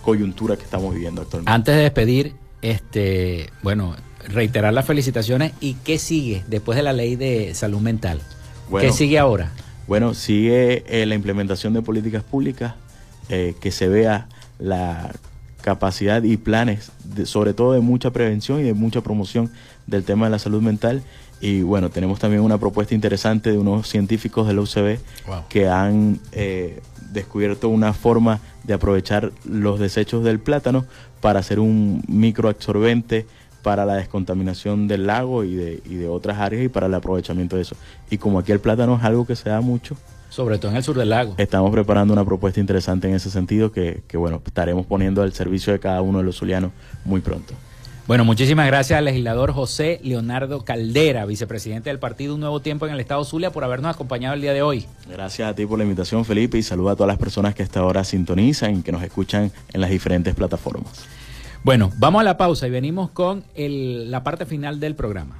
coyuntura 0.02 0.56
que 0.56 0.64
estamos 0.64 0.94
viviendo 0.94 1.22
actualmente. 1.22 1.52
Antes 1.52 1.76
de 1.76 1.82
despedir, 1.82 2.34
este, 2.62 3.52
bueno, 3.62 3.96
reiterar 4.28 4.74
las 4.74 4.86
felicitaciones 4.86 5.54
y 5.60 5.76
qué 5.76 6.00
sigue 6.00 6.44
después 6.48 6.76
de 6.76 6.84
la 6.84 6.94
ley 6.94 7.16
de 7.16 7.54
salud 7.54 7.82
mental. 7.82 8.22
¿Qué 8.80 8.92
sigue 8.92 9.20
ahora? 9.20 9.52
Bueno, 9.88 10.16
sigue 10.16 10.84
eh, 10.88 11.06
la 11.06 11.14
implementación 11.14 11.74
de 11.74 11.84
políticas 11.84 12.24
públicas, 12.24 12.74
eh, 13.30 13.54
que 13.60 13.72
se 13.72 13.88
vea 13.88 14.28
la 14.58 15.12
capacidad 15.62 16.24
y 16.24 16.38
planes, 16.38 16.92
sobre 17.26 17.54
todo 17.54 17.74
de 17.74 17.82
mucha 17.82 18.12
prevención 18.12 18.60
y 18.60 18.64
de 18.64 18.74
mucha 18.74 19.02
promoción 19.02 19.52
del 19.88 20.04
tema 20.04 20.26
de 20.28 20.32
la 20.32 20.40
salud 20.40 20.62
mental. 20.62 21.04
Y 21.42 21.62
bueno, 21.62 21.90
tenemos 21.90 22.20
también 22.20 22.42
una 22.42 22.58
propuesta 22.58 22.96
interesante 22.96 23.52
de 23.52 23.58
unos 23.58 23.88
científicos 23.88 24.48
de 24.48 24.54
la 24.54 24.62
UCB 24.62 25.00
que 25.50 25.68
han 25.68 26.20
eh, 26.32 26.82
descubierto 27.12 27.70
una 27.70 27.94
forma 27.94 28.40
de 28.64 28.74
aprovechar 28.74 29.32
los 29.44 29.80
desechos 29.80 30.24
del 30.24 30.40
plátano 30.40 30.86
para 31.22 31.40
hacer 31.40 31.60
un 31.60 32.04
microabsorbente 32.08 33.26
para 33.62 33.86
la 33.86 33.96
descontaminación 33.96 34.88
del 34.88 35.08
lago 35.08 35.44
y 35.44 35.56
de, 35.56 35.82
y 35.86 35.96
de 35.96 36.08
otras 36.08 36.38
áreas 36.38 36.64
y 36.64 36.70
para 36.70 36.86
el 36.86 36.94
aprovechamiento 36.94 37.56
de 37.56 37.64
eso. 37.64 37.76
Y 38.10 38.18
como 38.18 38.40
aquí 38.40 38.52
el 38.52 38.60
plátano 38.60 38.96
es 38.96 39.04
algo 39.04 39.26
que 39.26 39.36
se 39.36 39.50
da 39.50 39.60
mucho, 39.60 39.98
sobre 40.30 40.58
todo 40.58 40.72
en 40.72 40.78
el 40.78 40.84
sur 40.84 40.98
del 40.98 41.10
lago. 41.10 41.34
Estamos 41.38 41.72
preparando 41.72 42.14
una 42.14 42.26
propuesta 42.26 42.60
interesante 42.60 43.08
en 43.08 43.16
ese 43.16 43.32
sentido 43.32 43.72
que, 43.72 44.04
que, 44.08 44.18
bueno, 44.18 44.42
estaremos 44.46 44.86
poniendo 44.86 45.22
al 45.22 45.32
servicio 45.34 45.72
de 45.72 45.80
cada 45.80 46.02
uno 46.02 46.18
de 46.18 46.26
los 46.26 46.38
zulianos 46.38 46.72
muy 47.06 47.22
pronto. 47.22 47.54
Bueno, 48.08 48.24
muchísimas 48.24 48.68
gracias 48.68 49.00
al 49.00 49.06
legislador 49.06 49.52
José 49.52 50.00
Leonardo 50.04 50.64
Caldera, 50.64 51.26
vicepresidente 51.26 51.90
del 51.90 51.98
partido 51.98 52.36
Un 52.36 52.42
Nuevo 52.42 52.60
Tiempo 52.60 52.86
en 52.86 52.94
el 52.94 53.00
Estado 53.00 53.26
Zulia, 53.26 53.50
por 53.50 53.64
habernos 53.64 53.96
acompañado 53.96 54.36
el 54.36 54.42
día 54.42 54.54
de 54.54 54.62
hoy. 54.62 54.86
Gracias 55.10 55.50
a 55.50 55.56
ti 55.56 55.66
por 55.66 55.80
la 55.80 55.86
invitación, 55.86 56.24
Felipe, 56.24 56.60
y 56.60 56.62
saludo 56.62 56.92
a 56.92 56.96
todas 56.96 57.08
las 57.08 57.18
personas 57.18 57.56
que 57.56 57.64
hasta 57.64 57.80
ahora 57.80 58.04
sintonizan 58.04 58.78
y 58.78 58.82
que 58.84 58.92
nos 58.92 59.02
escuchan 59.02 59.52
en 59.74 59.82
las 59.82 59.90
diferentes 59.90 60.36
plataformas. 60.36 61.04
Bueno, 61.64 61.92
vamos 61.98 62.22
a 62.22 62.24
la 62.24 62.38
pausa 62.38 62.68
y 62.68 62.70
venimos 62.70 63.10
con 63.10 63.44
la 63.56 64.24
parte 64.24 64.46
final 64.46 64.80
del 64.80 64.94
programa. 64.94 65.40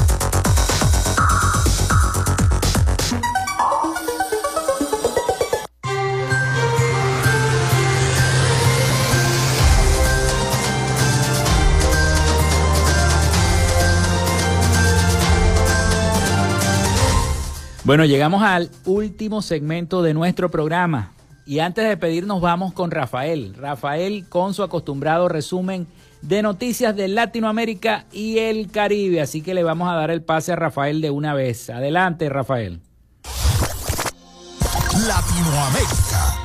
Bueno, 17.83 18.05
llegamos 18.05 18.43
al 18.43 18.69
último 18.85 19.41
segmento 19.41 20.03
de 20.03 20.13
nuestro 20.13 20.51
programa. 20.51 21.13
Y 21.47 21.59
antes 21.59 21.87
de 21.87 21.97
pedirnos 21.97 22.39
vamos 22.39 22.73
con 22.73 22.91
Rafael. 22.91 23.55
Rafael 23.55 24.29
con 24.29 24.53
su 24.53 24.61
acostumbrado 24.61 25.27
resumen 25.27 25.87
de 26.21 26.43
noticias 26.43 26.95
de 26.95 27.07
Latinoamérica 27.07 28.05
y 28.11 28.37
el 28.37 28.69
Caribe. 28.69 29.19
Así 29.19 29.41
que 29.41 29.55
le 29.55 29.63
vamos 29.63 29.91
a 29.91 29.95
dar 29.95 30.11
el 30.11 30.21
pase 30.21 30.51
a 30.51 30.55
Rafael 30.55 31.01
de 31.01 31.09
una 31.09 31.33
vez. 31.33 31.71
Adelante, 31.71 32.29
Rafael. 32.29 32.81
Latinoamérica. 35.07 36.40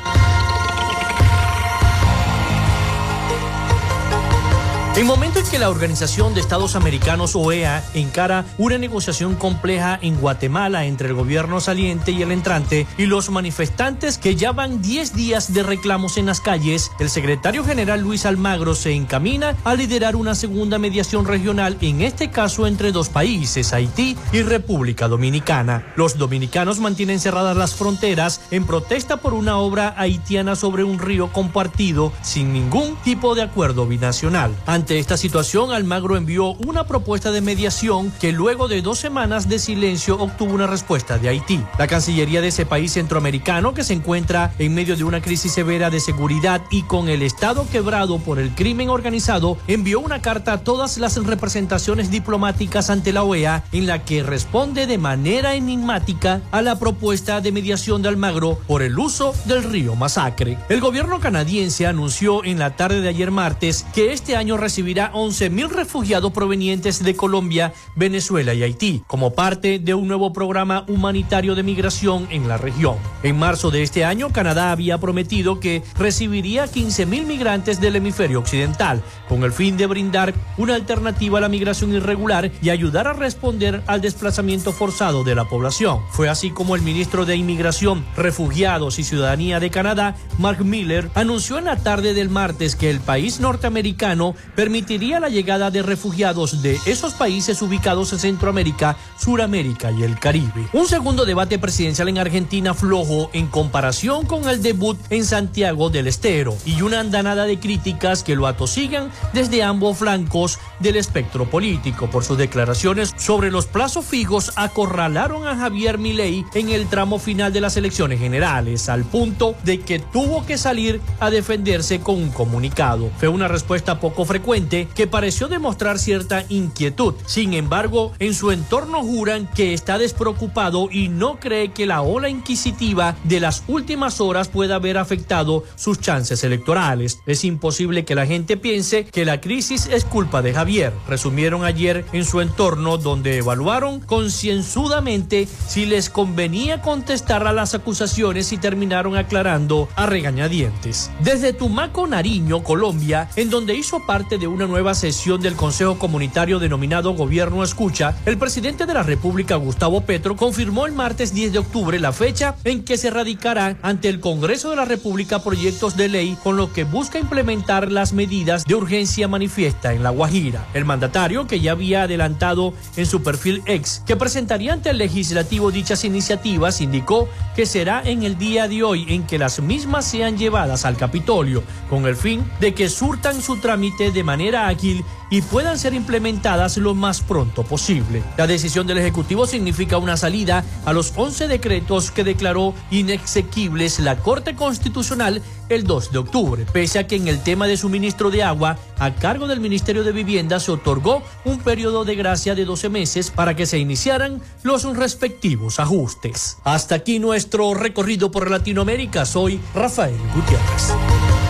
En 4.96 5.06
momento 5.06 5.40
en 5.40 5.46
que 5.46 5.58
la 5.58 5.68
Organización 5.68 6.32
de 6.32 6.40
Estados 6.40 6.74
Americanos, 6.74 7.36
OEA, 7.36 7.84
encara 7.92 8.46
una 8.56 8.78
negociación 8.78 9.34
compleja 9.34 9.98
en 10.00 10.16
Guatemala 10.16 10.86
entre 10.86 11.08
el 11.08 11.14
gobierno 11.14 11.60
saliente 11.60 12.12
y 12.12 12.22
el 12.22 12.32
entrante 12.32 12.86
y 12.96 13.04
los 13.04 13.28
manifestantes 13.28 14.16
que 14.16 14.36
ya 14.36 14.52
van 14.52 14.80
10 14.80 15.12
días 15.12 15.52
de 15.52 15.62
reclamos 15.62 16.16
en 16.16 16.24
las 16.24 16.40
calles, 16.40 16.92
el 16.98 17.10
secretario 17.10 17.62
general 17.62 18.00
Luis 18.00 18.24
Almagro 18.24 18.74
se 18.74 18.92
encamina 18.92 19.54
a 19.64 19.74
liderar 19.74 20.16
una 20.16 20.34
segunda 20.34 20.78
mediación 20.78 21.26
regional, 21.26 21.76
en 21.82 22.00
este 22.00 22.30
caso 22.30 22.66
entre 22.66 22.90
dos 22.90 23.10
países, 23.10 23.74
Haití 23.74 24.16
y 24.32 24.40
República 24.40 25.08
Dominicana. 25.08 25.92
Los 25.96 26.16
dominicanos 26.16 26.80
mantienen 26.80 27.20
cerradas 27.20 27.54
las 27.58 27.74
fronteras 27.74 28.40
en 28.50 28.64
protesta 28.64 29.18
por 29.18 29.34
una 29.34 29.58
obra 29.58 29.94
haitiana 29.98 30.56
sobre 30.56 30.84
un 30.84 30.98
río 30.98 31.30
compartido 31.34 32.14
sin 32.22 32.54
ningún 32.54 32.96
tipo 33.04 33.34
de 33.34 33.42
acuerdo 33.42 33.86
binacional. 33.86 34.56
Esta 34.90 35.16
situación, 35.16 35.72
Almagro 35.72 36.16
envió 36.16 36.52
una 36.66 36.86
propuesta 36.86 37.32
de 37.32 37.40
mediación 37.40 38.12
que 38.20 38.32
luego 38.32 38.68
de 38.68 38.82
dos 38.82 38.98
semanas 38.98 39.48
de 39.48 39.58
silencio 39.58 40.16
obtuvo 40.18 40.54
una 40.54 40.66
respuesta 40.66 41.18
de 41.18 41.28
Haití. 41.28 41.60
La 41.78 41.86
Cancillería 41.86 42.40
de 42.40 42.48
ese 42.48 42.66
país 42.66 42.92
centroamericano, 42.92 43.74
que 43.74 43.84
se 43.84 43.94
encuentra 43.94 44.54
en 44.58 44.74
medio 44.74 44.96
de 44.96 45.04
una 45.04 45.20
crisis 45.20 45.52
severa 45.52 45.90
de 45.90 46.00
seguridad 46.00 46.62
y 46.70 46.82
con 46.82 47.08
el 47.08 47.22
Estado 47.22 47.66
quebrado 47.70 48.18
por 48.18 48.38
el 48.38 48.54
crimen 48.54 48.88
organizado, 48.88 49.58
envió 49.66 50.00
una 50.00 50.22
carta 50.22 50.52
a 50.52 50.58
todas 50.64 50.98
las 50.98 51.16
representaciones 51.16 52.10
diplomáticas 52.10 52.88
ante 52.88 53.12
la 53.12 53.24
OEA 53.24 53.64
en 53.72 53.86
la 53.86 54.04
que 54.04 54.22
responde 54.22 54.86
de 54.86 54.98
manera 54.98 55.54
enigmática 55.54 56.42
a 56.52 56.62
la 56.62 56.78
propuesta 56.78 57.40
de 57.40 57.52
mediación 57.52 58.02
de 58.02 58.08
Almagro 58.08 58.58
por 58.66 58.82
el 58.82 58.98
uso 58.98 59.34
del 59.46 59.64
río 59.64 59.96
Masacre. 59.96 60.58
El 60.68 60.80
gobierno 60.80 61.20
canadiense 61.20 61.86
anunció 61.86 62.44
en 62.44 62.58
la 62.58 62.76
tarde 62.76 63.00
de 63.00 63.08
ayer 63.08 63.30
martes 63.30 63.84
que 63.94 64.12
este 64.12 64.36
año 64.36 64.56
recibirá 64.76 65.10
11.000 65.14 65.70
refugiados 65.70 66.32
provenientes 66.32 67.02
de 67.02 67.16
Colombia, 67.16 67.72
Venezuela 67.94 68.52
y 68.52 68.62
Haití, 68.62 69.02
como 69.06 69.32
parte 69.32 69.78
de 69.78 69.94
un 69.94 70.06
nuevo 70.06 70.34
programa 70.34 70.84
humanitario 70.86 71.54
de 71.54 71.62
migración 71.62 72.28
en 72.30 72.46
la 72.46 72.58
región. 72.58 72.98
En 73.22 73.38
marzo 73.38 73.70
de 73.70 73.82
este 73.82 74.04
año, 74.04 74.34
Canadá 74.34 74.72
había 74.72 74.98
prometido 74.98 75.60
que 75.60 75.82
recibiría 75.98 76.66
15.000 76.66 77.24
migrantes 77.24 77.80
del 77.80 77.96
hemisferio 77.96 78.38
occidental, 78.38 79.02
con 79.30 79.44
el 79.44 79.52
fin 79.52 79.78
de 79.78 79.86
brindar 79.86 80.34
una 80.58 80.74
alternativa 80.74 81.38
a 81.38 81.40
la 81.40 81.48
migración 81.48 81.94
irregular 81.94 82.50
y 82.60 82.68
ayudar 82.68 83.08
a 83.08 83.14
responder 83.14 83.82
al 83.86 84.02
desplazamiento 84.02 84.72
forzado 84.72 85.24
de 85.24 85.34
la 85.34 85.46
población. 85.46 86.00
Fue 86.10 86.28
así 86.28 86.50
como 86.50 86.76
el 86.76 86.82
ministro 86.82 87.24
de 87.24 87.34
Inmigración, 87.34 88.04
Refugiados 88.14 88.98
y 88.98 89.04
Ciudadanía 89.04 89.58
de 89.58 89.70
Canadá, 89.70 90.16
Mark 90.38 90.62
Miller, 90.66 91.08
anunció 91.14 91.56
en 91.56 91.64
la 91.64 91.76
tarde 91.76 92.12
del 92.12 92.28
martes 92.28 92.76
que 92.76 92.90
el 92.90 93.00
país 93.00 93.40
norteamericano 93.40 94.34
permitiría 94.66 95.20
la 95.20 95.28
llegada 95.28 95.70
de 95.70 95.80
refugiados 95.80 96.60
de 96.60 96.76
esos 96.86 97.14
países 97.14 97.62
ubicados 97.62 98.12
en 98.12 98.18
Centroamérica, 98.18 98.96
Suramérica 99.16 99.92
y 99.92 100.02
el 100.02 100.18
Caribe. 100.18 100.66
Un 100.72 100.88
segundo 100.88 101.24
debate 101.24 101.60
presidencial 101.60 102.08
en 102.08 102.18
Argentina 102.18 102.74
flojo 102.74 103.30
en 103.32 103.46
comparación 103.46 104.26
con 104.26 104.48
el 104.48 104.62
debut 104.62 104.98
en 105.08 105.24
Santiago 105.24 105.88
del 105.88 106.08
Estero 106.08 106.56
y 106.64 106.82
una 106.82 106.98
andanada 106.98 107.44
de 107.44 107.60
críticas 107.60 108.24
que 108.24 108.34
lo 108.34 108.48
atosigan 108.48 109.12
desde 109.32 109.62
ambos 109.62 109.98
flancos 109.98 110.58
del 110.80 110.96
espectro 110.96 111.48
político 111.48 112.10
por 112.10 112.24
sus 112.24 112.36
declaraciones 112.36 113.14
sobre 113.16 113.52
los 113.52 113.66
plazos 113.66 114.04
fijos 114.04 114.50
acorralaron 114.56 115.46
a 115.46 115.54
Javier 115.54 115.96
Milei 115.96 116.44
en 116.54 116.70
el 116.70 116.88
tramo 116.88 117.20
final 117.20 117.52
de 117.52 117.60
las 117.60 117.76
elecciones 117.76 118.18
generales 118.18 118.88
al 118.88 119.04
punto 119.04 119.54
de 119.62 119.78
que 119.78 120.00
tuvo 120.00 120.44
que 120.44 120.58
salir 120.58 121.00
a 121.20 121.30
defenderse 121.30 122.00
con 122.00 122.16
un 122.16 122.30
comunicado. 122.30 123.12
Fue 123.18 123.28
una 123.28 123.46
respuesta 123.46 124.00
poco 124.00 124.24
frecuente 124.24 124.55
que 124.94 125.06
pareció 125.06 125.48
demostrar 125.48 125.98
cierta 125.98 126.44
inquietud. 126.48 127.12
Sin 127.26 127.52
embargo, 127.52 128.12
en 128.18 128.32
su 128.32 128.52
entorno 128.52 129.02
juran 129.02 129.50
que 129.54 129.74
está 129.74 129.98
despreocupado 129.98 130.88
y 130.90 131.08
no 131.08 131.38
cree 131.38 131.72
que 131.72 131.84
la 131.84 132.00
ola 132.00 132.30
inquisitiva 132.30 133.16
de 133.24 133.40
las 133.40 133.64
últimas 133.68 134.18
horas 134.18 134.48
pueda 134.48 134.76
haber 134.76 134.96
afectado 134.96 135.64
sus 135.74 136.00
chances 136.00 136.42
electorales. 136.42 137.20
Es 137.26 137.44
imposible 137.44 138.06
que 138.06 138.14
la 138.14 138.24
gente 138.24 138.56
piense 138.56 139.04
que 139.04 139.26
la 139.26 139.42
crisis 139.42 139.88
es 139.92 140.06
culpa 140.06 140.40
de 140.40 140.54
Javier, 140.54 140.94
resumieron 141.06 141.62
ayer 141.62 142.06
en 142.14 142.24
su 142.24 142.40
entorno 142.40 142.96
donde 142.96 143.36
evaluaron 143.36 144.00
concienzudamente 144.00 145.46
si 145.68 145.84
les 145.84 146.08
convenía 146.08 146.80
contestar 146.80 147.46
a 147.46 147.52
las 147.52 147.74
acusaciones 147.74 148.52
y 148.52 148.56
terminaron 148.56 149.16
aclarando 149.16 149.88
a 149.96 150.06
regañadientes. 150.06 151.10
Desde 151.20 151.52
Tumaco, 151.52 152.06
Nariño, 152.06 152.62
Colombia, 152.62 153.28
en 153.36 153.50
donde 153.50 153.74
hizo 153.74 154.06
parte 154.06 154.35
de 154.38 154.46
una 154.46 154.66
nueva 154.66 154.94
sesión 154.94 155.40
del 155.40 155.56
Consejo 155.56 155.98
Comunitario 155.98 156.58
denominado 156.58 157.12
Gobierno 157.12 157.62
Escucha, 157.62 158.16
el 158.26 158.38
presidente 158.38 158.86
de 158.86 158.94
la 158.94 159.02
República, 159.02 159.56
Gustavo 159.56 160.02
Petro, 160.02 160.36
confirmó 160.36 160.86
el 160.86 160.92
martes 160.92 161.32
10 161.32 161.52
de 161.52 161.58
octubre 161.58 161.98
la 161.98 162.12
fecha 162.12 162.56
en 162.64 162.84
que 162.84 162.96
se 162.96 163.10
radicará 163.10 163.76
ante 163.82 164.08
el 164.08 164.20
Congreso 164.20 164.70
de 164.70 164.76
la 164.76 164.84
República 164.84 165.42
proyectos 165.42 165.96
de 165.96 166.08
ley 166.08 166.36
con 166.42 166.56
lo 166.56 166.72
que 166.72 166.84
busca 166.84 167.18
implementar 167.18 167.90
las 167.90 168.12
medidas 168.12 168.64
de 168.64 168.74
urgencia 168.74 169.28
manifiesta 169.28 169.92
en 169.92 170.02
La 170.02 170.10
Guajira. 170.10 170.66
El 170.74 170.84
mandatario, 170.84 171.46
que 171.46 171.60
ya 171.60 171.72
había 171.72 172.02
adelantado 172.02 172.74
en 172.96 173.06
su 173.06 173.22
perfil 173.22 173.62
ex 173.66 174.02
que 174.06 174.16
presentaría 174.16 174.72
ante 174.72 174.90
el 174.90 174.98
legislativo 174.98 175.70
dichas 175.70 176.04
iniciativas, 176.04 176.80
indicó 176.80 177.28
que 177.54 177.66
será 177.66 178.02
en 178.04 178.22
el 178.22 178.38
día 178.38 178.68
de 178.68 178.82
hoy 178.82 179.06
en 179.08 179.26
que 179.26 179.38
las 179.38 179.60
mismas 179.60 180.04
sean 180.04 180.36
llevadas 180.36 180.84
al 180.84 180.96
Capitolio, 180.96 181.62
con 181.88 182.06
el 182.06 182.16
fin 182.16 182.44
de 182.60 182.74
que 182.74 182.88
surtan 182.88 183.40
su 183.40 183.56
trámite 183.56 184.12
de 184.12 184.24
manera 184.26 184.68
ágil 184.68 185.02
y 185.30 185.40
puedan 185.40 185.78
ser 185.78 185.94
implementadas 185.94 186.76
lo 186.76 186.94
más 186.94 187.22
pronto 187.22 187.62
posible. 187.62 188.22
La 188.36 188.46
decisión 188.46 188.86
del 188.86 188.98
Ejecutivo 188.98 189.46
significa 189.46 189.96
una 189.96 190.16
salida 190.16 190.64
a 190.84 190.92
los 190.92 191.12
11 191.16 191.48
decretos 191.48 192.10
que 192.10 192.24
declaró 192.24 192.74
inexequibles 192.90 193.98
la 194.00 194.16
Corte 194.16 194.54
Constitucional 194.54 195.42
el 195.68 195.84
2 195.84 196.12
de 196.12 196.18
octubre, 196.18 196.66
pese 196.72 196.98
a 196.98 197.06
que 197.06 197.16
en 197.16 197.28
el 197.28 197.42
tema 197.42 197.66
de 197.66 197.76
suministro 197.76 198.30
de 198.30 198.42
agua 198.42 198.78
a 198.98 199.14
cargo 199.14 199.48
del 199.48 199.60
Ministerio 199.60 200.04
de 200.04 200.12
Vivienda 200.12 200.60
se 200.60 200.70
otorgó 200.70 201.22
un 201.44 201.58
periodo 201.58 202.04
de 202.04 202.14
gracia 202.14 202.54
de 202.54 202.64
12 202.64 202.88
meses 202.88 203.30
para 203.30 203.56
que 203.56 203.66
se 203.66 203.78
iniciaran 203.78 204.40
los 204.62 204.84
respectivos 204.96 205.80
ajustes. 205.80 206.58
Hasta 206.64 206.94
aquí 206.96 207.18
nuestro 207.18 207.74
recorrido 207.74 208.30
por 208.30 208.50
Latinoamérica. 208.50 209.24
Soy 209.24 209.60
Rafael 209.74 210.18
Gutiérrez. 210.34 211.45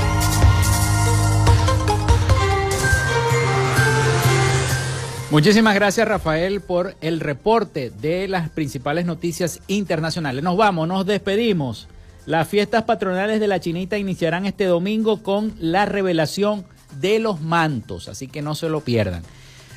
Muchísimas 5.29 5.74
gracias 5.74 6.07
Rafael 6.07 6.61
por 6.61 6.95
el 7.01 7.18
reporte 7.18 7.91
de 7.91 8.29
las 8.29 8.49
principales 8.49 9.07
noticias 9.07 9.61
internacionales. 9.66 10.45
Nos 10.45 10.57
vamos, 10.57 10.87
nos 10.87 11.05
despedimos. 11.05 11.89
Las 12.27 12.47
fiestas 12.47 12.85
patronales 12.85 13.41
de 13.41 13.49
la 13.49 13.59
Chinita 13.59 13.99
iniciarán 13.99 14.47
este 14.47 14.66
domingo 14.66 15.24
con 15.24 15.53
la 15.59 15.85
revelación 15.85 16.64
de 17.01 17.18
los 17.18 17.41
mantos, 17.41 18.09
así 18.09 18.29
que 18.29 18.41
no 18.41 18.55
se 18.55 18.68
lo 18.68 18.83
pierdan. 18.83 19.24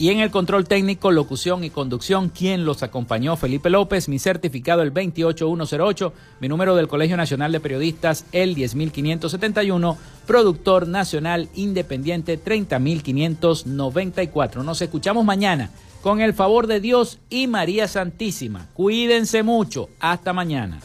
Y 0.00 0.08
en 0.08 0.18
el 0.20 0.30
control 0.30 0.66
técnico, 0.66 1.10
locución 1.10 1.62
y 1.62 1.68
conducción, 1.68 2.30
quien 2.30 2.64
los 2.64 2.82
acompañó, 2.82 3.36
Felipe 3.36 3.68
López, 3.68 4.08
mi 4.08 4.18
certificado 4.18 4.80
el 4.80 4.92
28108, 4.92 6.14
mi 6.40 6.48
número 6.48 6.74
del 6.74 6.88
Colegio 6.88 7.18
Nacional 7.18 7.52
de 7.52 7.60
Periodistas 7.60 8.24
el 8.32 8.54
10571, 8.54 9.98
productor 10.26 10.88
nacional 10.88 11.50
independiente 11.54 12.38
30594. 12.38 14.62
Nos 14.62 14.80
escuchamos 14.80 15.22
mañana 15.22 15.68
con 16.00 16.22
el 16.22 16.32
favor 16.32 16.66
de 16.66 16.80
Dios 16.80 17.18
y 17.28 17.46
María 17.46 17.86
Santísima. 17.86 18.68
Cuídense 18.72 19.42
mucho. 19.42 19.90
Hasta 20.00 20.32
mañana. 20.32 20.80